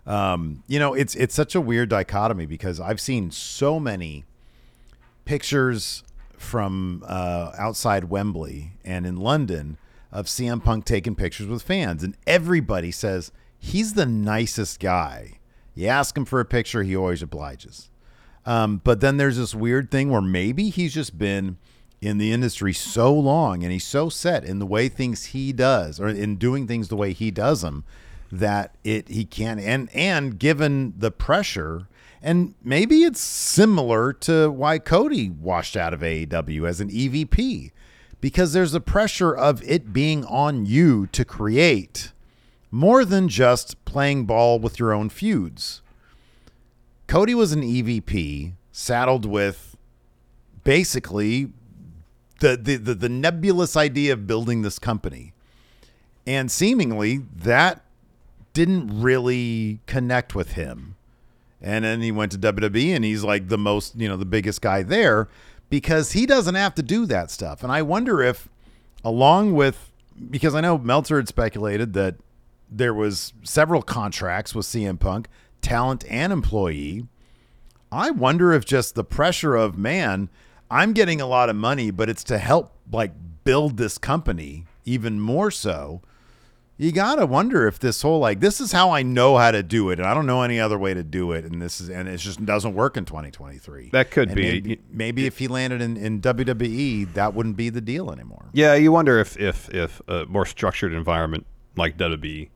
Um, 0.06 0.64
you 0.68 0.80
know, 0.80 0.94
it's 0.94 1.16
it's 1.16 1.36
such 1.36 1.56
a 1.56 1.62
weird 1.62 1.90
dichotomy 1.90 2.46
because 2.46 2.80
I've 2.80 3.02
seen 3.02 3.32
so 3.32 3.80
many 3.80 4.26
pictures 5.26 6.04
from 6.38 7.04
uh, 7.08 7.52
outside 7.58 8.06
Wembley 8.06 8.74
and 8.86 9.06
in 9.06 9.18
London 9.18 9.78
of 10.12 10.28
CM 10.28 10.64
Punk 10.64 10.86
taking 10.86 11.16
pictures 11.16 11.48
with 11.48 11.62
fans, 11.62 12.04
and 12.04 12.16
everybody 12.26 12.92
says 12.92 13.32
he's 13.60 13.94
the 13.94 14.06
nicest 14.06 14.80
guy. 14.80 15.40
You 15.76 15.88
ask 15.88 16.18
him 16.18 16.26
for 16.26 16.40
a 16.40 16.46
picture, 16.46 16.84
he 16.84 16.96
always 16.96 17.22
obliges. 17.22 17.90
Um, 18.46 18.82
but 18.84 19.02
then 19.02 19.18
there's 19.18 19.38
this 19.38 19.54
weird 19.54 19.92
thing 19.92 20.10
where 20.10 20.22
maybe 20.22 20.70
he's 20.70 20.94
just 20.94 21.18
been 21.18 21.58
in 22.02 22.18
the 22.18 22.32
industry 22.32 22.74
so 22.74 23.14
long 23.14 23.64
and 23.64 23.72
he's 23.72 23.86
so 23.86 24.10
set 24.10 24.44
in 24.44 24.60
the 24.60 24.66
way 24.66 24.88
things 24.88 25.26
he 25.26 25.52
does 25.52 26.00
or 26.00 26.08
in 26.08 26.36
doing 26.36 26.68
things 26.68 26.88
the 26.88 26.96
way 26.96 27.12
he 27.12 27.32
does 27.32 27.62
them 27.62 27.84
that 28.32 28.76
it 28.84 29.08
he 29.08 29.26
can 29.26 29.58
and 29.58 29.90
and 29.94 30.38
given 30.38 30.94
the 30.98 31.10
pressure 31.10 31.88
and 32.22 32.54
maybe 32.64 33.04
it's 33.04 33.22
similar 33.22 34.12
to 34.12 34.52
why 34.52 34.80
Cody 34.80 35.30
washed 35.30 35.78
out 35.78 35.94
of 35.94 36.02
AEW 36.02 36.68
as 36.68 36.82
an 36.82 36.90
EVP 36.90 37.72
because 38.20 38.54
there's 38.54 38.74
a 38.74 38.82
pressure 38.82 39.34
of 39.34 39.64
it 39.64 39.94
being 39.94 40.26
on 40.26 40.66
you 40.66 41.08
to 41.08 41.24
create 41.24 42.12
more 42.72 43.06
than 43.06 43.30
just 43.30 43.84
playing 43.86 44.26
ball 44.26 44.60
with 44.60 44.80
your 44.80 44.94
own 44.94 45.10
feuds. 45.10 45.82
Cody 47.08 47.34
was 47.34 47.54
an 47.54 47.62
EVP 47.62 48.54
saddled 48.72 49.26
with 49.26 49.78
basically 50.64 51.52
the, 52.40 52.58
the 52.58 52.76
the 52.76 52.94
the 52.94 53.10
nebulous 53.10 53.76
idea 53.76 54.14
of 54.14 54.28
building 54.28 54.62
this 54.62 54.78
company. 54.78 55.34
And 56.26 56.52
seemingly 56.52 57.22
that 57.36 57.86
didn't 58.54 59.02
really 59.02 59.80
connect 59.86 60.36
with 60.36 60.54
him. 60.54 60.96
And 61.62 61.86
then 61.86 62.02
he 62.02 62.12
went 62.12 62.34
to 62.34 62.38
WWE 62.38 62.96
and 62.96 63.06
he's 63.06 63.24
like 63.24 63.48
the 63.48 63.58
most, 63.58 63.96
you 63.96 64.08
know, 64.08 64.18
the 64.18 64.26
biggest 64.26 64.62
guy 64.62 64.84
there 64.84 65.28
because 65.70 66.12
he 66.12 66.26
doesn't 66.26 66.56
have 66.56 66.76
to 66.76 66.84
do 66.84 67.06
that 67.06 67.32
stuff. 67.32 67.64
And 67.64 67.72
I 67.72 67.82
wonder 67.82 68.22
if 68.22 68.50
along 69.04 69.54
with 69.54 69.92
because 70.30 70.54
I 70.54 70.62
know 70.62 70.78
Meltzer 70.78 71.18
had 71.18 71.28
speculated 71.28 71.94
that 71.94 72.16
there 72.70 72.94
was 72.94 73.34
several 73.44 73.82
contracts 73.82 74.54
with 74.56 74.66
CM 74.66 75.00
Punk, 75.00 75.28
talent 75.62 76.06
and 76.10 76.32
employee. 76.34 77.08
I 77.92 78.12
wonder 78.12 78.52
if 78.54 78.66
just 78.66 78.96
the 78.96 79.04
pressure 79.04 79.56
of 79.56 79.78
man, 79.78 80.30
I'm 80.70 80.94
getting 80.94 81.22
a 81.22 81.26
lot 81.28 81.50
of 81.50 81.56
money, 81.56 81.92
but 81.92 82.10
it's 82.10 82.24
to 82.26 82.38
help 82.38 82.74
like 82.92 83.12
build 83.44 83.78
this 83.78 83.98
company 83.98 84.66
even 84.86 85.20
more 85.20 85.52
so. 85.52 86.02
You 86.80 86.92
gotta 86.92 87.26
wonder 87.26 87.66
if 87.68 87.80
this 87.80 88.04
whole 88.04 88.20
like 88.20 88.40
this 88.40 88.62
is 88.62 88.72
how 88.72 88.92
I 88.92 89.02
know 89.02 89.38
how 89.38 89.50
to 89.52 89.64
do 89.64 89.90
it, 89.90 89.98
and 90.00 90.08
I 90.08 90.14
don't 90.14 90.28
know 90.28 90.44
any 90.44 90.60
other 90.60 90.78
way 90.78 90.94
to 90.94 91.04
do 91.04 91.32
it, 91.32 91.44
and 91.46 91.60
this 91.60 91.82
is 91.82 91.90
and 91.90 92.08
it 92.08 92.18
just 92.18 92.46
doesn't 92.46 92.76
work 92.76 92.98
in 92.98 93.06
2023. 93.06 93.90
That 93.94 94.12
could 94.12 94.28
And 94.30 94.36
be. 94.36 94.44
maybe, 94.44 94.82
maybe 94.92 95.26
if 95.26 95.40
he 95.40 95.48
landed 95.48 95.82
in, 95.82 95.98
in 95.98 96.22
WWE, 96.22 97.14
that 97.16 97.34
wouldn't 97.34 97.58
be 97.58 97.70
the 97.70 97.82
deal 97.82 98.12
anymore. 98.12 98.46
Yeah, 98.54 98.76
you 98.76 98.92
wonder 98.92 99.18
if 99.20 99.40
if 99.40 99.74
if 99.74 100.02
a 100.08 100.26
more 100.28 100.46
structured 100.46 100.94
environment 100.94 101.48
like 101.78 101.98
WWE 101.98 102.50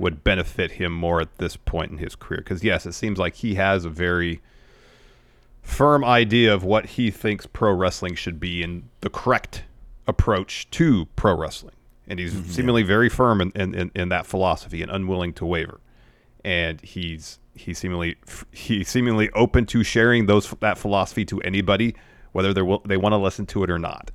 would 0.00 0.24
benefit 0.24 0.72
him 0.72 0.92
more 0.92 1.20
at 1.20 1.36
this 1.36 1.56
point 1.56 1.92
in 1.92 1.98
his 1.98 2.16
career. 2.16 2.38
Because 2.38 2.64
yes, 2.64 2.86
it 2.86 2.92
seems 2.92 3.18
like 3.18 3.36
he 3.36 3.54
has 3.56 3.84
a 3.84 3.90
very 3.90 4.40
firm 5.62 6.02
idea 6.02 6.52
of 6.52 6.64
what 6.64 6.86
he 6.86 7.10
thinks 7.10 7.46
pro 7.46 7.72
wrestling 7.72 8.14
should 8.14 8.40
be 8.40 8.62
and 8.62 8.88
the 9.02 9.10
correct 9.10 9.62
approach 10.06 10.68
to 10.70 11.06
pro 11.16 11.36
wrestling, 11.36 11.74
and 12.08 12.18
he's 12.18 12.32
mm-hmm. 12.32 12.50
seemingly 12.50 12.82
very 12.82 13.10
firm 13.10 13.42
in, 13.42 13.52
in, 13.54 13.90
in, 13.94 14.08
that 14.08 14.26
philosophy 14.26 14.82
and 14.82 14.90
unwilling 14.90 15.34
to 15.34 15.44
waver. 15.44 15.80
And 16.42 16.80
he's 16.80 17.38
he 17.54 17.74
seemingly 17.74 18.16
he's 18.50 18.88
seemingly 18.88 19.28
open 19.32 19.66
to 19.66 19.84
sharing 19.84 20.24
those 20.24 20.48
that 20.60 20.78
philosophy 20.78 21.26
to 21.26 21.42
anybody, 21.42 21.94
whether 22.32 22.54
they 22.54 22.62
they 22.86 22.96
want 22.96 23.12
to 23.12 23.18
listen 23.18 23.44
to 23.46 23.62
it 23.64 23.70
or 23.70 23.78
not. 23.78 24.10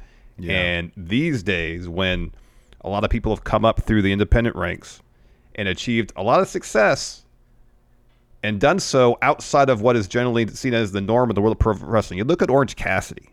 And 0.50 0.92
these 0.98 1.44
days, 1.44 1.88
when 1.88 2.34
a 2.82 2.90
lot 2.90 3.04
of 3.04 3.10
people 3.12 3.34
have 3.34 3.44
come 3.44 3.64
up 3.64 3.84
through 3.84 4.02
the 4.02 4.12
independent 4.12 4.56
ranks 4.56 5.02
and 5.56 5.68
achieved 5.68 6.12
a 6.16 6.24
lot 6.24 6.40
of 6.40 6.48
success 6.48 7.26
and 8.44 8.60
done 8.60 8.80
so 8.80 9.18
outside 9.22 9.70
of 9.70 9.82
what 9.82 9.96
is 9.96 10.08
generally 10.08 10.48
seen 10.48 10.74
as 10.74 10.92
the 10.92 11.02
norm 11.02 11.30
of 11.30 11.36
the 11.36 11.42
world 11.42 11.56
of 11.56 11.60
pro 11.60 11.74
wrestling. 11.74 12.20
You 12.20 12.26
look 12.26 12.42
at 12.42 12.50
Orange 12.50 12.76
Cassidy. 12.76 13.30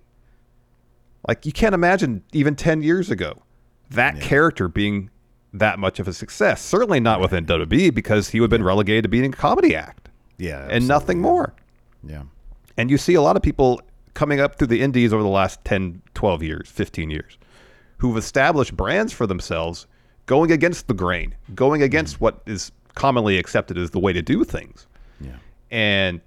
Like 1.28 1.46
you 1.46 1.52
can't 1.52 1.74
imagine 1.74 2.24
even 2.32 2.56
10 2.56 2.82
years 2.82 3.10
ago 3.10 3.42
that 3.90 4.20
character 4.20 4.68
being 4.68 5.10
that 5.52 5.78
much 5.78 6.00
of 6.00 6.08
a 6.08 6.12
success. 6.12 6.62
Certainly 6.62 7.00
not 7.00 7.20
within 7.20 7.44
WWE 7.44 7.94
because 7.94 8.30
he 8.30 8.40
would 8.40 8.50
have 8.50 8.58
been 8.58 8.64
relegated 8.64 9.04
to 9.04 9.08
being 9.08 9.26
a 9.26 9.36
comedy 9.36 9.76
act 9.76 10.08
Yeah, 10.38 10.66
and 10.70 10.88
nothing 10.88 11.20
more. 11.20 11.54
Yeah. 12.02 12.22
And 12.76 12.90
you 12.90 12.96
see 12.96 13.14
a 13.14 13.22
lot 13.22 13.36
of 13.36 13.42
people 13.42 13.82
coming 14.14 14.40
up 14.40 14.56
through 14.56 14.68
the 14.68 14.80
indies 14.80 15.12
over 15.12 15.22
the 15.22 15.28
last 15.28 15.62
10, 15.64 16.02
12 16.14 16.42
years, 16.42 16.68
15 16.70 17.10
years, 17.10 17.38
who've 17.98 18.16
established 18.16 18.76
brands 18.76 19.12
for 19.12 19.26
themselves 19.26 19.86
going 20.32 20.50
against 20.50 20.88
the 20.88 20.94
grain, 20.94 21.34
going 21.54 21.82
against 21.82 22.18
what 22.18 22.40
is 22.46 22.72
commonly 22.94 23.36
accepted 23.36 23.76
as 23.76 23.90
the 23.90 23.98
way 23.98 24.14
to 24.14 24.22
do 24.22 24.44
things. 24.44 24.86
Yeah. 25.20 25.36
And 25.70 26.22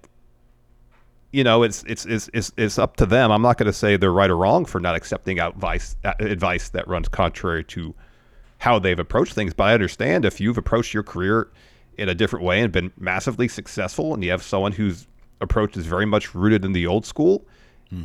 you 1.32 1.42
know, 1.42 1.64
it's 1.64 1.82
it's 1.88 2.06
it's 2.06 2.30
it's, 2.32 2.52
it's 2.56 2.78
up 2.78 2.94
to 2.98 3.06
them. 3.06 3.32
I'm 3.32 3.42
not 3.42 3.58
going 3.58 3.66
to 3.66 3.72
say 3.72 3.96
they're 3.96 4.12
right 4.12 4.30
or 4.30 4.36
wrong 4.36 4.64
for 4.64 4.78
not 4.78 4.94
accepting 4.94 5.40
advice 5.40 5.96
uh, 6.04 6.12
advice 6.20 6.68
that 6.68 6.86
runs 6.86 7.08
contrary 7.08 7.64
to 7.64 7.96
how 8.58 8.78
they've 8.78 8.96
approached 8.96 9.32
things. 9.32 9.52
But 9.52 9.64
I 9.64 9.74
understand 9.74 10.24
if 10.24 10.40
you've 10.40 10.56
approached 10.56 10.94
your 10.94 11.02
career 11.02 11.48
in 11.98 12.08
a 12.08 12.14
different 12.14 12.44
way 12.44 12.60
and 12.60 12.70
been 12.72 12.92
massively 12.96 13.48
successful, 13.48 14.14
and 14.14 14.22
you 14.22 14.30
have 14.30 14.44
someone 14.44 14.70
whose 14.70 15.08
approach 15.40 15.76
is 15.76 15.84
very 15.84 16.06
much 16.06 16.32
rooted 16.32 16.64
in 16.64 16.74
the 16.74 16.86
old 16.86 17.04
school, 17.04 17.44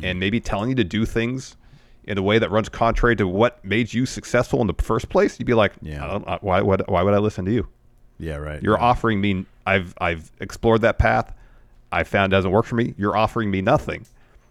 and 0.02 0.18
maybe 0.18 0.40
telling 0.40 0.70
you 0.70 0.74
to 0.74 0.84
do 0.84 1.06
things 1.06 1.56
in 2.04 2.18
a 2.18 2.22
way 2.22 2.38
that 2.38 2.50
runs 2.50 2.68
contrary 2.68 3.14
to 3.16 3.28
what 3.28 3.64
made 3.64 3.92
you 3.94 4.06
successful 4.06 4.60
in 4.60 4.66
the 4.66 4.74
first 4.82 5.08
place, 5.08 5.38
you'd 5.38 5.46
be 5.46 5.54
like, 5.54 5.72
Yeah. 5.82 6.04
I 6.26 6.34
I, 6.34 6.38
why, 6.40 6.60
why, 6.62 6.76
why 6.86 7.02
would 7.02 7.14
I 7.14 7.18
listen 7.18 7.44
to 7.44 7.52
you? 7.52 7.68
Yeah, 8.18 8.36
right. 8.36 8.62
You're 8.62 8.76
yeah. 8.78 8.84
offering 8.84 9.20
me. 9.20 9.46
I've 9.66 9.94
I've 9.98 10.30
explored 10.40 10.82
that 10.82 10.98
path. 10.98 11.32
I 11.90 12.04
found 12.04 12.32
it 12.32 12.36
doesn't 12.36 12.50
work 12.50 12.64
for 12.66 12.74
me. 12.76 12.94
You're 12.96 13.16
offering 13.16 13.50
me 13.50 13.62
nothing. 13.62 14.06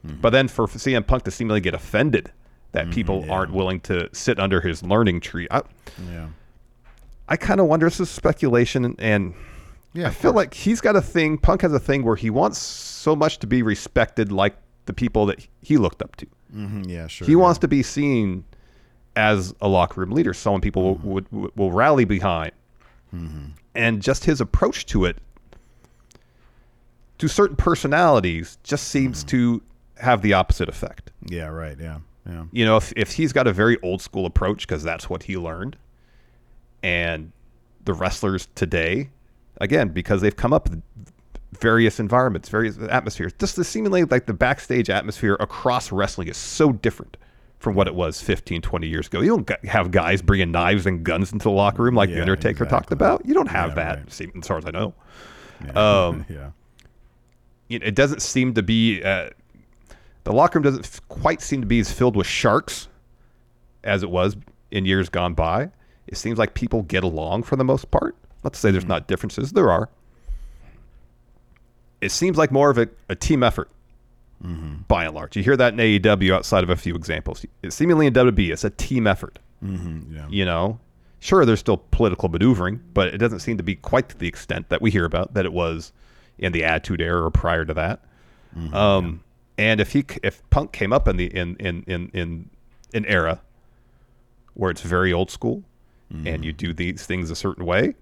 Mm-hmm. 0.06 0.22
But 0.22 0.30
then 0.32 0.48
for 0.48 0.68
CM 0.68 1.06
Punk 1.06 1.24
to 1.24 1.32
seemingly 1.32 1.62
get 1.62 1.74
offended 1.74 2.32
that 2.72 2.90
people 2.92 3.30
aren't 3.30 3.52
willing 3.54 3.82
to 3.82 4.10
sit 4.14 4.40
under 4.40 4.62
his 4.62 4.82
learning 4.84 5.20
tree, 5.20 5.48
I, 5.52 5.62
Yeah. 6.10 6.28
I 7.28 7.36
kind 7.38 7.60
of 7.60 7.68
wonder. 7.68 7.86
This 7.88 8.00
is 8.00 8.10
speculation, 8.10 8.86
and, 8.86 8.96
and 9.00 9.34
Yeah, 9.94 10.08
I 10.08 10.12
feel 10.12 10.32
course. 10.32 10.46
like 10.46 10.54
he's 10.54 10.80
got 10.82 10.96
a 10.96 11.02
thing. 11.02 11.38
Punk 11.38 11.62
has 11.64 11.74
a 11.74 11.80
thing 11.80 12.04
where 12.04 12.16
he 12.16 12.30
wants 12.30 12.60
so 12.60 13.16
much 13.16 13.40
to 13.40 13.48
be 13.48 13.62
respected, 13.62 14.32
like 14.32 14.56
the 14.86 14.94
people 14.94 15.26
that 15.28 15.46
he 15.62 15.78
looked 15.78 16.02
up 16.02 16.16
to. 16.18 16.28
Mhm, 16.56 16.88
yeah, 16.88 17.08
sure. 17.08 17.26
he 17.26 17.34
yeah. 17.34 17.40
wants 17.40 17.60
to 17.60 17.68
be 17.68 17.84
seen 17.84 18.44
as 19.16 19.54
a 19.62 19.68
locker 19.68 20.02
room 20.02 20.12
leader, 20.12 20.34
someone 20.34 20.62
people 20.62 20.84
will, 20.84 20.96
would, 20.96 21.32
would, 21.32 21.56
will 21.56 21.72
rally 21.72 22.06
behind. 22.06 22.52
Mm-hmm. 23.14 23.48
And 23.76 24.02
just 24.02 24.26
his 24.26 24.42
approach 24.42 24.86
to 24.88 25.06
it, 25.06 25.18
to 27.18 27.28
certain 27.28 27.56
personalities, 27.56 28.58
just 28.64 28.88
seems 28.88 29.20
mm-hmm. 29.20 29.28
to 29.28 29.64
have 29.98 30.22
the 30.22 30.34
opposite 30.34 30.70
effect. 30.70 31.12
Yeah, 31.26 31.48
right. 31.48 31.78
Yeah. 31.80 32.00
Yeah. 32.28 32.46
You 32.52 32.66
know, 32.66 32.78
if, 32.78 32.94
if 32.96 33.14
he's 33.14 33.34
got 33.34 33.48
a 33.48 33.54
very 33.54 33.78
old 33.82 34.02
school 34.02 34.26
approach 34.26 34.68
because 34.68 34.84
that's 34.84 35.10
what 35.10 35.24
he 35.24 35.38
learned, 35.38 35.78
and 36.84 37.32
the 37.84 37.94
wrestlers 37.94 38.48
today, 38.56 39.10
again, 39.60 39.90
because 39.90 40.22
they've 40.22 40.36
come 40.36 40.54
up 40.54 40.70
with 40.70 40.82
various 41.60 42.00
environments, 42.00 42.50
various 42.50 42.78
atmospheres, 42.78 43.34
just 43.40 43.56
the 43.56 43.64
seemingly 43.64 44.04
like 44.06 44.26
the 44.26 44.34
backstage 44.34 44.90
atmosphere 44.90 45.36
across 45.40 45.92
wrestling 45.92 46.28
is 46.28 46.38
so 46.38 46.72
different 46.72 47.18
from 47.60 47.76
what 47.76 47.88
it 47.88 47.94
was 47.94 48.20
15, 48.22 48.62
20 48.62 48.88
years 48.88 49.08
ago. 49.08 49.22
You 49.22 49.38
don't 49.38 49.66
have 49.66 49.92
guys 49.92 50.22
bringing 50.22 50.52
knives 50.52 50.86
and 50.88 51.04
guns 51.04 51.32
into 51.32 51.44
the 51.44 51.52
locker 51.52 51.84
room 51.84 51.94
like 51.94 52.10
Yeah, 52.10 52.16
The 52.16 52.22
Undertaker 52.22 52.66
talked 52.66 52.92
about. 52.92 53.26
You 53.26 53.34
don't 53.34 53.50
have 53.50 53.70
Yeah, 53.72 53.76
that, 53.76 53.98
right. 54.00 54.36
as 54.38 54.48
far 54.48 54.58
as 54.58 54.66
I 54.66 54.72
know. 54.72 54.94
Yeah. 55.64 55.72
Um, 56.08 56.26
yeah. 56.30 56.50
it 57.70 57.94
doesn't 57.94 58.22
seem 58.22 58.54
to 58.56 58.64
be 58.64 59.04
uh, 59.04 59.30
the 60.24 60.34
locker 60.34 60.58
room 60.60 60.64
doesn't 60.64 61.02
quite 61.08 61.42
seem 61.42 61.62
to 61.62 61.68
be 61.68 61.80
as 61.80 61.92
filled 61.92 62.16
with 62.16 62.28
sharks 62.28 62.88
as 63.84 64.02
it 64.04 64.10
was 64.10 64.36
in 64.72 64.86
years 64.86 65.10
gone 65.10 65.34
by. 65.34 65.70
It 66.08 66.18
seems 66.18 66.40
like 66.40 66.54
people 66.56 66.82
get 66.84 67.04
along 67.04 67.44
for 67.44 67.56
the 67.58 67.64
most 67.64 67.92
part. 67.92 68.16
Let's 68.44 68.58
say 68.58 68.72
there's 68.72 68.86
not 68.86 69.08
differences. 69.08 69.52
There 69.52 69.72
are. 69.72 69.90
It 72.02 72.12
seems 72.12 72.38
like 72.38 72.52
more 72.52 72.70
of 72.70 72.78
a, 72.78 72.90
a 73.10 73.16
team 73.16 73.44
effort 73.44 73.70
by 74.88 75.06
and 75.06 75.14
large. 75.14 75.36
You 75.36 75.44
hear 75.44 75.56
that 75.58 75.74
in 75.74 75.80
AEW 75.80 76.34
outside 76.34 76.64
of 76.64 76.70
a 76.70 76.76
few 76.76 76.96
examples. 76.96 77.46
It, 77.62 77.72
seemingly 77.74 78.08
in 78.08 78.14
WWE, 78.14 78.52
it's 78.52 78.64
a 78.64 78.70
team 78.72 79.06
effort. 79.06 79.40
Mm-hmm, 79.64 80.16
yeah. 80.16 80.28
You 80.30 80.46
know, 80.46 80.80
sure, 81.20 81.46
there's 81.46 81.60
still 81.60 81.78
political 81.78 82.28
maneuvering, 82.30 82.82
but 82.94 83.10
it 83.14 83.18
doesn't 83.20 83.40
seem 83.40 83.58
to 83.58 83.64
be 83.64 83.76
quite 83.76 84.10
to 84.10 84.18
the 84.18 84.28
extent 84.28 84.70
that 84.70 84.82
we 84.82 84.90
hear 84.90 85.06
about 85.06 85.36
that 85.36 85.46
it 85.46 85.54
was 85.54 85.94
in 86.40 86.52
the 86.52 86.64
Attitude 86.64 87.02
Era 87.02 87.24
or 87.24 87.30
prior 87.30 87.66
to 87.66 87.74
that. 87.76 88.02
Mm-hmm, 88.58 88.74
um, 88.74 89.24
And 89.58 89.80
if 89.80 89.94
he, 89.94 90.06
if 90.24 90.42
Punk 90.50 90.72
came 90.72 90.92
up 90.92 91.08
in 91.08 91.18
the 91.18 91.26
in 91.26 91.56
in 91.58 91.84
in 91.84 92.10
in 92.14 92.50
an 92.94 93.06
era 93.06 93.42
where 94.56 94.72
it's 94.72 94.82
very 94.82 95.14
old 95.14 95.30
school, 95.30 95.64
and 96.10 96.26
mm-hmm. 96.26 96.44
you 96.44 96.52
do 96.52 96.74
these 96.74 97.06
things 97.06 97.30
a 97.30 97.36
certain 97.36 97.66
way, 97.66 97.96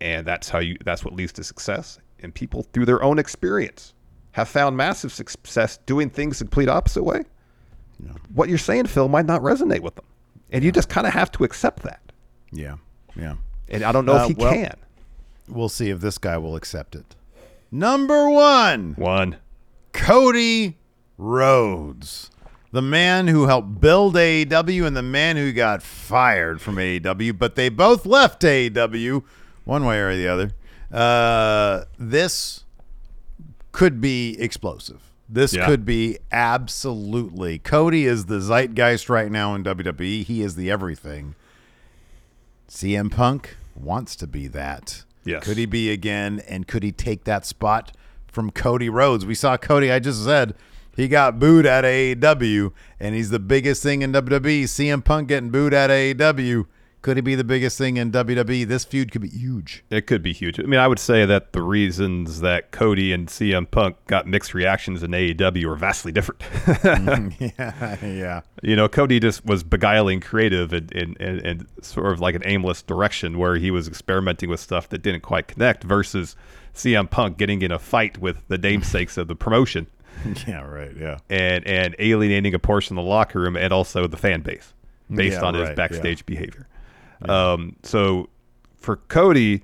and 0.00 0.24
that's 0.24 0.48
how 0.48 0.60
you 0.60 0.76
that's 0.84 1.04
what 1.04 1.14
leads 1.14 1.32
to 1.32 1.44
success, 1.44 1.98
and 2.20 2.34
people 2.34 2.62
through 2.72 2.86
their 2.86 3.02
own 3.02 3.18
experience 3.18 3.92
have 4.32 4.48
found 4.48 4.76
massive 4.76 5.12
success 5.12 5.78
doing 5.86 6.10
things 6.10 6.38
the 6.38 6.44
complete 6.44 6.68
opposite 6.68 7.02
way. 7.04 7.22
What 8.34 8.48
you're 8.48 8.58
saying, 8.58 8.86
Phil, 8.86 9.08
might 9.08 9.26
not 9.26 9.40
resonate 9.42 9.80
with 9.80 9.94
them, 9.94 10.04
and 10.50 10.64
you 10.64 10.72
just 10.72 10.88
kind 10.88 11.06
of 11.06 11.12
have 11.12 11.30
to 11.32 11.44
accept 11.44 11.82
that. 11.84 12.00
Yeah. 12.52 12.76
Yeah. 13.16 13.34
And 13.68 13.82
I 13.84 13.92
don't 13.92 14.04
know 14.04 14.16
Uh, 14.18 14.22
if 14.22 14.28
he 14.28 14.34
well- 14.34 14.52
can. 14.52 14.74
We'll 15.48 15.68
see 15.68 15.90
if 15.90 16.00
this 16.00 16.18
guy 16.18 16.38
will 16.38 16.56
accept 16.56 16.94
it. 16.96 17.14
Number 17.70 18.28
one. 18.30 18.94
One. 18.96 19.36
Cody 19.92 20.78
Rhodes, 21.18 22.30
the 22.72 22.82
man 22.82 23.28
who 23.28 23.46
helped 23.46 23.80
build 23.80 24.16
AEW 24.16 24.86
and 24.86 24.96
the 24.96 25.02
man 25.02 25.36
who 25.36 25.52
got 25.52 25.82
fired 25.82 26.60
from 26.60 26.76
AEW, 26.76 27.38
but 27.38 27.54
they 27.54 27.68
both 27.68 28.04
left 28.06 28.42
AEW 28.42 29.22
one 29.64 29.84
way 29.84 29.98
or 30.00 30.16
the 30.16 30.26
other. 30.28 30.50
Uh, 30.92 31.84
this 31.98 32.64
could 33.72 34.00
be 34.00 34.36
explosive. 34.40 35.00
This 35.28 35.54
Yeah. 35.54 35.66
could 35.66 35.84
be 35.84 36.18
absolutely. 36.30 37.58
Cody 37.58 38.04
is 38.06 38.26
the 38.26 38.40
zeitgeist 38.40 39.08
right 39.08 39.30
now 39.30 39.54
in 39.54 39.62
WWE. 39.62 40.22
He 40.22 40.42
is 40.42 40.54
the 40.54 40.70
everything. 40.70 41.34
CM 42.68 43.10
Punk 43.10 43.56
wants 43.74 44.16
to 44.16 44.26
be 44.26 44.46
that. 44.48 45.04
Yes. 45.24 45.42
Could 45.44 45.56
he 45.56 45.66
be 45.66 45.90
again? 45.90 46.42
And 46.48 46.66
could 46.68 46.82
he 46.82 46.92
take 46.92 47.24
that 47.24 47.46
spot 47.46 47.92
from 48.26 48.50
Cody 48.50 48.88
Rhodes? 48.88 49.24
We 49.24 49.34
saw 49.34 49.56
Cody, 49.56 49.90
I 49.90 49.98
just 49.98 50.22
said, 50.24 50.54
he 50.96 51.08
got 51.08 51.38
booed 51.40 51.66
at 51.66 51.84
AEW, 51.84 52.72
and 53.00 53.14
he's 53.14 53.30
the 53.30 53.38
biggest 53.40 53.82
thing 53.82 54.02
in 54.02 54.12
WWE. 54.12 54.64
CM 54.64 55.02
Punk 55.04 55.28
getting 55.28 55.50
booed 55.50 55.74
at 55.74 55.90
AEW. 55.90 56.66
Could 57.04 57.18
he 57.18 57.20
be 57.20 57.34
the 57.34 57.44
biggest 57.44 57.76
thing 57.76 57.98
in 57.98 58.10
WWE? 58.10 58.66
This 58.66 58.86
feud 58.86 59.12
could 59.12 59.20
be 59.20 59.28
huge. 59.28 59.84
It 59.90 60.06
could 60.06 60.22
be 60.22 60.32
huge. 60.32 60.58
I 60.58 60.62
mean, 60.62 60.80
I 60.80 60.88
would 60.88 60.98
say 60.98 61.26
that 61.26 61.52
the 61.52 61.60
reasons 61.60 62.40
that 62.40 62.70
Cody 62.70 63.12
and 63.12 63.28
CM 63.28 63.70
Punk 63.70 63.96
got 64.06 64.26
mixed 64.26 64.54
reactions 64.54 65.02
in 65.02 65.10
AEW 65.10 65.66
are 65.66 65.76
vastly 65.76 66.12
different. 66.12 66.40
Mm-hmm. 66.40 67.44
yeah, 67.58 68.06
yeah. 68.06 68.40
you 68.62 68.74
know, 68.74 68.88
Cody 68.88 69.20
just 69.20 69.44
was 69.44 69.62
beguiling 69.62 70.20
creative 70.20 70.72
and, 70.72 70.90
and, 71.20 71.66
sort 71.82 72.10
of 72.10 72.20
like 72.20 72.34
an 72.36 72.42
aimless 72.46 72.80
direction 72.80 73.38
where 73.38 73.56
he 73.56 73.70
was 73.70 73.86
experimenting 73.86 74.48
with 74.48 74.60
stuff 74.60 74.88
that 74.88 75.02
didn't 75.02 75.20
quite 75.20 75.46
connect 75.46 75.84
versus 75.84 76.36
CM 76.74 77.10
Punk 77.10 77.36
getting 77.36 77.60
in 77.60 77.70
a 77.70 77.78
fight 77.78 78.16
with 78.16 78.38
the 78.48 78.56
namesakes 78.56 79.18
of 79.18 79.28
the 79.28 79.36
promotion 79.36 79.88
Yeah, 80.46 80.62
right. 80.62 80.96
Yeah. 80.98 81.18
and, 81.28 81.66
and 81.66 81.94
alienating 81.98 82.54
a 82.54 82.58
portion 82.58 82.96
of 82.96 83.04
the 83.04 83.10
locker 83.10 83.40
room 83.40 83.58
and 83.58 83.74
also 83.74 84.06
the 84.06 84.16
fan 84.16 84.40
base 84.40 84.72
based 85.14 85.34
Yeah, 85.34 85.44
on 85.44 85.52
his 85.52 85.68
right, 85.68 85.76
backstage 85.76 86.24
behavior. 86.24 86.66
Um, 87.22 87.76
so 87.82 88.28
for 88.76 88.96
Cody, 88.96 89.62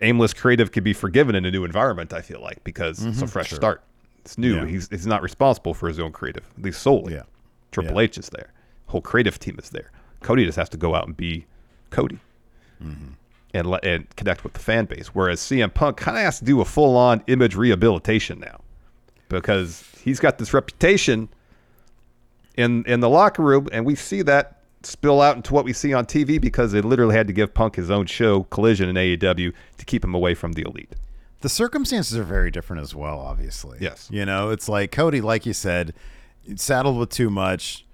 aimless 0.00 0.34
creative 0.34 0.72
could 0.72 0.84
be 0.84 0.92
forgiven 0.92 1.34
in 1.34 1.44
a 1.44 1.50
new 1.50 1.64
environment. 1.64 2.12
I 2.12 2.20
feel 2.20 2.40
like 2.40 2.62
because 2.64 3.04
it's 3.04 3.22
a 3.22 3.26
fresh 3.26 3.50
start. 3.50 3.82
It's 4.20 4.38
new. 4.38 4.56
Yeah. 4.56 4.66
He's 4.66 4.88
he's 4.88 5.06
not 5.06 5.22
responsible 5.22 5.74
for 5.74 5.88
his 5.88 5.98
own 5.98 6.12
creative, 6.12 6.44
at 6.56 6.62
least 6.62 6.82
solely. 6.82 7.14
Yeah. 7.14 7.22
Triple 7.70 7.94
Yeah. 7.94 8.02
H 8.02 8.18
is 8.18 8.28
there. 8.28 8.52
Whole 8.86 9.00
creative 9.00 9.38
team 9.38 9.56
is 9.58 9.70
there. 9.70 9.90
Cody 10.20 10.44
just 10.44 10.56
has 10.56 10.68
to 10.70 10.76
go 10.76 10.94
out 10.94 11.06
and 11.06 11.16
be 11.16 11.46
Cody. 11.90 12.18
Mm-hmm. 12.82 13.12
And, 13.54 13.66
let, 13.68 13.84
and 13.84 14.08
connect 14.16 14.44
with 14.44 14.54
the 14.54 14.60
fan 14.60 14.86
base. 14.86 15.08
Whereas 15.08 15.38
CM 15.40 15.74
Punk 15.74 15.98
kind 15.98 16.16
of 16.16 16.22
has 16.22 16.38
to 16.38 16.44
do 16.44 16.62
a 16.62 16.64
full 16.64 16.96
on 16.96 17.22
image 17.26 17.54
rehabilitation 17.54 18.40
now 18.40 18.60
because 19.28 19.84
he's 20.02 20.20
got 20.20 20.38
this 20.38 20.54
reputation 20.54 21.28
in 22.56 22.84
in 22.84 23.00
the 23.00 23.08
locker 23.08 23.42
room, 23.42 23.68
and 23.72 23.84
we 23.84 23.94
see 23.94 24.22
that 24.22 24.61
spill 24.86 25.20
out 25.20 25.36
into 25.36 25.54
what 25.54 25.64
we 25.64 25.72
see 25.72 25.92
on 25.92 26.06
TV 26.06 26.40
because 26.40 26.72
they 26.72 26.80
literally 26.80 27.14
had 27.14 27.26
to 27.26 27.32
give 27.32 27.54
Punk 27.54 27.76
his 27.76 27.90
own 27.90 28.06
show, 28.06 28.44
Collision 28.44 28.88
in 28.88 28.96
AEW, 28.96 29.52
to 29.78 29.84
keep 29.84 30.04
him 30.04 30.14
away 30.14 30.34
from 30.34 30.52
the 30.52 30.62
elite. 30.62 30.94
The 31.40 31.48
circumstances 31.48 32.16
are 32.16 32.22
very 32.22 32.50
different 32.50 32.82
as 32.82 32.94
well, 32.94 33.18
obviously. 33.18 33.78
Yes. 33.80 34.08
You 34.12 34.24
know, 34.24 34.50
it's 34.50 34.68
like 34.68 34.92
Cody, 34.92 35.20
like 35.20 35.44
you 35.44 35.52
said, 35.52 35.92
saddled 36.56 36.98
with 36.98 37.10
too 37.10 37.30
much, 37.30 37.84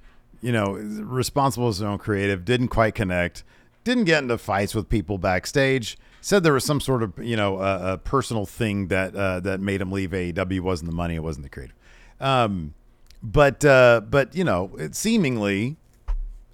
you 0.43 0.53
know, 0.53 0.72
responsible 0.72 1.68
as 1.68 1.78
his 1.78 1.82
own 1.82 1.99
creative, 1.99 2.45
didn't 2.45 2.68
quite 2.68 2.95
connect, 2.95 3.45
didn't 3.84 4.05
get 4.05 4.22
into 4.22 4.36
fights 4.36 4.74
with 4.74 4.89
people 4.89 5.18
backstage. 5.18 5.99
Said 6.20 6.43
there 6.43 6.53
was 6.53 6.64
some 6.64 6.80
sort 6.80 7.03
of, 7.03 7.18
you 7.18 7.36
know, 7.36 7.59
a, 7.59 7.95
a 7.95 7.99
personal 7.99 8.45
thing 8.45 8.89
that 8.89 9.14
uh, 9.14 9.41
that 9.41 9.61
made 9.61 9.80
him 9.80 9.93
leave 9.93 10.11
AEW. 10.11 10.61
Wasn't 10.61 10.91
the 10.91 10.97
money, 10.97 11.14
it 11.14 11.22
wasn't 11.22 11.45
the 11.45 11.51
creative. 11.51 11.76
Um, 12.20 12.74
but 13.22 13.64
uh, 13.64 14.03
but 14.09 14.34
you 14.34 14.45
know, 14.45 14.72
it 14.78 14.95
seemingly 14.95 15.76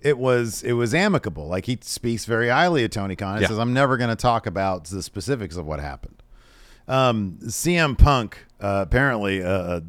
it 0.04 0.18
was 0.18 0.62
it 0.62 0.74
was 0.74 0.94
amicable. 0.94 1.48
Like 1.48 1.66
he 1.66 1.78
speaks 1.82 2.24
very 2.26 2.48
highly 2.50 2.84
of 2.84 2.90
Tony 2.90 3.16
Khan. 3.16 3.36
He 3.38 3.42
Yeah. 3.42 3.48
says, 3.48 3.58
"I'm 3.58 3.72
never 3.72 3.96
going 3.96 4.10
to 4.10 4.16
talk 4.16 4.46
about 4.46 4.84
the 4.84 5.02
specifics 5.02 5.56
of 5.56 5.66
what 5.66 5.80
happened." 5.80 6.22
Um, 6.86 7.38
CM 7.46 7.96
Punk 7.96 8.44
uh, 8.60 8.84
apparently 8.86 9.42
uh, 9.42 9.48
uh, 9.48 9.80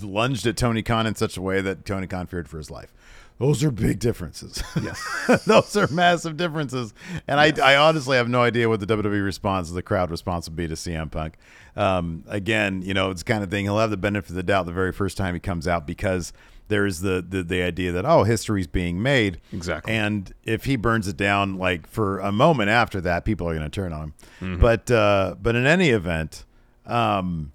lunged 0.00 0.46
at 0.46 0.56
Tony 0.56 0.82
Khan 0.82 1.06
in 1.06 1.14
such 1.14 1.36
a 1.36 1.42
way 1.42 1.60
that 1.60 1.84
Tony 1.84 2.06
Khan 2.06 2.26
feared 2.26 2.48
for 2.48 2.58
his 2.58 2.70
life. 2.70 2.92
Those 3.40 3.64
are 3.64 3.72
big 3.72 3.98
differences. 3.98 4.62
Yes, 4.80 5.42
those 5.46 5.76
are 5.76 5.88
massive 5.88 6.36
differences. 6.36 6.94
And 7.26 7.40
I, 7.40 7.52
I 7.62 7.76
honestly 7.76 8.16
have 8.16 8.28
no 8.28 8.42
idea 8.42 8.68
what 8.68 8.78
the 8.78 8.86
WWE 8.86 9.24
response, 9.24 9.70
the 9.72 9.82
crowd 9.82 10.10
response, 10.12 10.48
would 10.48 10.54
be 10.54 10.68
to 10.68 10.74
CM 10.74 11.10
Punk. 11.10 11.34
Um, 11.74 12.22
again, 12.28 12.82
you 12.82 12.94
know, 12.94 13.10
it's 13.10 13.22
the 13.24 13.32
kind 13.32 13.42
of 13.42 13.50
thing 13.50 13.64
he'll 13.64 13.78
have 13.80 13.90
the 13.90 13.96
benefit 13.96 14.30
of 14.30 14.36
the 14.36 14.44
doubt 14.44 14.66
the 14.66 14.72
very 14.72 14.92
first 14.92 15.16
time 15.16 15.34
he 15.34 15.40
comes 15.40 15.66
out 15.66 15.84
because 15.84 16.32
there's 16.68 17.00
the 17.00 17.24
the, 17.26 17.42
the 17.42 17.62
idea 17.62 17.92
that 17.92 18.04
oh, 18.04 18.24
history's 18.24 18.66
being 18.66 19.02
made. 19.02 19.40
Exactly. 19.52 19.92
And 19.92 20.32
if 20.44 20.64
he 20.64 20.76
burns 20.76 21.08
it 21.08 21.16
down, 21.16 21.56
like 21.56 21.86
for 21.86 22.18
a 22.20 22.32
moment 22.32 22.70
after 22.70 23.00
that, 23.02 23.24
people 23.24 23.48
are 23.48 23.54
going 23.54 23.68
to 23.68 23.70
turn 23.70 23.92
on 23.92 24.12
him. 24.40 24.58
But 24.58 24.90
uh, 24.90 25.36
but 25.40 25.56
in 25.56 25.66
any 25.66 25.90
event, 25.90 26.44
um, 26.86 27.52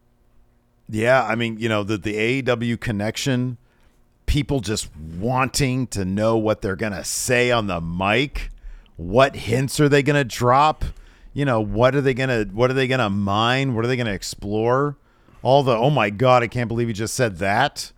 yeah, 0.89 1.23
I 1.23 1.35
mean, 1.35 1.57
you 1.59 1.69
know, 1.69 1.83
the 1.83 1.97
the 1.97 2.41
AEW 2.41 2.79
connection, 2.79 3.57
people 4.25 4.59
just 4.59 4.89
wanting 4.95 5.87
to 5.87 6.05
know 6.05 6.37
what 6.37 6.61
they're 6.61 6.75
gonna 6.75 7.03
say 7.03 7.51
on 7.51 7.67
the 7.67 7.81
mic, 7.81 8.49
what 8.95 9.35
hints 9.35 9.79
are 9.79 9.89
they 9.89 10.03
gonna 10.03 10.23
drop? 10.23 10.83
you 11.33 11.45
know, 11.45 11.61
what 11.61 11.95
are 11.95 12.01
they 12.01 12.13
gonna 12.13 12.43
what 12.51 12.69
are 12.69 12.73
they 12.73 12.87
gonna 12.87 13.09
mine? 13.09 13.75
What 13.75 13.85
are 13.85 13.87
they 13.87 13.95
gonna 13.95 14.11
explore? 14.11 14.97
All 15.41 15.63
the 15.63 15.75
oh 15.75 15.89
my 15.89 16.09
god, 16.09 16.43
I 16.43 16.47
can't 16.47 16.67
believe 16.67 16.87
you 16.87 16.93
just 16.93 17.13
said 17.13 17.37
that 17.37 17.91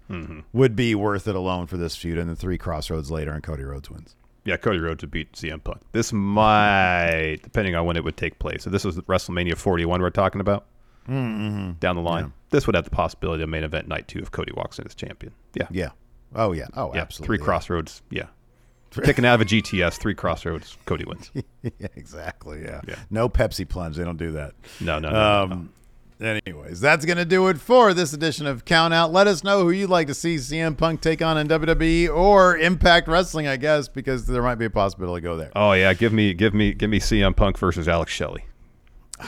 would 0.53 0.75
be 0.75 0.93
worth 0.93 1.27
it 1.27 1.35
alone 1.35 1.67
for 1.67 1.77
this 1.77 1.95
feud 1.95 2.17
and 2.17 2.29
the 2.29 2.35
three 2.35 2.57
Cross 2.57 2.89
Rhodes 2.89 3.09
later 3.09 3.31
and 3.31 3.41
Cody 3.41 3.63
Rhodes 3.63 3.89
wins. 3.89 4.15
Yeah, 4.43 4.57
Cody 4.57 4.79
Rhodes 4.79 5.03
would 5.03 5.11
beat 5.11 5.31
CM 5.33 5.63
Punk. 5.63 5.81
This 5.91 6.11
might, 6.11 7.37
depending 7.43 7.75
on 7.75 7.85
when 7.85 7.95
it 7.97 8.03
would 8.03 8.17
take 8.17 8.39
place. 8.39 8.63
So 8.63 8.69
this 8.69 8.83
was 8.83 8.97
WrestleMania 9.01 9.55
41 9.55 10.01
we're 10.01 10.09
talking 10.09 10.41
about 10.41 10.65
Mm-hmm. 11.09 11.73
down 11.79 11.95
the 11.95 12.01
line. 12.01 12.31
This 12.51 12.67
would 12.67 12.75
have 12.75 12.83
the 12.85 12.91
possibility 12.91 13.41
of 13.41 13.49
main 13.49 13.63
event 13.63 13.87
night 13.87 14.07
two 14.07 14.19
if 14.19 14.29
Cody 14.29 14.51
walks 14.55 14.77
in 14.77 14.85
as 14.85 14.93
champion. 14.93 15.33
Yeah, 15.55 15.67
Yeah. 15.71 15.89
Oh 16.35 16.51
yeah. 16.51 16.67
Oh 16.75 16.91
yeah. 16.93 17.01
absolutely. 17.01 17.37
Three 17.37 17.43
Cross 17.43 17.69
Rhodes. 17.71 18.01
Yeah, 18.11 18.27
picking 18.91 19.25
out 19.25 19.35
of 19.35 19.41
a 19.41 19.45
GTS, 19.45 19.97
three 19.97 20.13
Cross 20.13 20.45
Rhodes. 20.45 20.77
Cody 20.85 21.05
wins. 21.05 21.31
yeah, 21.63 21.87
exactly. 21.95 22.61
Yeah. 22.61 22.81
Yeah. 22.87 22.95
No 23.09 23.27
Pepsi 23.29 23.67
plunge. 23.67 23.95
They 23.97 24.03
don't 24.03 24.17
do 24.17 24.31
that. 24.33 24.53
No, 24.79 24.99
no, 24.99 25.09
no, 25.09 25.45
no, 25.47 25.55
no. 25.55 25.67
Anyways, 26.21 26.79
that's 26.79 27.03
gonna 27.03 27.25
do 27.25 27.47
it 27.47 27.57
for 27.57 27.93
this 27.95 28.13
edition 28.13 28.45
of 28.45 28.63
Count 28.63 28.93
Out. 28.93 29.11
Let 29.11 29.25
us 29.25 29.43
know 29.43 29.61
who 29.63 29.71
you'd 29.71 29.89
like 29.89 30.05
to 30.07 30.13
see 30.13 30.35
CM 30.35 30.77
Punk 30.77 31.01
take 31.01 31.21
on 31.21 31.37
in 31.37 31.47
WWE 31.47 32.13
or 32.15 32.57
Impact 32.57 33.07
Wrestling, 33.07 33.47
I 33.47 33.57
guess, 33.57 33.87
because 33.87 34.27
there 34.27 34.43
might 34.43 34.55
be 34.55 34.65
a 34.65 34.69
possibility 34.69 35.21
to 35.21 35.27
go 35.27 35.35
there. 35.37 35.51
Oh 35.55 35.71
yeah, 35.73 35.93
give 35.93 36.13
me, 36.13 36.33
give 36.35 36.53
me, 36.53 36.73
give 36.73 36.91
me 36.91 36.99
CM 36.99 37.35
Punk 37.35 37.57
versus 37.57 37.87
Alex 37.87 38.11
Shelley. 38.11 38.45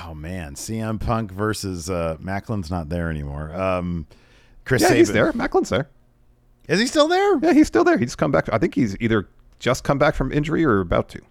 Oh 0.06 0.14
man, 0.14 0.54
CM 0.54 1.00
Punk 1.00 1.32
versus 1.32 1.90
uh, 1.90 2.18
Maclin's 2.22 2.70
not 2.70 2.90
there 2.90 3.10
anymore. 3.10 3.54
Um, 3.56 4.06
Chris 4.66 4.82
Yeah, 4.84 4.90
Sabin. 4.90 4.98
he's 5.00 5.12
there. 5.12 5.32
Maclin's 5.34 5.70
there. 5.70 5.90
Is 6.68 6.80
he 6.80 6.86
still 6.86 7.08
there? 7.08 7.40
Yeah, 7.40 7.54
he's 7.54 7.68
still 7.68 7.84
there. 7.84 7.98
He's 7.98 8.16
come 8.16 8.32
back. 8.32 8.48
I 8.54 8.58
think 8.60 8.76
he's 8.76 8.96
either 9.00 9.28
just 9.60 9.84
come 9.84 9.98
back 9.98 10.14
from 10.16 10.32
injury 10.32 10.64
or 10.64 10.80
about 10.80 11.10
to. 11.10 11.20
How 11.20 11.26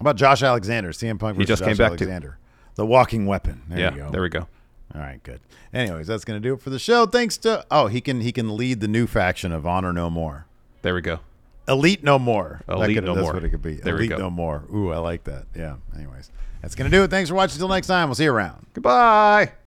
about 0.00 0.16
Josh 0.16 0.42
Alexander? 0.42 0.92
CM 0.92 1.18
Punk 1.18 1.36
He 1.36 1.44
versus 1.44 1.60
just 1.60 1.64
came 1.68 1.76
back. 1.76 1.88
Alexander. 1.90 2.38
The 2.74 2.86
walking 2.86 3.26
weapon. 3.26 3.62
There 3.68 3.78
yeah, 3.78 3.90
you 3.94 4.00
go. 4.00 4.10
there 4.10 4.22
we 4.22 4.28
go. 4.30 4.48
All 4.94 5.00
right, 5.00 5.22
good. 5.22 5.40
Anyways, 5.72 6.06
that's 6.06 6.24
going 6.24 6.40
to 6.40 6.46
do 6.46 6.54
it 6.54 6.60
for 6.60 6.70
the 6.70 6.78
show. 6.78 7.06
Thanks 7.06 7.36
to 7.38 7.64
oh, 7.70 7.86
he 7.86 8.00
can 8.00 8.20
he 8.20 8.32
can 8.32 8.56
lead 8.56 8.80
the 8.80 8.88
new 8.88 9.06
faction 9.06 9.52
of 9.52 9.66
Honor 9.66 9.92
No 9.92 10.10
More. 10.10 10.46
There 10.82 10.94
we 10.94 11.00
go. 11.00 11.20
Elite 11.68 12.02
No 12.02 12.18
More. 12.18 12.60
Elite 12.68 12.96
could- 12.96 13.04
No 13.04 13.14
that's 13.14 13.22
More. 13.24 13.32
That's 13.32 13.42
what 13.42 13.44
it 13.44 13.50
could 13.50 13.62
be. 13.62 13.74
There 13.74 13.94
we 13.94 14.06
Elite. 14.06 14.18
No 14.18 14.30
More. 14.30 14.64
Ooh, 14.74 14.92
I 14.92 14.98
like 14.98 15.24
that. 15.24 15.46
Yeah. 15.54 15.76
Anyways, 15.96 16.30
that's 16.60 16.74
going 16.74 16.90
to 16.90 16.96
do 16.96 17.04
it. 17.04 17.10
Thanks 17.10 17.30
for 17.30 17.36
watching. 17.36 17.54
Until 17.54 17.68
next 17.68 17.86
time, 17.86 18.08
we'll 18.08 18.14
see 18.16 18.24
you 18.24 18.32
around. 18.32 18.66
Goodbye. 18.74 19.52